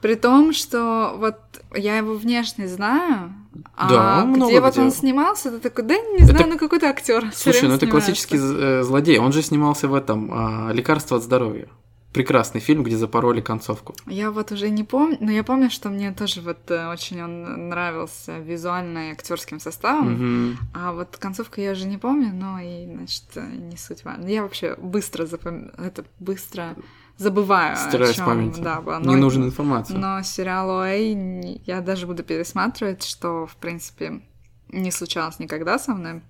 При 0.00 0.14
том, 0.14 0.52
что 0.52 1.14
вот 1.18 1.36
я 1.74 1.96
его 1.96 2.14
внешне 2.14 2.68
знаю, 2.68 3.34
а 3.76 3.88
да, 3.88 4.30
где 4.30 4.60
вот 4.60 4.72
где. 4.72 4.82
он 4.82 4.92
снимался, 4.92 5.50
ты 5.50 5.58
такой, 5.58 5.84
да 5.84 5.94
не 5.96 6.24
знаю, 6.24 6.40
это... 6.40 6.50
ну 6.50 6.58
какой-то 6.58 6.88
актер. 6.88 7.30
Слушай, 7.34 7.68
ну 7.68 7.74
это 7.74 7.86
классический 7.86 8.38
э, 8.38 8.82
злодей. 8.82 9.18
Он 9.18 9.32
же 9.32 9.42
снимался 9.42 9.88
в 9.88 9.94
этом 9.94 10.30
а, 10.32 10.72
Лекарство 10.72 11.16
от 11.16 11.24
здоровья 11.24 11.68
прекрасный 12.12 12.60
фильм, 12.60 12.82
где 12.82 12.96
запороли 12.96 13.40
концовку. 13.40 13.94
Я 14.06 14.30
вот 14.30 14.52
уже 14.52 14.70
не 14.70 14.84
помню, 14.84 15.16
но 15.20 15.30
я 15.30 15.42
помню, 15.42 15.70
что 15.70 15.88
мне 15.88 16.12
тоже 16.12 16.40
вот 16.40 16.70
э, 16.70 16.88
очень 16.88 17.22
он 17.22 17.68
нравился 17.68 18.38
визуально 18.38 19.08
и 19.08 19.12
актерским 19.12 19.60
составом, 19.60 20.14
угу. 20.14 20.58
а 20.74 20.92
вот 20.92 21.16
концовку 21.16 21.60
я 21.60 21.72
уже 21.72 21.86
не 21.86 21.98
помню, 21.98 22.32
но 22.32 22.58
и, 22.60 22.86
значит, 22.86 23.24
не 23.34 23.76
суть 23.76 24.04
важно. 24.04 24.26
Я 24.26 24.42
вообще 24.42 24.76
быстро 24.76 25.26
запом... 25.26 25.70
это 25.78 26.04
быстро 26.18 26.76
забываю. 27.16 27.76
Стираюсь 27.76 28.16
чем, 28.16 28.26
памяти. 28.26 28.60
Да, 28.60 28.80
было. 28.80 28.98
Не 29.00 29.16
нужна 29.16 29.46
информация. 29.46 29.96
Но 29.96 30.22
сериал 30.22 30.70
Уэй 30.70 31.62
я 31.66 31.80
даже 31.80 32.06
буду 32.06 32.22
пересматривать, 32.22 33.04
что, 33.04 33.46
в 33.46 33.56
принципе, 33.56 34.22
не 34.68 34.90
случалось 34.90 35.38
никогда 35.38 35.78
со 35.78 35.92
мной. 35.92 36.22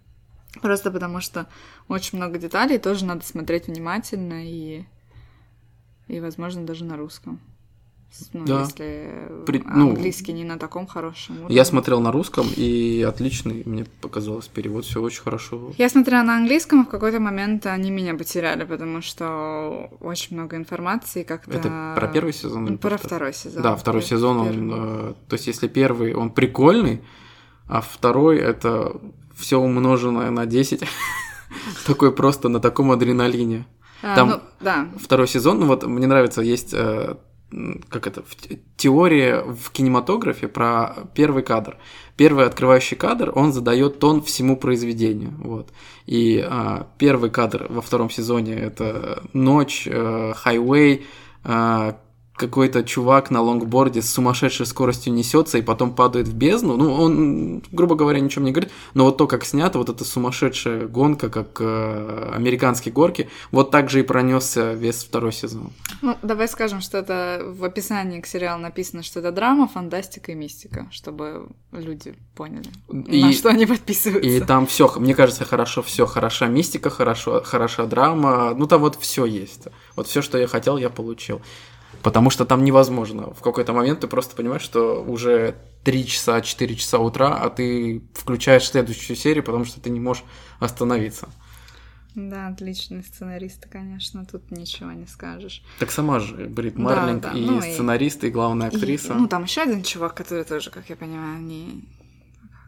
Просто 0.61 0.91
потому 0.91 1.21
что 1.21 1.47
очень 1.89 2.19
много 2.19 2.39
деталей, 2.39 2.79
тоже 2.79 3.05
надо 3.05 3.25
смотреть 3.25 3.69
внимательно 3.69 4.45
и 4.45 4.85
и, 6.09 6.21
возможно, 6.21 6.65
даже 6.65 6.85
на 6.85 6.97
русском. 6.97 7.41
Ну, 8.35 8.45
да. 8.45 8.63
если 8.63 9.45
При... 9.47 9.63
Ну, 9.65 9.91
английский 9.91 10.33
не 10.35 10.45
на 10.45 10.59
таком 10.59 10.87
хорошем 10.87 11.39
уровне. 11.39 11.57
Я 11.57 11.65
смотрел 11.65 12.01
на 12.01 12.13
русском, 12.13 12.47
и 12.55 13.05
отличный, 13.09 13.63
мне 13.65 13.87
показалось, 14.03 14.49
перевод, 14.49 14.85
все 14.85 15.01
очень 15.01 15.23
хорошо. 15.23 15.73
Я 15.79 15.89
смотрела 15.89 16.23
на 16.23 16.37
английском, 16.37 16.83
и 16.83 16.85
в 16.85 16.89
какой-то 16.89 17.21
момент 17.21 17.65
они 17.67 17.91
меня 17.91 18.15
потеряли, 18.15 18.65
потому 18.65 19.01
что 19.01 19.91
очень 20.01 20.37
много 20.37 20.57
информации 20.57 21.23
как-то... 21.23 21.53
Это 21.53 21.95
про 21.97 22.07
первый 22.09 22.35
сезон? 22.35 22.77
Про 22.77 22.99
второй 22.99 23.33
сезон. 23.33 23.63
Да, 23.63 23.77
второй 23.77 24.03
сезон, 24.03 24.39
он... 24.41 24.71
Э, 24.73 25.15
то 25.29 25.35
есть, 25.35 25.47
если 25.47 25.69
первый, 25.69 26.15
он 26.15 26.31
прикольный, 26.31 27.01
а 27.67 27.81
второй— 27.81 28.39
это 28.39 29.01
все 29.35 29.59
умноженное 29.59 30.31
на 30.31 30.45
10. 30.45 30.85
Такой 31.87 32.13
просто 32.13 32.49
на 32.49 32.61
таком 32.61 32.91
адреналине. 32.91 33.67
А, 34.03 34.17
Там 34.17 34.29
ну, 34.29 34.41
да. 34.61 34.89
второй 34.99 35.29
сезон, 35.29 35.61
ну 35.61 35.67
вот 35.67 35.85
мне 35.85 36.07
нравится, 36.07 36.43
есть 36.43 36.75
э, 36.75 37.15
как 37.89 38.07
это, 38.07 38.23
теория 38.77 39.43
в 39.43 39.71
кинематографе 39.71 40.49
про 40.49 40.95
первый 41.15 41.43
кадр. 41.43 41.79
Первый 42.17 42.47
открывающий 42.47 42.97
кадр, 42.97 43.33
он 43.35 43.53
задает 43.53 43.99
тон 43.99 44.23
всему 44.23 44.57
произведению. 44.57 45.35
Вот. 45.39 45.71
И 46.07 46.45
э, 46.47 46.85
первый 46.99 47.31
кадр 47.31 47.67
во 47.69 47.83
втором 47.83 48.11
сезоне 48.11 48.55
это 48.55 49.23
ночь, 49.33 49.87
э, 49.91 50.33
хайвей, 50.35 51.07
э, 51.45 51.93
какой-то 52.47 52.83
чувак 52.83 53.31
на 53.31 53.41
лонгборде 53.41 54.03
с 54.03 54.11
сумасшедшей 54.11 54.67
скоростью 54.67 55.13
несется 55.13 55.59
и 55.59 55.63
потом 55.63 55.95
падает 55.95 56.27
в 56.29 56.35
бездну. 56.35 56.77
Ну, 56.77 56.93
он, 56.93 57.63
грубо 57.71 57.95
говоря, 57.95 58.21
ничего 58.21 58.45
не 58.45 58.51
говорит, 58.51 58.73
но 58.95 59.05
вот 59.05 59.17
то, 59.17 59.27
как 59.27 59.45
снято, 59.45 59.79
вот 59.79 59.89
эта 59.89 60.05
сумасшедшая 60.05 60.89
гонка, 60.89 61.31
как 61.31 61.61
э, 61.61 62.33
американские 62.35 62.93
горки, 62.93 63.29
вот 63.53 63.71
так 63.71 63.91
же 63.91 64.01
и 64.01 64.03
пронесся 64.03 64.73
весь 64.73 65.05
второй 65.05 65.33
сезон. 65.33 65.71
Ну, 66.03 66.17
давай 66.23 66.49
скажем, 66.49 66.81
что 66.81 66.99
это 66.99 67.43
в 67.47 67.65
описании 67.65 68.21
к 68.21 68.27
сериалу 68.27 68.61
написано, 68.61 69.03
что 69.03 69.21
это 69.21 69.31
драма, 69.31 69.69
фантастика 69.69 70.33
и 70.33 70.35
мистика, 70.35 70.89
чтобы 70.91 71.49
люди 71.71 72.15
поняли, 72.35 72.69
и, 73.07 73.23
на 73.23 73.33
что 73.33 73.51
они 73.51 73.67
подписываются. 73.67 74.29
И 74.29 74.41
там 74.41 74.67
все, 74.67 74.93
мне 74.99 75.15
кажется, 75.15 75.45
хорошо 75.45 75.83
все, 75.83 76.07
хороша 76.07 76.49
мистика, 76.49 76.91
хорошо, 76.91 77.43
хороша 77.45 77.87
драма, 77.87 78.55
ну 78.57 78.67
там 78.67 78.81
вот 78.81 78.97
все 78.97 79.25
есть. 79.25 79.69
Вот 79.95 80.07
все, 80.09 80.23
что 80.23 80.39
я 80.39 80.49
хотел, 80.49 80.77
я 80.77 80.91
получил. 80.91 81.41
Потому 82.03 82.31
что 82.31 82.45
там 82.45 82.65
невозможно. 82.65 83.33
В 83.33 83.41
какой-то 83.41 83.73
момент 83.73 84.01
ты 84.01 84.09
просто 84.09 84.35
понимаешь, 84.35 84.63
что 84.63 85.03
уже 85.03 85.55
3 85.85 86.07
часа, 86.07 86.41
4 86.41 86.77
часа 86.77 86.99
утра, 86.99 87.37
а 87.37 87.51
ты 87.51 88.03
включаешь 88.15 88.69
следующую 88.69 89.17
серию, 89.17 89.45
потому 89.45 89.65
что 89.65 89.81
ты 89.81 89.91
не 89.91 90.01
можешь 90.01 90.25
остановиться. 90.59 91.29
Да, 92.15 92.49
отличный 92.49 93.03
сценарист, 93.03 93.67
конечно, 93.71 94.27
тут 94.27 94.51
ничего 94.51 94.93
не 94.93 95.07
скажешь. 95.07 95.63
Так 95.79 95.91
сама 95.91 96.21
же 96.21 96.47
Брит 96.47 96.77
Марлинг 96.77 97.23
да, 97.23 97.33
да. 97.33 97.39
и 97.39 97.45
ну, 97.45 97.63
сценарист, 97.63 98.25
и, 98.25 98.27
и 98.27 98.31
главная 98.31 98.69
актриса. 98.69 99.15
И, 99.15 99.17
ну, 99.17 99.29
там 99.29 99.45
еще 99.45 99.63
один 99.63 99.83
чувак, 99.83 100.15
который 100.15 100.45
тоже, 100.45 100.71
как 100.71 100.91
я 100.91 100.97
понимаю, 100.97 101.41
не 101.41 101.89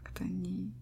как-то 0.03 0.25
не 0.25 0.73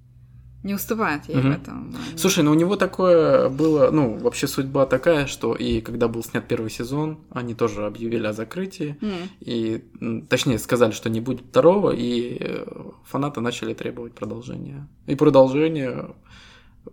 не 0.62 0.74
уступает 0.74 1.28
ей 1.28 1.38
угу. 1.38 1.48
в 1.48 1.50
этом. 1.50 1.96
Слушай, 2.16 2.44
ну 2.44 2.52
у 2.52 2.54
него 2.54 2.76
такое 2.76 3.48
было, 3.48 3.90
ну, 3.90 4.16
вообще 4.18 4.46
судьба 4.46 4.86
такая, 4.86 5.26
что 5.26 5.54
и 5.54 5.80
когда 5.80 6.08
был 6.08 6.22
снят 6.22 6.46
первый 6.46 6.70
сезон, 6.70 7.18
они 7.30 7.54
тоже 7.54 7.84
объявили 7.86 8.26
о 8.26 8.32
закрытии, 8.32 8.96
mm. 9.00 9.28
и, 9.40 10.24
точнее, 10.28 10.58
сказали, 10.58 10.92
что 10.92 11.10
не 11.10 11.20
будет 11.20 11.46
второго, 11.46 11.90
и 11.90 12.36
э, 12.40 12.64
фанаты 13.04 13.40
начали 13.40 13.74
требовать 13.74 14.14
продолжения. 14.14 14.88
И 15.06 15.16
продолжение 15.16 16.14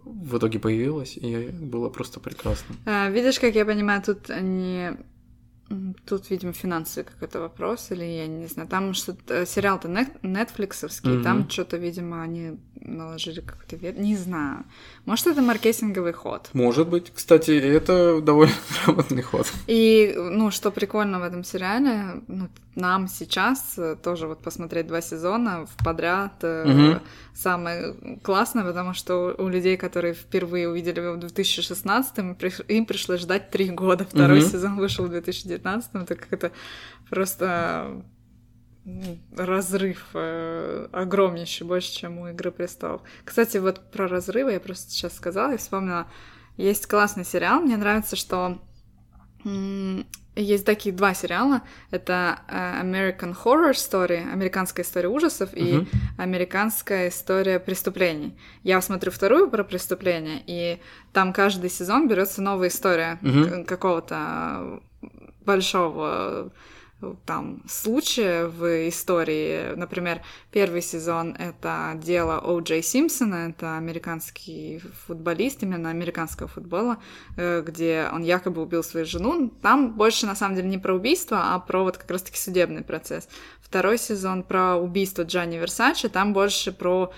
в 0.04 0.38
итоге 0.38 0.60
появилось, 0.60 1.18
и 1.18 1.50
было 1.50 1.90
просто 1.90 2.20
прекрасно. 2.20 2.76
А, 2.86 3.10
видишь, 3.10 3.40
как 3.40 3.56
я 3.56 3.66
понимаю, 3.66 4.02
тут 4.02 4.30
они 4.30 4.92
Тут, 6.08 6.32
видимо, 6.32 6.52
финансовый 6.52 7.06
какой-то 7.06 7.40
вопрос, 7.42 7.92
или 7.92 8.04
я 8.04 8.28
не 8.28 8.48
знаю. 8.48 8.68
Там 8.68 8.96
что-то 8.96 9.42
э, 9.42 9.46
сериал-то 9.46 9.88
нетфликсовский, 9.88 11.12
mm-hmm. 11.12 11.24
там 11.24 11.48
что-то, 11.48 11.78
видимо, 11.78 12.24
они 12.24 12.58
наложили 12.98 13.42
какой-то 13.42 13.76
вид. 13.76 13.98
Не 13.98 14.16
знаю. 14.16 14.66
Может, 15.06 15.28
это 15.28 15.42
маркетинговый 15.42 16.14
ход. 16.14 16.50
Может 16.54 16.88
быть. 16.88 17.12
Кстати, 17.14 17.52
это 17.52 18.22
довольно 18.22 18.54
грамотный 18.86 19.22
ход. 19.22 19.48
И, 19.68 20.14
ну, 20.16 20.52
что 20.52 20.72
прикольно 20.72 21.20
в 21.20 21.24
этом 21.24 21.44
сериале, 21.44 22.22
ну, 22.28 22.50
нам 22.76 23.08
сейчас 23.08 23.74
э, 23.78 23.96
тоже 24.02 24.28
вот 24.28 24.42
посмотреть 24.42 24.88
два 24.88 25.02
сезона 25.02 25.66
в 25.66 25.84
подряд 25.84 26.44
угу. 26.44 27.02
самое 27.34 27.96
классное, 28.24 28.64
потому 28.64 28.94
что 28.94 29.36
у 29.38 29.48
людей, 29.48 29.78
которые 29.78 30.14
впервые 30.14 30.70
увидели 30.70 31.00
его 31.00 31.14
в 31.14 31.20
2016 31.20 32.18
им 32.68 32.86
пришлось 32.86 33.22
ждать 33.22 33.50
три 33.50 33.70
года. 33.70 34.06
Второй 34.06 34.40
угу. 34.40 34.48
сезон 34.48 34.78
вышел 34.78 35.06
в 35.06 35.10
2019 35.10 35.96
это 35.96 36.16
как-то 36.16 36.52
просто 37.10 38.02
разрыв 39.36 40.06
э, 40.14 40.88
огромнейший, 40.92 41.66
больше, 41.68 41.92
чем 41.92 42.20
у 42.20 42.28
Игры 42.28 42.52
престолов. 42.52 43.02
Кстати, 43.24 43.58
вот 43.58 43.92
про 43.92 44.08
разрывы 44.08 44.54
я 44.54 44.60
просто 44.60 44.92
сейчас 44.92 45.16
сказала 45.16 45.54
и 45.54 45.58
вспомнила. 45.58 46.08
Есть 46.58 46.88
классный 46.88 47.26
сериал, 47.26 47.62
мне 47.62 47.78
нравится, 47.78 48.16
что 48.16 48.60
есть 50.36 50.66
такие 50.66 50.94
два 50.94 51.14
сериала. 51.14 51.62
Это 51.92 52.40
э, 52.48 52.82
American 52.82 53.36
Horror 53.44 53.72
Story, 53.72 54.32
американская 54.32 54.86
история 54.86 55.10
ужасов, 55.10 55.54
uh-huh. 55.54 55.84
и 55.84 55.88
американская 56.18 57.10
история 57.10 57.60
преступлений. 57.60 58.38
Я 58.64 58.82
смотрю 58.82 59.12
вторую 59.12 59.50
про 59.50 59.64
преступления, 59.64 60.42
и 60.46 60.80
там 61.14 61.34
каждый 61.34 61.70
сезон 61.70 62.08
берется 62.08 62.42
новая 62.42 62.70
история 62.70 63.20
uh-huh. 63.22 63.66
какого-то 63.66 64.82
большого 65.46 66.52
там 67.26 67.64
случая 67.68 68.48
в 68.48 68.90
истории. 68.90 69.74
Например, 69.76 70.22
первый 70.52 70.82
сезон— 70.82 71.36
это 71.40 71.94
дело 71.96 72.40
О. 72.40 72.60
Джей 72.60 72.84
Симпсона, 72.84 73.50
это 73.50 73.78
американский 73.78 74.82
футболист, 75.08 75.64
именно 75.64 75.90
американского 75.90 76.48
футбола, 76.50 76.98
э, 77.38 77.62
где 77.66 78.10
он 78.12 78.24
якобы 78.24 78.62
убил 78.62 78.84
свою 78.84 79.06
жену. 79.06 79.50
Там 79.62 79.94
больше, 79.94 80.26
на 80.26 80.36
самом 80.36 80.56
деле, 80.56 80.68
не 80.68 80.78
про 80.78 80.96
убийство, 80.96 81.54
а 81.54 81.60
про 81.60 81.84
вот 81.84 81.98
как 81.98 82.12
раз-таки 82.12 82.38
судебный 82.38 82.84
процесс. 82.84 83.30
Второй 83.62 83.98
сезон 83.98 84.44
про 84.44 84.76
убийство 84.76 85.24
Джанни 85.24 85.58
Версачи, 85.58 86.10
там 86.10 86.34
больше 86.34 86.72
про 86.72 87.14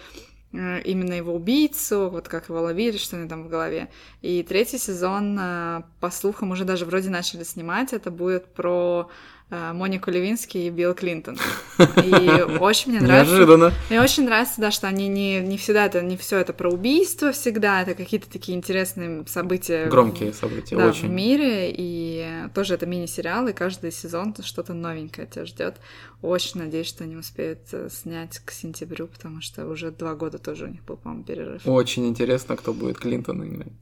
э, 0.54 0.82
именно 0.84 1.14
его 1.14 1.34
убийцу, 1.34 2.10
вот 2.10 2.28
как 2.28 2.50
его 2.50 2.62
ловили, 2.62 2.98
что 2.98 3.18
они 3.18 3.28
там 3.28 3.44
в 3.46 3.50
голове. 3.50 3.90
И 4.22 4.44
третий 4.44 4.78
сезон, 4.78 5.38
э, 5.40 5.82
по 6.00 6.12
слухам, 6.12 6.52
уже 6.52 6.66
даже 6.66 6.86
вроде 6.86 7.10
начали 7.10 7.44
снимать, 7.44 7.94
это 7.94 8.12
будет 8.12 8.54
про 8.54 9.10
э, 9.52 9.74
Монику 9.74 10.10
Левинский 10.10 10.68
и 10.68 10.70
Билл 10.72 10.96
Клинтон. 10.96 11.38
И 12.04 12.58
очень 12.60 12.92
мне 12.92 13.02
нравится. 13.02 13.36
Неожиданно. 13.36 13.74
Мне 13.90 14.02
очень 14.02 14.26
нравится, 14.26 14.56
да, 14.58 14.72
что 14.72 14.88
они 14.88 15.08
не, 15.08 15.40
не 15.42 15.58
всегда 15.58 15.86
это, 15.86 16.02
не 16.02 16.18
все 16.18 16.40
это 16.40 16.54
про 16.54 16.70
убийство 16.72 17.32
всегда, 17.32 17.84
это 17.84 17.94
какие-то 17.94 18.30
такие 18.30 18.58
интересные 18.58 19.24
события. 19.28 19.86
Громкие 19.86 20.34
события, 20.34 20.76
да, 20.78 20.88
очень. 20.88 21.10
в 21.10 21.12
мире, 21.12 21.72
и 21.72 22.48
тоже 22.56 22.74
это 22.74 22.86
мини-сериал, 22.86 23.48
и 23.48 23.54
каждый 23.54 23.92
сезон 23.92 24.34
что-то 24.42 24.74
новенькое 24.74 25.28
тебя 25.28 25.46
ждет. 25.46 25.76
Очень 26.22 26.62
надеюсь, 26.62 26.88
что 26.88 27.04
они 27.04 27.16
успеют 27.16 27.60
э, 27.72 27.90
снять 27.92 28.40
к 28.40 28.52
сентябрю, 28.52 29.08
потому 29.08 29.42
что 29.42 29.68
уже 29.68 29.92
два 29.92 30.16
года 30.16 30.38
тоже 30.38 30.66
у 30.66 30.68
них 30.68 30.84
был, 30.86 30.98
по-моему, 30.98 31.24
перерыв. 31.24 31.68
Очень 31.68 32.08
интересно, 32.08 32.56
кто 32.56 32.74
будет 32.74 32.98
Клинтон 32.98 33.46
играть. 33.48 33.74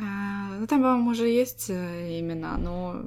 Ну, 0.00 0.66
там, 0.66 0.82
по-моему, 0.82 1.10
уже 1.10 1.28
есть 1.28 1.70
э, 1.70 2.20
имена, 2.20 2.56
но 2.58 3.04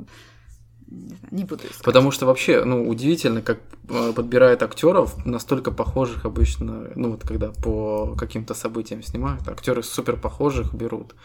не, 0.92 1.16
знаю, 1.16 1.28
не 1.32 1.46
буду 1.46 1.64
искать. 1.64 1.84
Потому 1.84 2.12
что 2.12 2.26
вообще, 2.26 2.64
ну, 2.66 2.88
удивительно, 2.88 3.42
как 3.42 3.60
э, 3.90 4.14
подбирают 4.14 4.62
актеров 4.62 5.26
настолько 5.26 5.72
похожих 5.72 6.26
обычно, 6.26 6.92
ну, 6.96 7.12
вот 7.12 7.26
когда 7.26 7.52
по 7.52 8.16
каким-то 8.18 8.54
событиям 8.54 9.02
снимают, 9.02 9.48
актеры 9.48 9.84
супер 9.84 10.18
похожих 10.18 10.74
берут. 10.74 11.16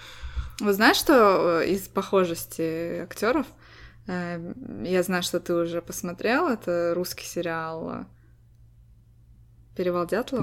Вы 0.60 0.72
знаешь, 0.72 0.96
что 0.96 1.60
э, 1.60 1.68
из 1.68 1.82
похожести 1.88 3.00
актеров 3.00 3.46
я 4.06 5.02
знаю, 5.02 5.24
что 5.24 5.40
ты 5.40 5.52
уже 5.52 5.82
посмотрел, 5.82 6.46
это 6.46 6.92
русский 6.94 7.24
сериал 7.24 8.06
Перевал 9.74 10.06
Дятлова. 10.06 10.42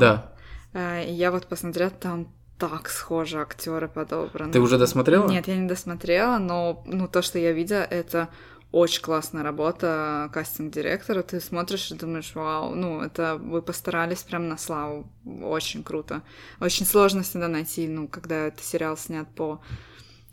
Да. 0.74 1.04
Я 1.06 1.32
вот 1.32 1.48
посмотрела, 1.48 1.90
там 1.90 2.28
так 2.58 2.90
схожи 2.90 3.40
актеры 3.40 3.88
подобраны. 3.88 4.54
Ты 4.54 4.60
уже 4.60 4.78
досмотрела? 4.78 5.28
Нет, 5.28 5.48
я 5.48 5.58
не 5.58 5.68
досмотрела, 5.68 6.38
но 6.38 6.84
ну, 6.86 7.08
то, 7.08 7.22
что 7.22 7.40
я 7.40 7.52
видела, 7.52 7.80
это 7.80 8.30
очень 8.74 9.02
классная 9.02 9.44
работа 9.44 10.30
кастинг-директора. 10.34 11.22
Ты 11.22 11.40
смотришь 11.40 11.92
и 11.92 11.96
думаешь, 11.96 12.32
вау, 12.34 12.74
ну, 12.76 13.02
это 13.02 13.36
вы 13.38 13.62
постарались 13.62 14.24
прям 14.24 14.50
на 14.50 14.58
славу. 14.58 15.08
Очень 15.44 15.84
круто. 15.84 16.22
Очень 16.60 16.86
сложно 16.86 17.22
всегда 17.22 17.48
найти, 17.48 17.88
ну, 17.88 18.08
когда 18.08 18.48
это 18.48 18.62
сериал 18.64 18.98
снят 18.98 19.28
по 19.36 19.62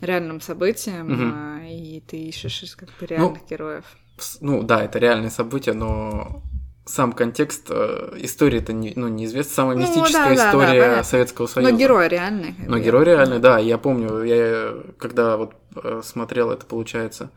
реальным 0.01 0.41
событиям, 0.41 1.09
Мгм. 1.13 1.61
и 1.67 2.01
ты 2.07 2.17
ищешь 2.17 2.75
как 2.77 2.89
бы 2.99 3.07
реальных 3.07 3.47
героев. 3.49 3.85
С- 4.17 4.39
Ну, 4.41 4.63
да, 4.63 4.83
это 4.85 4.99
реальные 4.99 5.31
события, 5.31 5.75
но 5.75 6.43
сам 6.87 7.13
контекст 7.13 7.67
э, 7.69 8.15
истории 8.21 8.59
это 8.59 8.73
не, 8.73 8.95
ну, 8.97 9.09
неизвестно. 9.09 9.53
Самая 9.53 9.77
Ну, 9.77 9.83
мистическая 9.83 10.31
да, 10.31 10.35
да, 10.35 10.35
да, 10.37 10.49
история 10.49 10.81
понятно. 10.83 11.05
Советского 11.05 11.47
Союза. 11.47 11.73
Но 11.73 11.79
герой 11.79 12.09
реальный. 12.09 12.55
Но 12.67 12.79
герой 12.79 13.05
реальный, 13.05 13.39
да, 13.39 13.59
я 13.59 13.77
помню, 13.77 14.23
я 14.23 14.75
когда 14.99 15.37
вот 15.37 15.53
э, 15.77 16.01
смотрел 16.03 16.51
это, 16.51 16.65
получается, 16.65 17.31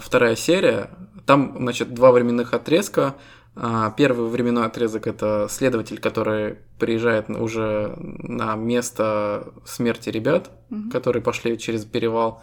вторая 0.00 0.36
серия, 0.36 0.90
там, 1.26 1.54
значит, 1.58 1.94
два 1.94 2.12
временных 2.12 2.52
отрезка. 2.54 3.14
А, 3.56 3.90
Первый 3.92 4.28
временной 4.28 4.66
отрезок 4.66 5.06
это 5.06 5.46
следователь, 5.48 5.98
который 5.98 6.56
приезжает 6.78 7.30
уже 7.30 7.94
на 7.98 8.56
место 8.56 9.52
смерти 9.64 10.10
ребят, 10.10 10.50
Мгм. 10.70 10.90
которые 10.90 11.22
пошли 11.22 11.56
через 11.58 11.84
перевал, 11.84 12.42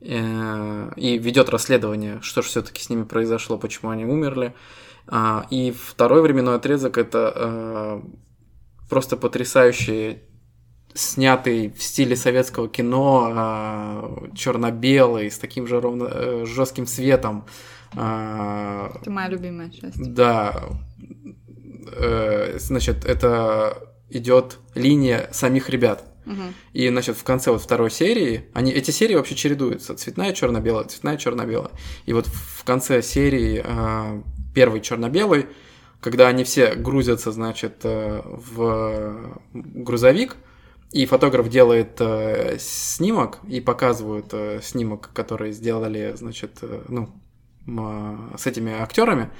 э, 0.00 0.90
и 0.96 1.16
ведет 1.18 1.48
расследование, 1.48 2.18
что 2.22 2.42
же 2.42 2.48
все-таки 2.48 2.82
с 2.82 2.90
ними 2.90 3.04
произошло, 3.04 3.56
почему 3.56 3.90
они 3.90 4.04
умерли. 4.04 4.54
А, 5.06 5.46
И 5.50 5.72
второй 5.72 6.20
временной 6.22 6.56
отрезок 6.56 6.98
это 6.98 7.32
э, 7.34 8.02
просто 8.90 9.16
потрясающий 9.16 10.18
снятый 10.94 11.70
в 11.70 11.82
стиле 11.82 12.16
советского 12.16 12.68
кино, 12.68 14.28
черно-белый, 14.34 15.30
с 15.30 15.38
таким 15.38 15.66
же 15.66 15.80
ровно 15.80 16.44
жестким 16.46 16.86
светом. 16.86 17.44
а, 17.96 18.92
Это 19.00 19.10
моя 19.10 19.28
любимая 19.28 19.70
часть. 19.70 19.96
Да, 19.96 20.64
Э, 21.94 22.58
значит, 22.58 23.04
это 23.04 23.78
идет 24.10 24.58
линия 24.74 25.28
самих 25.32 25.70
ребят. 25.70 26.04
Мгм. 26.24 26.54
И, 26.72 26.88
значит, 26.88 27.16
в 27.16 27.24
конце 27.24 27.50
вот 27.50 27.62
второй 27.62 27.90
серии, 27.90 28.44
они, 28.54 28.70
эти 28.70 28.90
серии 28.90 29.14
вообще 29.14 29.34
чередуются. 29.34 29.94
Цветная, 29.94 30.32
черно-белая, 30.32 30.84
цветная, 30.84 31.16
черно-белая. 31.16 31.70
И 32.06 32.12
вот 32.12 32.26
в 32.26 32.64
конце 32.64 33.02
серии 33.02 33.62
э, 33.64 34.22
первый 34.54 34.80
черно-белый, 34.80 35.46
когда 36.00 36.28
они 36.28 36.44
все 36.44 36.74
грузятся, 36.74 37.32
значит, 37.32 37.80
э, 37.84 38.22
в 38.24 39.40
грузовик, 39.52 40.36
и 40.92 41.06
фотограф 41.06 41.48
делает 41.48 42.00
э, 42.00 42.56
снимок 42.58 43.38
и 43.48 43.60
показывают 43.60 44.26
э, 44.32 44.60
снимок, 44.62 45.10
который 45.14 45.52
сделали, 45.52 46.12
значит, 46.16 46.58
э, 46.62 46.82
ну, 46.88 47.08
м, 47.66 48.32
с 48.36 48.46
этими 48.46 48.72
актерами. 48.72 49.30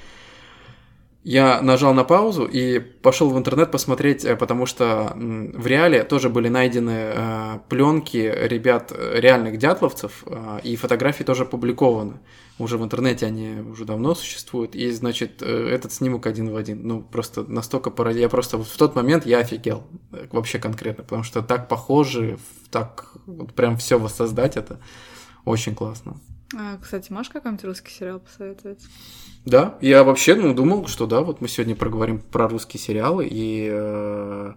Я 1.23 1.61
нажал 1.61 1.93
на 1.93 2.03
паузу 2.03 2.43
и 2.43 2.79
пошел 2.79 3.29
в 3.29 3.37
интернет 3.37 3.71
посмотреть, 3.71 4.25
э, 4.25 4.35
потому 4.35 4.65
что 4.65 5.13
в 5.15 5.65
реале 5.65 6.03
тоже 6.03 6.29
были 6.29 6.49
найдены 6.49 7.13
э, 7.15 7.59
пленки 7.69 8.17
ребят, 8.17 8.91
э, 8.93 9.21
реальных 9.21 9.57
дятловцев, 9.57 10.23
э, 10.25 10.59
и 10.63 10.75
фотографии 10.75 11.23
тоже 11.23 11.43
опубликованы. 11.43 12.19
Уже 12.59 12.77
в 12.77 12.83
интернете 12.83 13.25
они 13.25 13.61
уже 13.61 13.85
давно 13.85 14.15
существуют. 14.15 14.75
И, 14.75 14.91
значит, 14.91 15.41
э, 15.41 15.69
этот 15.69 15.93
снимок 15.93 16.25
один 16.27 16.51
в 16.51 16.57
один. 16.57 16.85
Ну, 16.85 17.01
просто 17.01 17.43
настолько 17.43 17.89
поради... 17.89 18.19
Я 18.19 18.27
просто 18.27 18.57
вот 18.57 18.67
в 18.67 18.77
тот 18.77 18.95
момент 18.95 19.25
я 19.25 19.39
офигел. 19.39 19.83
э, 20.11 20.27
Вообще 20.29 20.59
конкретно. 20.59 21.05
Потому 21.05 21.23
что 21.23 21.41
так 21.41 21.69
похожи, 21.69 22.37
так 22.69 23.13
вот 23.25 23.53
прям 23.53 23.77
все 23.77 23.97
воссоздать 23.97 24.57
это 24.57 24.81
очень 25.45 25.73
классно. 25.73 26.17
А, 26.55 26.77
кстати, 26.81 27.11
можешь 27.11 27.31
какой-нибудь 27.31 27.65
русский 27.65 27.91
сериал 27.91 28.19
посоветовать? 28.19 28.79
Да, 29.45 29.77
я 29.81 30.03
вообще 30.03 30.35
ну, 30.35 30.53
думал, 30.53 30.87
что 30.87 31.05
да, 31.05 31.21
вот 31.21 31.41
мы 31.41 31.47
сегодня 31.47 31.75
проговорим 31.75 32.19
про 32.19 32.47
русские 32.47 32.79
сериалы, 32.79 33.27
и 33.29 33.67
э, 33.71 34.53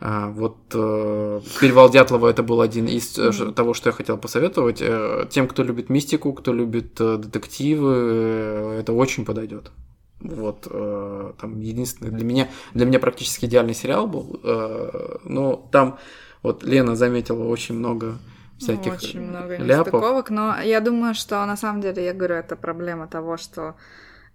э, 0.00 0.30
вот 0.30 0.58
э, 0.72 1.40
«Перевал 1.60 1.90
Дятлова» 1.90 2.28
это 2.28 2.42
был 2.42 2.60
один 2.60 2.86
из 2.86 3.14
ш- 3.14 3.52
того, 3.52 3.74
что 3.74 3.88
я 3.88 3.92
хотел 3.92 4.18
посоветовать. 4.18 4.78
Э, 4.80 5.26
тем, 5.30 5.48
кто 5.48 5.62
любит 5.62 5.88
мистику, 5.88 6.32
кто 6.32 6.52
любит 6.52 7.00
э, 7.00 7.16
детективы, 7.16 7.94
э, 7.96 8.80
это 8.80 8.92
очень 8.92 9.24
подойдет. 9.24 9.72
Вот, 10.20 10.68
э, 10.70 11.32
там 11.40 11.60
единственный 11.60 12.10
для 12.10 12.24
меня, 12.24 12.48
для 12.74 12.84
меня 12.84 13.00
практически 13.00 13.46
идеальный 13.46 13.74
сериал 13.74 14.06
был, 14.06 14.38
э, 14.44 15.16
но 15.24 15.68
там 15.72 15.98
вот 16.42 16.62
Лена 16.62 16.94
заметила 16.94 17.44
очень 17.44 17.74
много 17.74 18.18
всяких 18.60 18.94
Очень 18.94 19.22
много 19.22 19.56
ляпов. 19.56 20.30
но 20.30 20.60
я 20.60 20.80
думаю, 20.80 21.14
что 21.14 21.44
на 21.46 21.56
самом 21.56 21.80
деле, 21.80 22.04
я 22.04 22.12
говорю, 22.12 22.36
это 22.36 22.56
проблема 22.56 23.08
того, 23.08 23.36
что 23.36 23.74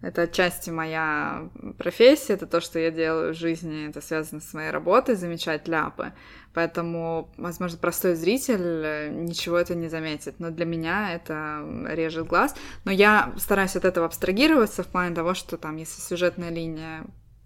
это 0.01 0.23
отчасти 0.23 0.69
моя 0.69 1.49
профессия, 1.77 2.33
это 2.33 2.47
то, 2.47 2.59
что 2.59 2.79
я 2.79 2.91
делаю 2.91 3.33
в 3.33 3.37
жизни, 3.37 3.89
это 3.89 4.01
связано 4.01 4.41
с 4.41 4.53
моей 4.53 4.69
работой, 4.69 5.15
замечать 5.15 5.67
ляпы. 5.67 6.11
Поэтому, 6.53 7.29
возможно, 7.37 7.77
простой 7.77 8.15
зритель 8.15 8.61
э, 8.61 9.09
ничего 9.09 9.57
это 9.57 9.75
не 9.75 9.89
заметит. 9.89 10.35
Но 10.39 10.51
для 10.51 10.65
меня 10.65 11.13
это 11.13 11.65
режет 11.89 12.27
глаз. 12.27 12.55
Но 12.85 12.91
я 12.91 13.33
стараюсь 13.37 13.75
от 13.75 13.83
этого 13.83 14.05
абстрагироваться 14.05 14.83
в 14.83 14.87
плане 14.87 15.15
того, 15.15 15.33
что 15.33 15.57
там, 15.57 15.75
если 15.77 15.99
сюжетная 16.01 16.49
линия 16.49 17.05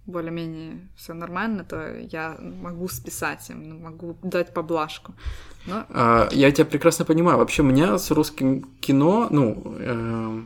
более-менее 0.09 0.79
все 0.95 1.13
нормально, 1.13 1.63
то 1.63 1.95
я 1.97 2.37
могу 2.39 2.87
списать 2.87 3.49
им, 3.49 3.69
ну, 3.69 3.79
могу 3.79 4.17
дать 4.23 4.53
поблажку. 4.53 5.13
Но 5.67 5.85
А, 5.89 6.27
Я 6.31 6.51
тебя 6.51 6.65
прекрасно 6.65 7.05
понимаю. 7.05 7.37
Вообще, 7.37 7.61
у 7.61 7.65
меня 7.65 7.97
с 7.97 8.11
русским 8.11 8.63
кино, 8.81 9.27
ну, 9.29 9.75
эм, 9.79 10.38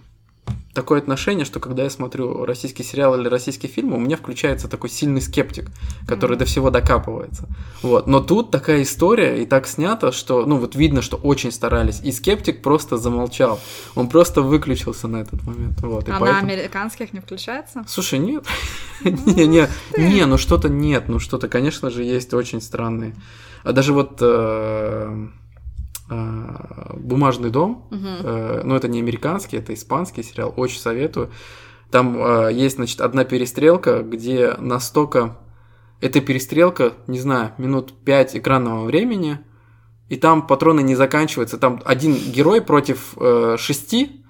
такое 0.73 0.99
отношение, 0.99 1.45
что 1.45 1.59
когда 1.59 1.83
я 1.83 1.89
смотрю 1.89 2.45
российский 2.45 2.83
сериал 2.83 3.19
или 3.19 3.27
российский 3.27 3.67
фильм, 3.67 3.93
у 3.93 3.99
меня 3.99 4.17
включается 4.17 4.67
такой 4.67 4.89
сильный 4.89 5.21
скептик, 5.21 5.69
который 6.07 6.31
Мгм. 6.31 6.39
до 6.39 6.45
всего 6.45 6.69
докапывается. 6.71 7.47
Вот. 7.81 8.07
Но 8.07 8.19
тут 8.21 8.49
такая 8.51 8.81
история 8.81 9.41
и 9.41 9.45
так 9.45 9.67
снято, 9.67 10.11
что, 10.11 10.45
ну, 10.45 10.57
вот 10.57 10.75
видно, 10.75 11.01
что 11.01 11.17
очень 11.17 11.51
старались. 11.51 12.01
И 12.03 12.11
скептик 12.11 12.61
просто 12.61 12.97
замолчал. 12.97 13.59
Он 13.95 14.09
просто 14.09 14.41
выключился 14.41 15.07
на 15.07 15.17
этот 15.17 15.43
момент. 15.43 15.79
Вот. 15.81 16.07
И 16.07 16.11
а 16.11 16.15
на 16.15 16.19
поэтому- 16.19 16.51
американских 16.51 17.13
не 17.13 17.19
включается? 17.19 17.83
Слушай, 17.87 18.19
нет. 18.19 18.45
Не, 19.03 19.47
не, 19.47 19.67
не, 19.97 20.25
ну 20.25 20.37
что-то 20.37 20.69
нет, 20.69 21.09
ну 21.09 21.19
что-то, 21.19 21.47
конечно 21.49 21.89
же, 21.89 22.03
есть 22.03 22.33
очень 22.33 22.61
странные. 22.61 23.13
А 23.63 23.73
даже 23.73 23.91
вот 23.93 24.17
э, 24.21 25.27
Бумажный 26.95 27.49
дом, 27.49 27.87
Мгм. 27.91 28.07
э, 28.23 28.61
ну 28.63 28.75
это 28.75 28.87
не 28.87 28.99
американский, 28.99 29.57
это 29.57 29.73
испанский 29.73 30.23
сериал, 30.23 30.53
очень 30.55 30.79
советую. 30.79 31.31
Там 31.91 32.17
э, 32.17 32.49
есть, 32.53 32.75
значит, 32.77 33.01
одна 33.01 33.23
перестрелка, 33.23 34.01
где 34.01 34.55
настолько... 34.57 35.37
Эта 36.01 36.19
перестрелка, 36.19 36.93
не 37.07 37.19
знаю, 37.19 37.53
минут 37.57 37.93
5 38.03 38.35
экранного 38.35 38.83
времени, 38.85 39.39
и 40.09 40.17
там 40.17 40.45
патроны 40.45 40.81
не 40.81 40.95
заканчиваются. 40.95 41.57
Там 41.57 41.81
один 41.85 42.13
герой 42.15 42.61
против 42.61 43.13
э, 43.17 43.55
шести, 43.57 44.22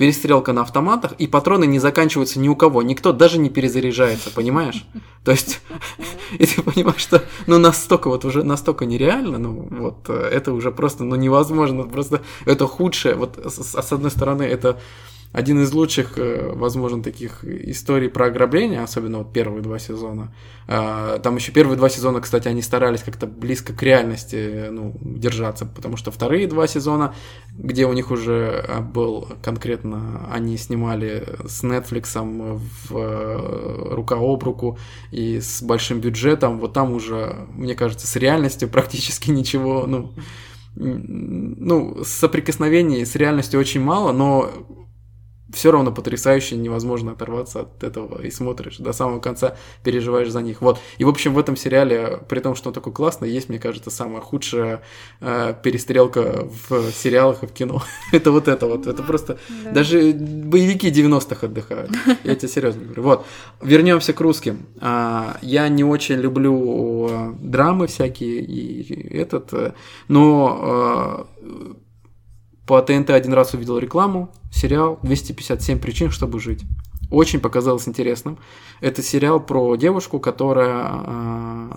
перестрелка 0.00 0.54
на 0.54 0.62
автоматах, 0.62 1.12
и 1.18 1.26
патроны 1.26 1.66
не 1.66 1.78
заканчиваются 1.78 2.40
ни 2.40 2.48
у 2.48 2.56
кого. 2.56 2.80
Никто 2.80 3.12
даже 3.12 3.36
не 3.36 3.50
перезаряжается, 3.50 4.30
понимаешь? 4.30 4.86
То 5.26 5.30
есть, 5.30 5.60
и 6.38 6.46
ты 6.46 6.62
понимаешь, 6.62 7.02
что 7.02 7.22
ну 7.46 7.58
настолько 7.58 8.08
вот 8.08 8.24
уже 8.24 8.42
настолько 8.42 8.86
нереально, 8.86 9.36
ну 9.36 9.68
вот 9.70 10.08
э, 10.08 10.14
это 10.14 10.54
уже 10.54 10.72
просто 10.72 11.04
ну 11.04 11.16
невозможно, 11.16 11.82
просто 11.82 12.22
это 12.46 12.66
худшее. 12.66 13.14
Вот 13.14 13.38
с, 13.44 13.74
с 13.74 13.92
одной 13.92 14.10
стороны 14.10 14.44
это 14.44 14.80
один 15.32 15.62
из 15.62 15.72
лучших, 15.72 16.18
э, 16.18 16.52
возможно, 16.54 17.02
таких 17.02 17.44
историй 17.44 18.08
про 18.08 18.26
ограбление, 18.26 18.82
особенно 18.82 19.18
вот 19.18 19.32
первые 19.32 19.62
два 19.62 19.78
сезона. 19.78 20.34
А, 20.66 21.18
там 21.18 21.36
еще 21.36 21.52
первые 21.52 21.76
два 21.76 21.88
сезона, 21.88 22.20
кстати, 22.20 22.48
они 22.48 22.62
старались 22.62 23.02
как-то 23.02 23.26
близко 23.26 23.72
к 23.72 23.82
реальности 23.82 24.68
ну, 24.70 24.96
держаться, 25.00 25.66
потому 25.66 25.96
что 25.96 26.10
вторые 26.10 26.48
два 26.48 26.66
сезона, 26.66 27.14
где 27.52 27.86
у 27.86 27.92
них 27.92 28.10
уже 28.10 28.64
а, 28.68 28.80
был 28.80 29.28
конкретно, 29.42 30.28
они 30.32 30.56
снимали 30.56 31.24
с 31.46 31.62
Netflix 31.62 32.10
в 32.88 32.96
э, 32.96 33.94
рука 33.94 34.16
об 34.16 34.42
руку 34.42 34.78
и 35.12 35.40
с 35.40 35.62
большим 35.62 36.00
бюджетом, 36.00 36.58
вот 36.58 36.72
там 36.72 36.92
уже, 36.92 37.46
мне 37.54 37.76
кажется, 37.76 38.08
с 38.08 38.16
реальностью 38.16 38.68
практически 38.72 39.30
ничего, 39.30 39.86
ну, 39.86 40.12
ну, 40.74 42.04
соприкосновений 42.04 43.04
с 43.04 43.16
реальностью 43.16 43.58
очень 43.60 43.80
мало, 43.80 44.12
но 44.12 44.50
все 45.52 45.70
равно 45.70 45.92
потрясающе, 45.92 46.56
невозможно 46.56 47.12
оторваться 47.12 47.60
от 47.60 47.82
этого 47.82 48.22
и 48.22 48.30
смотришь 48.30 48.78
до 48.78 48.92
самого 48.92 49.20
конца, 49.20 49.56
переживаешь 49.82 50.30
за 50.30 50.42
них. 50.42 50.60
Вот. 50.60 50.78
И, 50.98 51.04
в 51.04 51.08
общем, 51.08 51.34
в 51.34 51.38
этом 51.38 51.56
сериале, 51.56 52.20
при 52.28 52.40
том, 52.40 52.54
что 52.54 52.68
он 52.68 52.74
такой 52.74 52.92
классный, 52.92 53.30
есть, 53.30 53.48
мне 53.48 53.58
кажется, 53.58 53.90
самая 53.90 54.20
худшая 54.20 54.82
э, 55.20 55.54
перестрелка 55.62 56.48
в 56.68 56.92
сериалах 56.92 57.42
и 57.42 57.46
в 57.46 57.52
кино. 57.52 57.82
это 58.12 58.30
вот 58.30 58.48
это 58.48 58.66
вот. 58.66 58.86
Это 58.86 59.02
просто... 59.02 59.38
Да. 59.64 59.72
Даже 59.72 60.12
боевики 60.12 60.90
90-х 60.90 61.46
отдыхают. 61.46 61.90
Я 62.24 62.34
тебе 62.34 62.48
серьезно 62.48 62.82
говорю. 62.82 63.02
Вот. 63.02 63.26
Вернемся 63.62 64.12
к 64.12 64.20
русским. 64.20 64.66
А, 64.80 65.38
я 65.42 65.68
не 65.68 65.84
очень 65.84 66.16
люблю 66.16 67.08
э, 67.08 67.32
драмы 67.40 67.86
всякие 67.86 68.40
и 68.40 69.16
этот, 69.16 69.52
э, 69.52 69.72
но 70.08 71.26
э, 71.42 71.74
по 72.70 72.80
ТНТ 72.80 73.10
один 73.10 73.32
раз 73.32 73.52
увидел 73.52 73.78
рекламу, 73.78 74.30
сериал 74.52 75.00
«257 75.02 75.80
причин, 75.80 76.12
чтобы 76.12 76.38
жить». 76.38 76.62
Очень 77.10 77.40
показалось 77.40 77.88
интересным. 77.88 78.38
Это 78.80 79.02
сериал 79.02 79.40
про 79.40 79.74
девушку, 79.74 80.20
которая 80.20 80.86
э, 80.88 81.70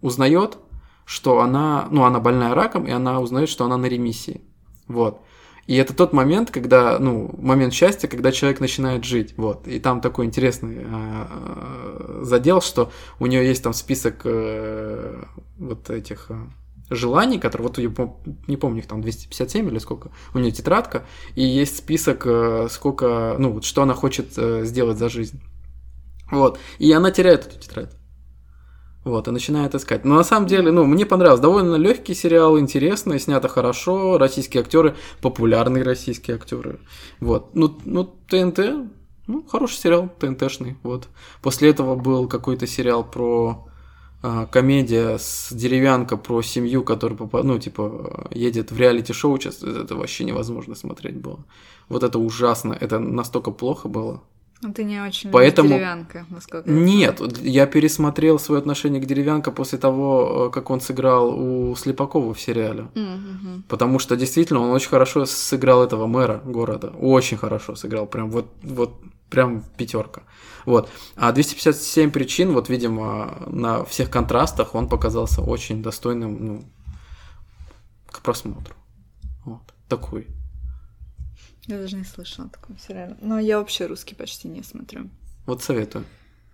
узнает, 0.00 0.56
что 1.04 1.42
она, 1.42 1.88
ну, 1.90 2.04
она 2.04 2.20
больная 2.20 2.54
раком, 2.54 2.86
и 2.86 2.90
она 2.90 3.20
узнает, 3.20 3.50
что 3.50 3.66
она 3.66 3.76
на 3.76 3.84
ремиссии. 3.84 4.40
Вот. 4.88 5.20
И 5.66 5.76
это 5.76 5.94
тот 5.94 6.14
момент, 6.14 6.50
когда, 6.50 6.98
ну, 6.98 7.30
момент 7.36 7.74
счастья, 7.74 8.08
когда 8.08 8.32
человек 8.32 8.60
начинает 8.60 9.04
жить, 9.04 9.34
вот. 9.36 9.68
И 9.68 9.78
там 9.78 10.00
такой 10.00 10.24
интересный 10.24 10.86
э, 10.86 12.20
задел, 12.22 12.62
что 12.62 12.90
у 13.20 13.26
нее 13.26 13.46
есть 13.46 13.62
там 13.62 13.74
список 13.74 14.22
э, 14.24 15.22
вот 15.58 15.90
этих 15.90 16.30
э, 16.30 16.36
желаний, 16.94 17.38
которые, 17.38 17.68
вот 17.68 17.78
я 17.78 17.92
не 18.46 18.56
помню, 18.56 18.80
их 18.80 18.86
там 18.86 19.02
257 19.02 19.68
или 19.68 19.78
сколько, 19.78 20.10
у 20.34 20.38
нее 20.38 20.52
тетрадка, 20.52 21.04
и 21.34 21.42
есть 21.42 21.76
список, 21.76 22.26
э, 22.26 22.68
сколько, 22.70 23.36
ну, 23.38 23.52
вот 23.52 23.64
что 23.64 23.82
она 23.82 23.94
хочет 23.94 24.32
э, 24.36 24.64
сделать 24.64 24.98
за 24.98 25.08
жизнь. 25.08 25.40
Вот, 26.30 26.58
и 26.78 26.90
она 26.92 27.10
теряет 27.10 27.46
эту 27.46 27.58
тетрадь. 27.58 27.90
Вот, 29.04 29.26
и 29.26 29.32
начинает 29.32 29.74
искать. 29.74 30.04
Но 30.04 30.14
на 30.14 30.22
самом 30.22 30.46
деле, 30.46 30.70
ну, 30.70 30.84
мне 30.84 31.04
понравилось. 31.04 31.40
Довольно 31.40 31.74
легкий 31.74 32.14
сериал, 32.14 32.58
интересный, 32.58 33.18
снято 33.18 33.48
хорошо. 33.48 34.16
Российские 34.16 34.60
актеры, 34.60 34.94
популярные 35.20 35.82
российские 35.82 36.36
актеры. 36.36 36.78
Вот. 37.18 37.52
Ну, 37.54 37.80
ну, 37.84 38.04
ТНТ, 38.04 38.60
ну, 39.26 39.44
хороший 39.50 39.78
сериал, 39.78 40.08
ТНТшный. 40.20 40.76
Вот. 40.84 41.08
После 41.42 41.70
этого 41.70 41.96
был 41.96 42.28
какой-то 42.28 42.68
сериал 42.68 43.02
про 43.02 43.66
комедия 44.50 45.18
с 45.18 45.52
деревянка 45.52 46.16
про 46.16 46.42
семью, 46.42 46.84
которая, 46.84 47.18
ну, 47.42 47.58
типа, 47.58 48.28
едет 48.30 48.70
в 48.70 48.78
реалити-шоу, 48.78 49.38
сейчас 49.38 49.62
это 49.62 49.96
вообще 49.96 50.24
невозможно 50.24 50.74
смотреть 50.74 51.16
было. 51.16 51.44
Вот 51.88 52.02
это 52.02 52.18
ужасно, 52.18 52.76
это 52.80 52.98
настолько 52.98 53.50
плохо 53.50 53.88
было. 53.88 54.22
Ну, 54.62 54.72
ты 54.72 54.84
не 54.84 55.00
очень 55.00 55.30
Поэтому... 55.32 55.70
деревянка, 55.70 56.24
насколько 56.30 56.70
я 56.70 56.76
Нет, 56.76 57.20
я 57.40 57.66
пересмотрел 57.66 58.38
свое 58.38 58.60
отношение 58.60 59.02
к 59.02 59.06
деревянка 59.06 59.50
после 59.50 59.76
того, 59.76 60.50
как 60.50 60.70
он 60.70 60.80
сыграл 60.80 61.34
у 61.36 61.74
Слепакова 61.74 62.32
в 62.32 62.40
сериале. 62.40 62.86
Mm-hmm. 62.94 63.62
Потому 63.68 63.98
что 63.98 64.14
действительно 64.14 64.60
он 64.60 64.70
очень 64.70 64.88
хорошо 64.88 65.26
сыграл 65.26 65.82
этого 65.82 66.06
мэра 66.06 66.40
города. 66.44 66.92
Очень 67.00 67.38
хорошо 67.38 67.74
сыграл. 67.74 68.06
Прям 68.06 68.30
вот, 68.30 68.46
вот 68.62 68.92
прям 69.32 69.64
пятерка. 69.76 70.22
Вот. 70.66 70.90
А 71.16 71.32
257 71.32 72.10
причин, 72.10 72.52
вот, 72.52 72.68
видимо, 72.68 73.42
на 73.46 73.84
всех 73.84 74.10
контрастах 74.10 74.74
он 74.74 74.88
показался 74.88 75.40
очень 75.40 75.82
достойным, 75.82 76.44
ну, 76.44 76.64
к 78.06 78.20
просмотру. 78.20 78.74
Вот. 79.44 79.62
Такой. 79.88 80.28
Я 81.66 81.78
даже 81.78 81.96
не 81.96 82.04
слышала 82.04 82.46
о 82.46 82.50
таком 82.50 82.78
сериале. 82.78 83.16
Но 83.22 83.38
я 83.38 83.58
вообще 83.58 83.86
русский 83.86 84.14
почти 84.14 84.48
не 84.48 84.62
смотрю. 84.62 85.08
Вот 85.46 85.62
советую. 85.62 86.04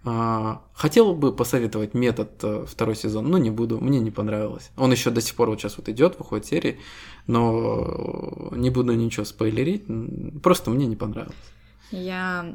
А, 0.05 0.63
хотел 0.75 1.15
бы 1.15 1.35
посоветовать 1.35 1.95
метод 1.95 2.31
э, 2.45 2.65
второй 2.69 2.95
сезон, 2.95 3.29
но 3.29 3.39
не 3.39 3.51
буду, 3.51 3.81
мне 3.81 3.99
не 3.99 4.13
понравилось. 4.13 4.71
Он 4.77 4.93
еще 4.93 5.11
до 5.11 5.21
сих 5.21 5.35
пор 5.35 5.51
вот 5.51 5.61
сейчас 5.61 5.77
вот 5.77 5.89
идет, 5.89 6.19
выходит 6.19 6.47
серии, 6.47 6.79
но 7.27 8.51
не 8.53 8.71
буду 8.71 8.95
ничего 8.95 9.25
спойлерить, 9.25 9.85
просто 10.41 10.71
мне 10.71 10.87
не 10.87 10.95
понравилось. 10.95 11.35
Я 11.91 12.55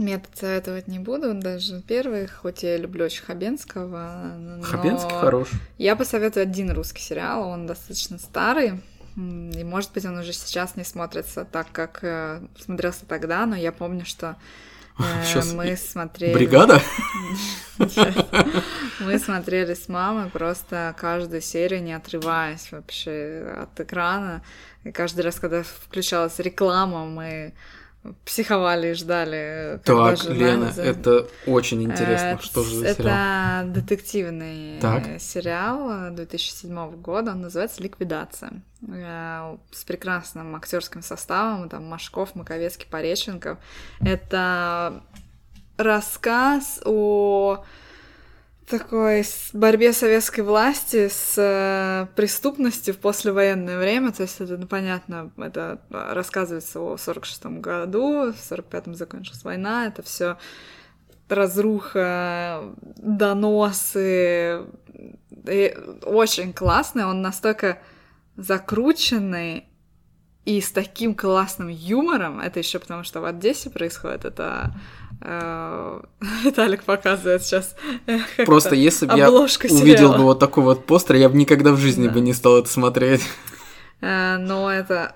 Метод 0.00 0.30
советовать 0.34 0.88
не 0.88 0.98
буду, 0.98 1.34
даже 1.34 1.82
первый, 1.82 2.26
хоть 2.26 2.62
я 2.62 2.78
люблю 2.78 3.04
очень 3.04 3.22
Хабенского. 3.22 4.34
Но 4.38 4.62
Хабенский 4.62 5.14
хорош. 5.14 5.50
Я 5.76 5.94
посоветую 5.94 6.44
один 6.44 6.72
русский 6.72 7.02
сериал, 7.02 7.46
он 7.46 7.66
достаточно 7.66 8.18
старый, 8.18 8.80
и, 9.16 9.62
может 9.62 9.92
быть, 9.92 10.06
он 10.06 10.16
уже 10.16 10.32
сейчас 10.32 10.74
не 10.76 10.84
смотрится 10.84 11.44
так, 11.44 11.66
как 11.70 11.98
э, 12.00 12.40
смотрелся 12.58 13.04
тогда, 13.04 13.44
но 13.44 13.56
я 13.56 13.72
помню, 13.72 14.06
что 14.06 14.36
э, 14.98 15.42
мы 15.52 15.76
смотрели... 15.76 16.32
Бригада? 16.32 16.80
Мы 19.00 19.18
смотрели 19.18 19.74
с 19.74 19.88
мамой 19.88 20.30
просто 20.30 20.94
каждую 20.98 21.40
серию, 21.40 21.82
не 21.82 21.92
отрываясь 21.94 22.70
вообще 22.70 23.54
от 23.62 23.80
экрана. 23.80 24.42
И 24.84 24.92
каждый 24.92 25.22
раз, 25.22 25.40
когда 25.40 25.62
включалась 25.62 26.38
реклама, 26.38 27.06
мы 27.06 27.54
психовали 28.24 28.88
и 28.88 28.94
ждали. 28.94 29.80
Так, 29.84 30.24
Лена, 30.24 30.72
за... 30.72 30.82
это 30.82 31.26
очень 31.46 31.82
интересно. 31.82 32.26
Это, 32.26 32.42
что 32.42 32.62
же 32.62 32.76
за 32.76 32.94
сериал? 32.94 33.64
Это 33.64 33.80
детективный 33.80 34.80
так. 34.80 35.20
сериал 35.20 36.10
2007 36.14 36.96
года, 36.96 37.32
он 37.32 37.42
называется 37.42 37.82
«Ликвидация». 37.82 38.62
Э, 38.88 39.56
с 39.70 39.84
прекрасным 39.84 40.56
актерским 40.56 41.02
составом, 41.02 41.68
там 41.68 41.84
Машков, 41.84 42.34
Маковецкий, 42.34 42.86
Пореченков. 42.88 43.58
Это 44.00 45.02
рассказ 45.76 46.80
о 46.84 47.64
такой 48.70 49.24
борьбе 49.52 49.92
советской 49.92 50.40
власти 50.40 51.08
с 51.08 51.34
э, 51.36 52.06
преступностью 52.14 52.94
в 52.94 52.98
послевоенное 52.98 53.78
время. 53.78 54.12
То 54.12 54.22
есть 54.22 54.40
это, 54.40 54.56
ну, 54.56 54.66
понятно, 54.66 55.30
это 55.36 55.80
рассказывается 55.90 56.80
о 56.80 56.94
46-м 56.94 57.60
году, 57.60 58.32
в 58.32 58.36
45-м 58.36 58.94
закончилась 58.94 59.42
война, 59.44 59.86
это 59.86 60.02
все 60.02 60.38
разруха, 61.28 62.62
доносы. 62.96 64.64
И 65.48 65.76
очень 66.04 66.52
классный, 66.52 67.04
он 67.04 67.22
настолько 67.22 67.78
закрученный 68.36 69.66
и 70.44 70.60
с 70.60 70.72
таким 70.72 71.14
классным 71.14 71.68
юмором. 71.68 72.40
Это 72.40 72.60
еще 72.60 72.78
потому, 72.78 73.04
что 73.04 73.20
в 73.20 73.24
Одессе 73.24 73.70
происходит. 73.70 74.24
Это 74.24 74.74
Виталик 76.44 76.84
показывает 76.84 77.42
сейчас. 77.42 77.76
Э, 78.06 78.20
Просто 78.46 78.74
если 78.74 79.06
бы 79.06 79.18
я 79.18 79.30
увидел 79.30 80.14
бы 80.14 80.22
вот 80.22 80.38
такой 80.38 80.64
вот 80.64 80.86
постер, 80.86 81.16
я 81.16 81.28
бы 81.28 81.36
никогда 81.36 81.72
в 81.72 81.76
жизни 81.76 82.06
да. 82.06 82.14
бы 82.14 82.20
не 82.20 82.32
стал 82.32 82.58
это 82.58 82.68
смотреть. 82.68 83.22
Э, 84.00 84.38
но 84.38 84.72
это 84.72 85.14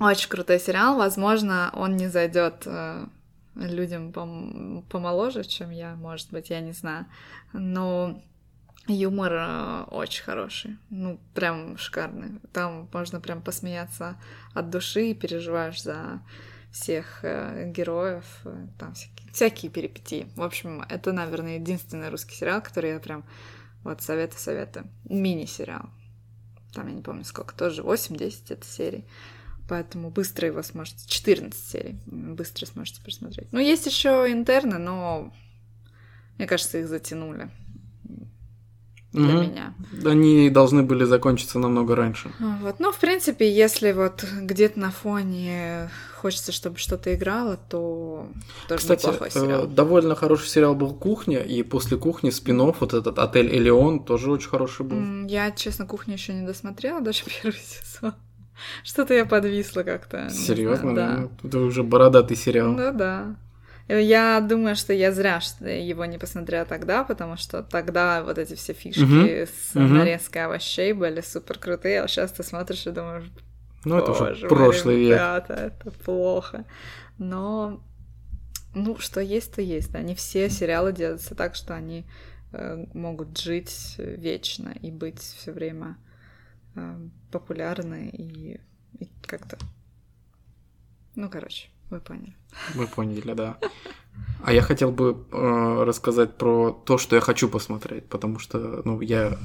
очень 0.00 0.28
крутой 0.28 0.60
сериал. 0.60 0.96
Возможно, 0.96 1.70
он 1.74 1.96
не 1.96 2.08
зайдет 2.08 2.66
людям 3.54 4.12
пом 4.12 4.84
помоложе, 4.90 5.44
чем 5.44 5.70
я, 5.70 5.94
может 5.94 6.30
быть, 6.30 6.50
я 6.50 6.60
не 6.60 6.72
знаю. 6.72 7.06
Но 7.54 8.22
юмор 8.86 9.86
очень 9.90 10.24
хороший. 10.24 10.76
Ну, 10.90 11.18
прям 11.34 11.78
шикарный. 11.78 12.40
Там 12.52 12.88
можно 12.92 13.20
прям 13.20 13.40
посмеяться 13.40 14.16
от 14.52 14.68
души 14.68 15.10
и 15.10 15.14
переживаешь 15.14 15.82
за 15.82 16.20
всех 16.72 17.20
героев. 17.22 18.24
Там 18.78 18.94
всякие 18.94 19.30
всякие 19.32 19.70
перипетии. 19.70 20.28
В 20.36 20.42
общем, 20.42 20.82
это, 20.88 21.12
наверное, 21.12 21.56
единственный 21.56 22.10
русский 22.10 22.34
сериал, 22.34 22.60
который 22.62 22.90
я 22.90 22.98
прям 23.00 23.24
вот 23.82 24.02
советы-советы. 24.02 24.84
Мини-сериал. 25.04 25.88
Там, 26.74 26.88
я 26.88 26.94
не 26.94 27.02
помню 27.02 27.24
сколько, 27.24 27.54
тоже 27.54 27.82
8-10 27.82 28.34
это 28.50 28.66
серий. 28.66 29.04
Поэтому 29.68 30.10
быстро 30.10 30.48
его 30.48 30.62
сможете... 30.62 31.06
14 31.08 31.54
серий. 31.64 31.98
Быстро 32.06 32.66
сможете 32.66 33.02
посмотреть. 33.02 33.48
Ну, 33.52 33.58
есть 33.58 33.86
еще 33.86 34.26
интерны, 34.30 34.78
но 34.78 35.32
мне 36.38 36.46
кажется, 36.46 36.78
их 36.78 36.88
затянули. 36.88 37.50
для 39.12 39.22
Мгм. 39.24 39.42
меня. 39.42 39.74
Они 40.06 40.48
должны 40.48 40.82
были 40.82 41.04
закончиться 41.04 41.58
намного 41.58 41.94
раньше. 41.94 42.32
Вот. 42.38 42.80
Ну, 42.80 42.92
в 42.92 42.98
принципе, 42.98 43.50
если 43.54 43.92
вот 43.92 44.24
где-то 44.24 44.80
на 44.80 44.90
фоне 44.90 45.90
хочется, 46.22 46.52
чтобы 46.52 46.78
что-то 46.78 47.14
играло, 47.14 47.56
то 47.68 48.26
тоже 48.68 48.78
Кстати, 48.78 49.06
неплохой 49.06 49.30
сериал. 49.30 49.64
э, 49.64 49.66
довольно 49.66 50.14
хороший 50.14 50.48
сериал 50.48 50.74
был 50.74 50.94
«Кухня», 50.94 51.40
и 51.40 51.62
после 51.62 51.96
«Кухни» 51.98 52.30
спин 52.30 52.60
вот 52.62 52.94
этот 52.94 53.18
«Отель 53.18 53.48
Элеон» 53.54 54.04
тоже 54.04 54.30
очень 54.30 54.48
хороший 54.48 54.86
был. 54.86 55.26
Я, 55.28 55.50
честно, 55.50 55.86
кухню 55.86 56.14
еще 56.14 56.32
не 56.32 56.46
досмотрела, 56.46 57.00
даже 57.00 57.24
первый 57.42 57.58
сезон. 57.58 58.14
Что-то 58.84 59.14
я 59.14 59.26
подвисла 59.26 59.82
как-то. 59.82 60.28
Серьезно? 60.30 60.92
знаю, 60.92 61.30
Ну, 61.42 61.48
Это 61.48 61.58
уже 61.58 61.82
бородатый 61.82 62.36
сериал. 62.36 62.74
Да. 62.76 62.92
Ну 62.92 62.98
да. 62.98 63.36
Я 63.88 64.40
думаю, 64.40 64.76
что 64.76 64.92
я 64.92 65.10
зря 65.12 65.40
что 65.40 65.68
его 65.68 66.04
не 66.04 66.16
посмотрела 66.18 66.64
тогда, 66.64 67.02
потому 67.04 67.36
что 67.36 67.62
тогда 67.62 68.22
вот 68.22 68.38
эти 68.38 68.54
все 68.54 68.72
фишки 68.72 69.00
Мгм. 69.02 69.26
с 69.26 69.74
Мгм. 69.74 69.98
нарезкой 69.98 70.44
овощей 70.44 70.92
были 70.92 71.20
супер 71.20 71.58
крутые, 71.58 72.00
а 72.02 72.08
сейчас 72.08 72.30
ты 72.32 72.42
смотришь 72.44 72.86
и 72.86 72.90
думаешь, 72.90 73.24
Ну, 73.84 73.98
это 73.98 74.12
уже 74.12 74.24
мой, 74.24 74.48
прошлый 74.48 74.96
век. 74.98 75.14
ребята, 75.14 75.54
это 75.54 75.90
плохо. 75.90 76.64
Но, 77.18 77.82
ну, 78.74 78.98
что 78.98 79.20
есть, 79.20 79.54
то 79.54 79.62
есть, 79.62 79.90
да. 79.90 80.02
Не 80.02 80.14
все 80.14 80.48
сериалы 80.50 80.92
делаются 80.92 81.34
так, 81.34 81.54
что 81.54 81.74
они 81.74 82.04
э, 82.52 82.86
могут 82.94 83.38
жить 83.38 83.96
вечно 83.98 84.74
и 84.80 84.90
быть 84.90 85.20
все 85.20 85.52
время 85.52 85.96
э, 86.76 87.08
популярны 87.30 88.08
и, 88.12 88.60
и 88.98 89.08
как-то... 89.26 89.58
Ну, 91.16 91.28
короче, 91.28 91.68
вы 91.90 92.00
поняли. 92.00 92.36
Мы 92.74 92.86
поняли, 92.86 93.34
да. 93.34 93.58
А 94.44 94.52
я 94.52 94.62
хотел 94.62 94.92
бы 94.92 95.26
э, 95.32 95.84
рассказать 95.84 96.36
про 96.36 96.72
то, 96.72 96.98
что 96.98 97.16
я 97.16 97.20
хочу 97.20 97.48
посмотреть, 97.48 98.08
потому 98.08 98.38
что, 98.38 98.82
ну, 98.84 99.00
я 99.00 99.36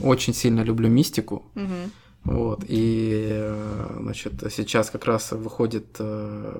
очень 0.00 0.34
сильно 0.34 0.60
люблю 0.62 0.88
мистику, 0.88 1.50
Мгм. 1.54 1.90
Вот, 2.24 2.64
и, 2.68 3.28
э, 3.30 3.96
значит, 4.00 4.34
сейчас 4.50 4.90
как 4.90 5.06
раз 5.06 5.32
выходит, 5.32 5.96
э, 5.98 6.58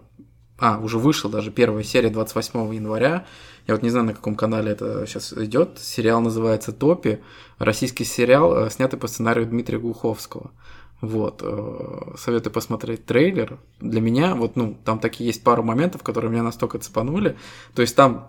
а, 0.58 0.78
уже 0.78 0.98
вышла 0.98 1.30
даже 1.30 1.50
первая 1.50 1.84
серия 1.84 2.11
28 2.11 2.74
января, 2.74 3.26
я 3.66 3.74
вот 3.74 3.82
не 3.82 3.90
знаю, 3.90 4.06
на 4.06 4.14
каком 4.14 4.36
канале 4.36 4.72
это 4.72 5.06
сейчас 5.06 5.32
идет, 5.34 5.78
сериал 5.78 6.20
называется 6.22 6.72
«Топи», 6.72 7.20
российский 7.58 8.04
сериал, 8.04 8.66
э, 8.66 8.70
снятый 8.70 8.98
по 8.98 9.06
сценарию 9.06 9.46
Дмитрия 9.46 9.78
Глуховского. 9.78 10.50
Вот, 11.02 11.42
советую 12.18 12.52
посмотреть 12.52 13.06
трейлер. 13.06 13.58
Для 13.80 14.02
меня, 14.02 14.34
вот, 14.34 14.54
ну, 14.56 14.76
там 14.84 14.98
такие 14.98 15.28
есть 15.28 15.42
пару 15.42 15.62
моментов, 15.62 16.02
которые 16.02 16.30
меня 16.30 16.42
настолько 16.42 16.78
цепанули. 16.78 17.38
То 17.74 17.80
есть 17.80 17.96
там 17.96 18.28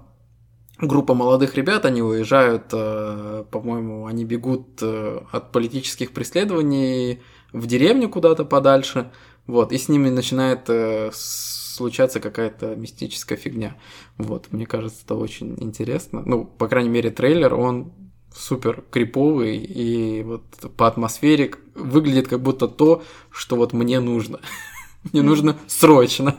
группа 0.81 1.13
молодых 1.13 1.55
ребят, 1.55 1.85
они 1.85 2.01
уезжают, 2.01 2.65
э, 2.73 3.45
по-моему, 3.49 4.07
они 4.07 4.25
бегут 4.25 4.79
э, 4.81 5.21
от 5.31 5.51
политических 5.51 6.11
преследований 6.11 7.21
в 7.53 7.67
деревню 7.67 8.09
куда-то 8.09 8.45
подальше, 8.45 9.11
вот, 9.47 9.71
и 9.71 9.77
с 9.77 9.89
ними 9.89 10.09
начинает 10.09 10.69
э, 10.69 11.11
случаться 11.13 12.19
какая-то 12.19 12.75
мистическая 12.75 13.37
фигня. 13.37 13.77
Вот, 14.17 14.51
мне 14.51 14.65
кажется, 14.65 15.01
это 15.05 15.15
очень 15.15 15.55
интересно. 15.59 16.23
Ну, 16.25 16.45
по 16.45 16.67
крайней 16.67 16.89
мере, 16.89 17.09
трейлер, 17.11 17.53
он 17.53 17.91
супер 18.35 18.83
криповый 18.89 19.57
и 19.57 20.23
вот 20.23 20.43
по 20.77 20.87
атмосфере 20.87 21.53
выглядит 21.75 22.27
как 22.27 22.41
будто 22.41 22.67
то, 22.67 23.03
что 23.29 23.55
вот 23.55 23.73
мне 23.73 23.99
нужно. 23.99 24.39
Мне 25.11 25.23
нужно 25.23 25.57
срочно. 25.67 26.35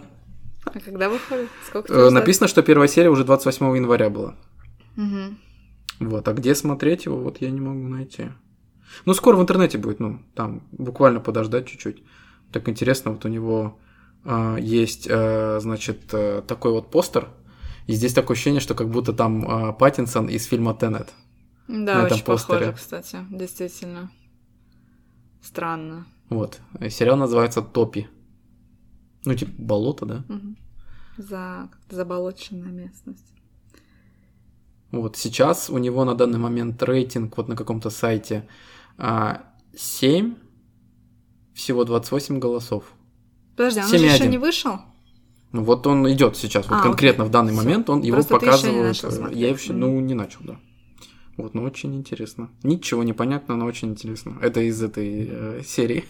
А 0.65 0.81
когда 0.81 1.09
выходит? 1.09 1.49
Сколько 1.67 1.93
Э? 1.93 2.11
Написано, 2.11 2.49
что 2.49 2.63
первая 2.63 2.89
серия 2.89 3.11
уже 3.11 3.25
28 3.25 3.77
января 3.77 4.11
была. 4.11 4.37
Мгм. 4.97 5.39
Вот, 6.01 6.27
а 6.29 6.33
где 6.33 6.55
смотреть 6.55 7.07
его, 7.07 7.19
вот 7.19 7.41
я 7.41 7.51
не 7.51 7.61
могу 7.61 7.89
найти. 7.89 8.31
Ну, 9.05 9.15
скоро 9.15 9.37
в 9.37 9.43
интернете 9.43 9.79
будет, 9.79 10.01
ну, 10.01 10.21
там 10.35 10.63
буквально 10.73 11.21
подождать 11.21 11.67
чуть-чуть. 11.67 12.03
Так 12.53 12.69
интересно, 12.69 13.13
вот 13.13 13.25
у 13.25 13.29
него 13.29 13.79
а, 14.25 14.57
есть, 14.59 15.09
а, 15.11 15.59
значит, 15.61 16.11
а, 16.13 16.43
такой 16.43 16.73
вот 16.73 16.91
постер, 16.91 17.29
и 17.87 17.95
здесь 17.95 18.13
такое 18.13 18.35
ощущение, 18.35 18.61
что 18.61 18.75
как 18.75 18.89
будто 18.91 19.13
там 19.13 19.47
а, 19.49 19.73
Паттинсон 19.73 20.29
из 20.29 20.45
фильма 20.45 20.75
«Теннет». 20.75 21.13
Да, 21.69 21.75
на 21.95 22.07
этом 22.07 22.13
очень 22.13 22.25
похоже, 22.25 22.45
постере. 22.47 22.73
кстати, 22.73 23.19
действительно. 23.31 24.11
Странно. 25.41 26.07
Вот, 26.29 26.61
сериал 26.91 27.17
называется 27.17 27.63
«Топи». 27.63 28.09
Ну, 29.25 29.35
типа 29.35 29.53
болото, 29.59 30.07
да? 30.07 30.25
Мгм. 30.29 30.57
За 31.19 31.69
заболоченная 31.91 32.71
местность. 32.73 33.33
Вот 34.91 35.17
сейчас 35.17 35.71
у 35.71 35.79
него 35.79 36.05
на 36.05 36.15
данный 36.15 36.39
момент 36.39 36.83
рейтинг 36.83 37.37
вот 37.37 37.49
на 37.49 37.57
каком-то 37.57 37.91
сайте 37.91 38.47
а, 38.99 39.43
7, 39.75 40.35
всего 41.55 41.85
28 41.85 42.39
голосов. 42.39 42.85
Подожди, 43.57 43.81
он 43.81 43.87
же 43.89 43.97
7,1. 43.97 44.15
еще 44.15 44.29
не 44.29 44.39
вышел? 44.39 44.79
Ну 45.53 45.63
вот 45.65 45.87
он 45.87 46.11
идет 46.11 46.37
сейчас, 46.37 46.69
вот 46.69 46.79
А, 46.79 46.83
конкретно 46.83 47.25
в 47.25 47.31
данный 47.31 47.53
Всё. 47.53 47.63
момент 47.63 47.91
он 47.91 48.01
его 48.01 48.17
Просто 48.17 48.39
смотреть. 48.39 49.39
Я 49.39 49.49
вообще, 49.49 49.73
Мгм. 49.73 49.81
ну, 49.81 50.01
не 50.01 50.15
начал, 50.15 50.41
да. 50.45 50.59
Вот, 51.37 51.55
но 51.55 51.63
очень 51.63 51.95
интересно. 51.95 52.51
Ничего 52.63 53.03
не 53.03 53.13
понятно, 53.13 53.57
но 53.57 53.65
очень 53.67 53.91
интересно. 53.91 54.37
Это 54.43 54.61
из 54.61 54.83
этой 54.83 55.27
э, 55.31 55.63
серии. 55.65 56.05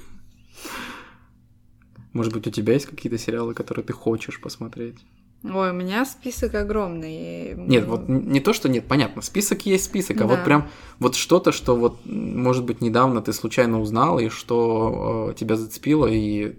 Может 2.13 2.33
быть, 2.33 2.47
у 2.47 2.51
тебя 2.51 2.75
есть 2.75 2.87
какие-то 2.87 3.19
сериалы, 3.19 3.55
которые 3.55 3.85
ты 3.85 3.93
хочешь 3.93 4.41
посмотреть? 4.41 4.97
Ой, 5.45 5.71
у 5.71 5.75
меня 5.75 6.05
список 6.05 6.55
огромный. 6.55 7.55
Нет, 7.57 7.87
вот 7.87 8.09
не 8.09 8.39
то, 8.41 8.53
что 8.53 8.69
нет, 8.69 8.87
понятно, 8.87 9.23
список 9.23 9.67
есть 9.67 9.85
список, 9.85 10.21
а 10.21 10.25
Да. 10.25 10.27
вот 10.37 10.45
прям 10.45 10.69
вот 11.01 11.17
что-то, 11.17 11.51
что 11.51 11.75
вот, 11.75 11.99
может 12.05 12.65
быть, 12.65 12.81
недавно 12.81 13.23
ты 13.23 13.33
случайно 13.33 13.81
узнал, 13.81 14.21
и 14.21 14.29
что 14.29 15.31
э, 15.33 15.35
тебя 15.39 15.57
зацепило, 15.57 16.07
и 16.07 16.55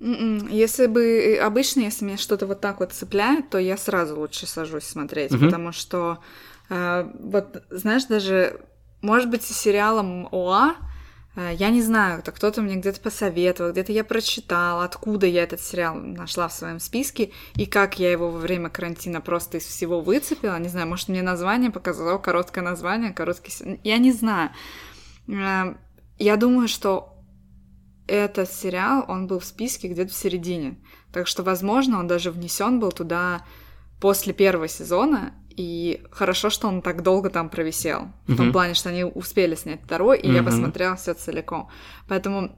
м-м. 0.00 0.48
Если 0.48 0.86
бы 0.86 1.02
э, 1.02 1.38
обычно, 1.38 1.80
если 1.80 2.04
меня 2.04 2.18
что-то 2.18 2.46
вот 2.46 2.60
так 2.60 2.80
вот 2.80 2.92
цепляет, 2.92 3.48
то 3.50 3.58
я 3.58 3.76
сразу 3.78 4.18
лучше 4.20 4.46
сажусь 4.46 4.84
смотреть, 4.84 5.32
Мгм. 5.32 5.46
потому 5.46 5.72
что 5.72 6.18
э, 6.68 7.10
вот 7.18 7.62
знаешь 7.70 8.04
даже, 8.04 8.60
может 9.00 9.30
быть, 9.30 9.42
сериалом 9.42 10.28
ОА 10.30 10.74
я 11.36 11.70
не 11.70 11.82
знаю, 11.82 12.18
это 12.18 12.32
кто-то 12.32 12.62
мне 12.62 12.76
где-то 12.76 13.00
посоветовал, 13.00 13.70
где-то 13.70 13.92
я 13.92 14.02
прочитала, 14.02 14.84
откуда 14.84 15.26
я 15.26 15.44
этот 15.44 15.60
сериал 15.60 15.94
нашла 15.94 16.48
в 16.48 16.52
своем 16.52 16.80
списке, 16.80 17.30
и 17.54 17.66
как 17.66 17.98
я 17.98 18.10
его 18.10 18.30
во 18.30 18.38
время 18.38 18.70
карантина 18.70 19.20
просто 19.20 19.58
из 19.58 19.64
всего 19.64 20.00
выцепила. 20.00 20.58
Не 20.58 20.68
знаю, 20.68 20.88
может, 20.88 21.08
мне 21.08 21.22
название 21.22 21.70
показало, 21.70 22.18
короткое 22.18 22.62
название, 22.62 23.12
короткий... 23.12 23.52
Я 23.84 23.98
не 23.98 24.12
знаю. 24.12 24.50
Э, 25.28 25.74
Я 26.18 26.36
думаю, 26.36 26.66
что 26.66 27.14
этот 28.08 28.50
сериал, 28.50 29.04
он 29.06 29.26
был 29.28 29.38
в 29.38 29.44
списке 29.44 29.86
где-то 29.88 30.10
в 30.12 30.16
середине. 30.16 30.78
Так 31.12 31.28
что, 31.28 31.42
возможно, 31.42 31.98
он 32.00 32.08
даже 32.08 32.32
внесен 32.32 32.80
был 32.80 32.90
туда 32.90 33.44
после 34.00 34.32
первого 34.32 34.66
сезона, 34.66 35.34
и 35.58 36.00
хорошо, 36.12 36.50
что 36.50 36.68
он 36.68 36.82
так 36.82 37.02
долго 37.02 37.30
там 37.30 37.48
провисел. 37.48 38.08
В 38.28 38.36
том 38.36 38.52
плане, 38.52 38.74
что 38.74 38.90
они 38.90 39.04
успели 39.04 39.56
снять 39.56 39.80
второй, 39.82 40.18
и 40.18 40.28
я 40.28 40.42
Мгм. 40.42 40.44
посмотрела 40.50 40.94
все 40.94 41.14
целиком. 41.14 41.68
Поэтому, 42.08 42.50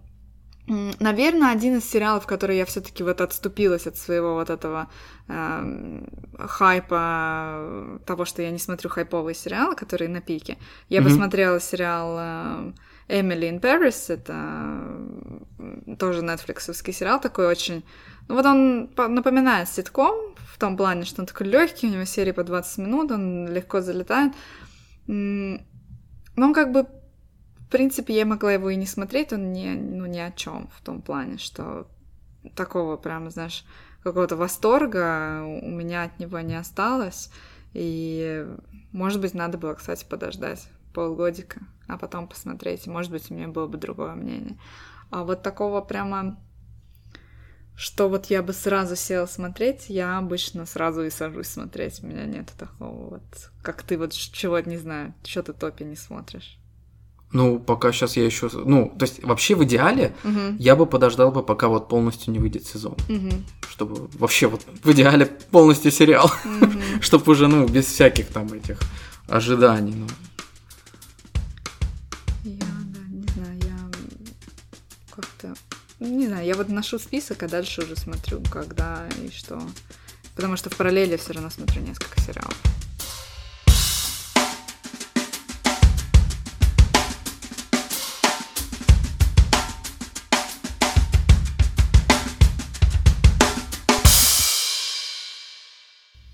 наверное, 1.00 1.52
один 1.52 1.78
из 1.78 1.90
сериалов, 1.90 2.26
который 2.26 2.58
я 2.58 2.64
все-таки 2.64 3.02
вот 3.02 3.20
отступилась 3.22 3.86
от 3.86 3.96
своего 3.96 4.34
вот 4.34 4.50
этого 4.50 4.88
эм, 5.28 6.06
хайпа, 6.38 8.00
того, 8.04 8.24
что 8.26 8.42
я 8.42 8.50
не 8.50 8.58
смотрю 8.58 8.90
хайповые 8.90 9.34
сериалы, 9.34 9.74
которые 9.76 10.10
на 10.10 10.20
пике. 10.20 10.58
Я 10.90 11.00
Мгм. 11.00 11.08
посмотрела 11.10 11.58
сериал 11.60 12.18
эм, 12.18 12.74
Эмили 13.08 13.48
in 13.48 13.60
Paris, 13.60 14.12
это 14.12 15.96
тоже 15.98 16.22
нетфликсовский 16.22 16.92
сериал, 16.92 17.20
такой 17.20 17.46
очень... 17.46 17.82
Ну 18.28 18.34
вот 18.36 18.46
он 18.46 18.88
по- 18.94 19.08
напоминает 19.08 19.68
ситком 19.68 20.14
том 20.60 20.76
плане, 20.76 21.04
что 21.04 21.22
он 21.22 21.26
такой 21.26 21.48
легкий, 21.48 21.88
у 21.88 21.90
него 21.90 22.04
серии 22.04 22.32
по 22.32 22.44
20 22.44 22.78
минут, 22.78 23.10
он 23.10 23.48
легко 23.48 23.80
залетает. 23.80 24.32
Но 25.06 25.58
он 26.36 26.54
как 26.54 26.72
бы, 26.72 26.86
в 27.58 27.68
принципе, 27.68 28.14
я 28.16 28.24
могла 28.24 28.52
его 28.52 28.70
и 28.70 28.76
не 28.76 28.86
смотреть, 28.86 29.32
он 29.32 29.52
не, 29.52 29.74
ну, 29.74 30.06
ни 30.06 30.18
о 30.18 30.30
чем 30.30 30.68
в 30.68 30.80
том 30.82 31.02
плане, 31.02 31.38
что 31.38 31.88
такого 32.54 32.96
прямо, 32.96 33.30
знаешь, 33.30 33.64
какого-то 34.02 34.36
восторга 34.36 35.42
у 35.42 35.68
меня 35.68 36.04
от 36.04 36.18
него 36.18 36.38
не 36.40 36.54
осталось. 36.54 37.30
И, 37.72 38.46
может 38.92 39.20
быть, 39.20 39.34
надо 39.34 39.58
было, 39.58 39.74
кстати, 39.74 40.04
подождать 40.04 40.68
полгодика, 40.92 41.60
а 41.86 41.98
потом 41.98 42.26
посмотреть. 42.28 42.86
Может 42.86 43.12
быть, 43.12 43.30
у 43.30 43.34
меня 43.34 43.48
было 43.48 43.66
бы 43.66 43.78
другое 43.78 44.14
мнение. 44.14 44.58
А 45.10 45.24
вот 45.24 45.42
такого 45.42 45.80
прямо, 45.80 46.38
что 47.80 48.10
вот 48.10 48.26
я 48.26 48.42
бы 48.42 48.52
сразу 48.52 48.94
села 48.94 49.24
смотреть, 49.24 49.86
я 49.88 50.18
обычно 50.18 50.66
сразу 50.66 51.02
и 51.02 51.08
сажусь 51.08 51.46
смотреть. 51.46 52.02
У 52.02 52.06
меня 52.06 52.26
нет 52.26 52.52
такого 52.58 53.08
вот, 53.08 53.22
как 53.62 53.82
ты 53.82 53.96
вот 53.96 54.12
чего-то 54.12 54.68
не 54.68 54.76
знаю, 54.76 55.14
что 55.24 55.42
ты 55.42 55.54
топе 55.54 55.86
не 55.86 55.96
смотришь. 55.96 56.58
Ну, 57.32 57.58
пока 57.58 57.90
сейчас 57.90 58.18
я 58.18 58.26
еще. 58.26 58.50
Ну, 58.52 58.94
то 58.98 59.06
есть, 59.06 59.24
вообще 59.24 59.54
в 59.54 59.64
идеале 59.64 60.14
угу. 60.24 60.56
я 60.58 60.76
бы 60.76 60.84
подождал 60.84 61.32
бы, 61.32 61.42
пока 61.42 61.68
вот 61.68 61.88
полностью 61.88 62.34
не 62.34 62.38
выйдет 62.38 62.66
сезон. 62.66 62.96
Угу. 63.08 63.30
Чтобы 63.70 64.08
вообще 64.18 64.46
вот 64.48 64.60
в 64.84 64.92
идеале 64.92 65.24
полностью 65.24 65.90
сериал. 65.90 66.30
Угу. 66.44 66.72
Чтобы 67.00 67.32
уже, 67.32 67.48
ну, 67.48 67.66
без 67.66 67.86
всяких 67.86 68.26
там 68.26 68.52
этих 68.52 68.78
ожиданий. 69.26 69.94
Ну. 69.94 70.06
Я, 72.44 72.66
да, 72.66 73.00
не 73.08 73.26
знаю, 73.28 73.58
я 73.62 73.90
как-то 75.14 75.54
вот 76.54 76.70
ношу 76.70 76.98
список, 76.98 77.42
а 77.42 77.48
дальше 77.48 77.82
уже 77.82 77.94
смотрю, 77.94 78.40
когда 78.50 79.06
и 79.22 79.30
что. 79.30 79.60
Потому 80.34 80.56
что 80.56 80.70
в 80.70 80.76
параллели 80.76 81.18
все 81.18 81.34
равно 81.34 81.50
смотрю 81.50 81.82
несколько 81.82 82.18
сериалов. 82.22 82.56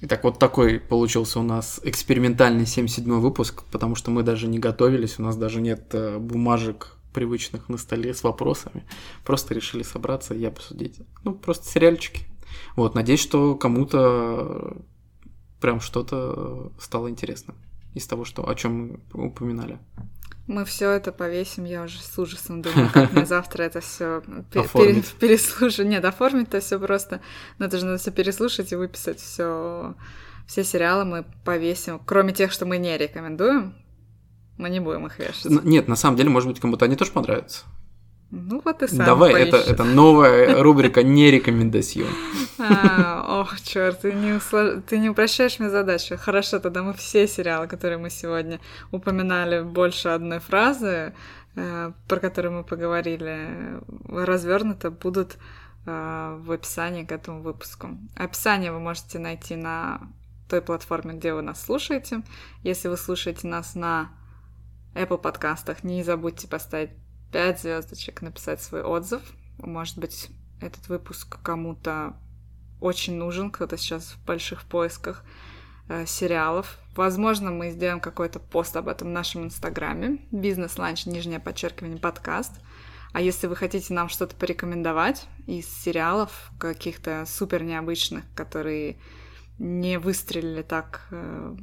Итак, 0.02 0.22
вот 0.22 0.38
такой 0.38 0.78
получился 0.78 1.40
у 1.40 1.42
нас 1.42 1.80
экспериментальный 1.82 2.66
77 2.66 3.18
выпуск, 3.18 3.64
потому 3.72 3.96
что 3.96 4.12
мы 4.12 4.22
даже 4.22 4.46
не 4.46 4.60
готовились, 4.60 5.18
у 5.18 5.22
нас 5.22 5.36
даже 5.36 5.60
нет 5.60 5.88
э, 5.94 6.18
бумажек 6.18 6.95
привычных 7.16 7.70
на 7.70 7.78
столе 7.78 8.12
с 8.12 8.22
вопросами. 8.22 8.84
Просто 9.24 9.54
решили 9.54 9.82
собраться 9.82 10.34
и 10.34 10.44
обсудить. 10.44 11.00
Ну, 11.24 11.34
просто 11.34 11.66
сериальчики. 11.66 12.26
Вот, 12.76 12.94
надеюсь, 12.94 13.22
что 13.22 13.54
кому-то 13.54 14.76
прям 15.58 15.80
что-то 15.80 16.72
стало 16.78 17.08
интересно 17.08 17.54
из 17.94 18.06
того, 18.06 18.26
что, 18.26 18.46
о 18.46 18.54
чем 18.54 19.00
мы 19.14 19.26
упоминали. 19.28 19.78
Мы 20.46 20.66
все 20.66 20.90
это 20.90 21.10
повесим, 21.10 21.64
я 21.64 21.84
уже 21.84 21.98
с 22.02 22.18
ужасом 22.18 22.60
думаю, 22.60 22.90
как 22.92 23.12
мне 23.12 23.24
завтра 23.24 23.62
это 23.62 23.80
все 23.80 24.22
пере- 24.52 25.02
переслушать. 25.18 25.86
Нет, 25.86 26.04
оформить-то 26.04 26.60
все 26.60 26.78
просто. 26.78 27.20
Надо 27.58 27.78
же 27.78 27.86
надо 27.86 27.96
все 27.96 28.10
переслушать 28.10 28.72
и 28.72 28.76
выписать 28.76 29.20
все. 29.20 29.94
Все 30.46 30.64
сериалы 30.64 31.06
мы 31.06 31.24
повесим, 31.44 31.98
кроме 31.98 32.34
тех, 32.34 32.52
что 32.52 32.66
мы 32.66 32.76
не 32.76 32.98
рекомендуем, 32.98 33.74
мы 34.58 34.70
не 34.70 34.80
будем 34.80 35.06
их 35.06 35.18
вешать. 35.18 35.64
Нет, 35.64 35.88
на 35.88 35.96
самом 35.96 36.16
деле, 36.16 36.30
может 36.30 36.48
быть, 36.48 36.60
кому-то 36.60 36.84
они 36.84 36.96
тоже 36.96 37.12
понравятся. 37.12 37.64
Ну 38.30 38.60
вот 38.64 38.82
и 38.82 38.88
сам 38.88 39.06
Давай, 39.06 39.34
это, 39.34 39.56
это 39.56 39.84
новая 39.84 40.62
рубрика 40.62 41.02
«Не 41.02 41.30
рекомендацион». 41.30 42.08
А, 42.58 43.42
ох, 43.42 43.60
черт, 43.60 44.00
ты 44.00 44.12
не, 44.14 44.32
услож... 44.32 44.82
ты 44.88 44.98
не 44.98 45.10
упрощаешь 45.10 45.58
мне 45.58 45.68
задачу. 45.68 46.16
Хорошо, 46.16 46.58
тогда 46.58 46.82
мы 46.82 46.94
все 46.94 47.28
сериалы, 47.28 47.68
которые 47.68 47.98
мы 47.98 48.08
сегодня 48.08 48.60
упоминали, 48.90 49.60
больше 49.60 50.08
одной 50.08 50.38
фразы, 50.38 51.12
э, 51.54 51.92
про 52.08 52.18
которые 52.18 52.52
мы 52.52 52.64
поговорили, 52.64 53.78
развернуто 54.08 54.90
будут 54.90 55.36
э, 55.84 56.38
в 56.40 56.50
описании 56.50 57.04
к 57.04 57.12
этому 57.12 57.42
выпуску. 57.42 57.90
Описание 58.16 58.72
вы 58.72 58.80
можете 58.80 59.18
найти 59.18 59.54
на 59.54 60.00
той 60.48 60.62
платформе, 60.62 61.12
где 61.12 61.34
вы 61.34 61.42
нас 61.42 61.62
слушаете. 61.62 62.22
Если 62.62 62.88
вы 62.88 62.96
слушаете 62.96 63.48
нас 63.48 63.74
на 63.74 64.08
Apple 64.96 65.18
подкастах, 65.18 65.84
не 65.84 66.02
забудьте 66.02 66.48
поставить 66.48 66.90
5 67.32 67.60
звездочек, 67.60 68.22
написать 68.22 68.62
свой 68.62 68.82
отзыв. 68.82 69.20
Может 69.58 69.98
быть, 69.98 70.30
этот 70.60 70.88
выпуск 70.88 71.38
кому-то 71.42 72.16
очень 72.80 73.16
нужен, 73.16 73.50
кто-то 73.50 73.76
сейчас 73.76 74.12
в 74.12 74.24
больших 74.24 74.64
поисках 74.64 75.22
э, 75.88 76.06
сериалов. 76.06 76.78
Возможно, 76.94 77.50
мы 77.50 77.70
сделаем 77.70 78.00
какой-то 78.00 78.38
пост 78.38 78.76
об 78.76 78.88
этом 78.88 79.08
в 79.08 79.12
нашем 79.12 79.44
инстаграме. 79.44 80.18
Бизнес-ланч, 80.30 81.04
нижнее 81.06 81.40
подчеркивание, 81.40 81.98
подкаст. 81.98 82.52
А 83.12 83.20
если 83.20 83.46
вы 83.46 83.56
хотите 83.56 83.92
нам 83.92 84.08
что-то 84.08 84.34
порекомендовать 84.34 85.26
из 85.46 85.66
сериалов 85.66 86.50
каких-то 86.58 87.24
супер 87.26 87.62
необычных, 87.62 88.24
которые 88.34 88.98
не 89.58 89.98
выстрелили 89.98 90.62
так, 90.62 91.06
э, 91.10 91.56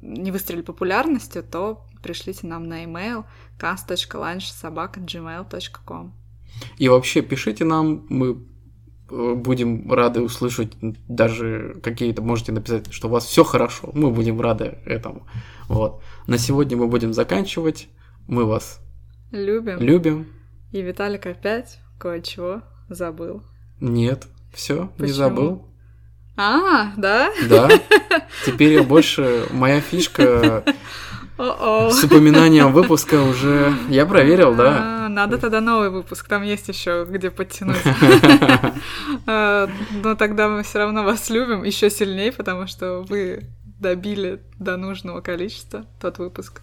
не 0.00 0.30
выстрелили 0.30 0.62
популярностью, 0.62 1.42
то 1.42 1.86
пришлите 2.02 2.46
нам 2.46 2.68
на 2.68 2.84
email 2.84 3.24
cast.lunch.gmail.com 3.58 6.12
И 6.78 6.88
вообще 6.88 7.22
пишите 7.22 7.64
нам, 7.64 8.06
мы 8.08 8.38
э, 9.10 9.34
будем 9.34 9.92
рады 9.92 10.20
услышать 10.20 10.72
даже 10.80 11.76
какие-то, 11.82 12.22
можете 12.22 12.52
написать, 12.52 12.92
что 12.92 13.08
у 13.08 13.10
вас 13.10 13.24
все 13.24 13.42
хорошо, 13.44 13.90
мы 13.94 14.10
будем 14.10 14.40
рады 14.40 14.78
этому. 14.84 15.26
Вот. 15.68 16.02
На 16.26 16.38
сегодня 16.38 16.76
мы 16.76 16.88
будем 16.88 17.12
заканчивать. 17.12 17.88
Мы 18.26 18.44
вас 18.44 18.80
любим. 19.30 19.78
Любим. 19.78 20.26
И 20.72 20.82
Виталик 20.82 21.26
опять 21.26 21.78
кое-чего 21.98 22.62
забыл. 22.88 23.44
Нет, 23.80 24.26
все, 24.52 24.90
не 24.98 25.12
забыл. 25.12 25.64
А, 26.36 26.92
да? 26.96 27.30
Да. 27.48 27.68
Теперь 28.46 28.74
я 28.74 28.84
больше 28.84 29.46
моя 29.50 29.80
фишка 29.80 30.62
с 31.38 32.04
упоминанием 32.04 32.72
выпуска 32.72 33.22
уже 33.22 33.72
я 33.88 34.06
проверил, 34.06 34.54
да. 34.54 35.06
А, 35.06 35.08
надо 35.08 35.38
тогда 35.38 35.60
новый 35.60 35.88
выпуск, 35.90 36.26
там 36.26 36.42
есть 36.42 36.68
еще 36.68 37.06
где 37.08 37.30
подтянуть. 37.30 37.78
А, 39.30 39.68
но 40.02 40.14
тогда 40.14 40.48
мы 40.48 40.62
все 40.62 40.78
равно 40.78 41.04
вас 41.04 41.28
любим 41.28 41.62
еще 41.62 41.90
сильнее, 41.90 42.32
потому 42.32 42.66
что 42.66 43.04
вы 43.08 43.44
добили 43.78 44.40
до 44.58 44.76
нужного 44.76 45.20
количества 45.20 45.84
тот 46.00 46.18
выпуск. 46.18 46.62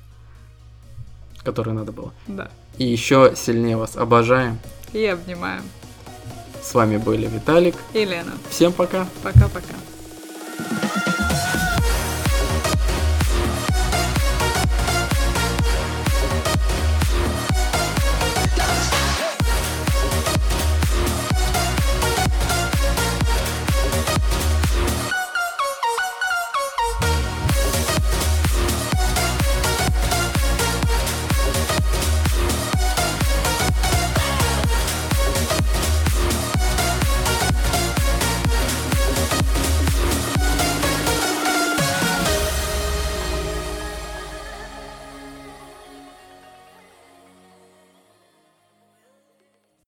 Который 1.43 1.73
надо 1.73 1.91
было. 1.91 2.11
Да. 2.27 2.49
И 2.77 2.85
еще 2.85 3.33
сильнее 3.35 3.77
вас 3.77 3.95
обожаем. 3.95 4.57
И 4.93 5.05
обнимаем. 5.05 5.61
С 6.61 6.73
вами 6.73 6.97
были 6.97 7.27
Виталик 7.27 7.75
и 7.93 8.03
Лена. 8.03 8.33
Всем 8.49 8.73
пока. 8.73 9.07
Пока-пока. 9.21 9.75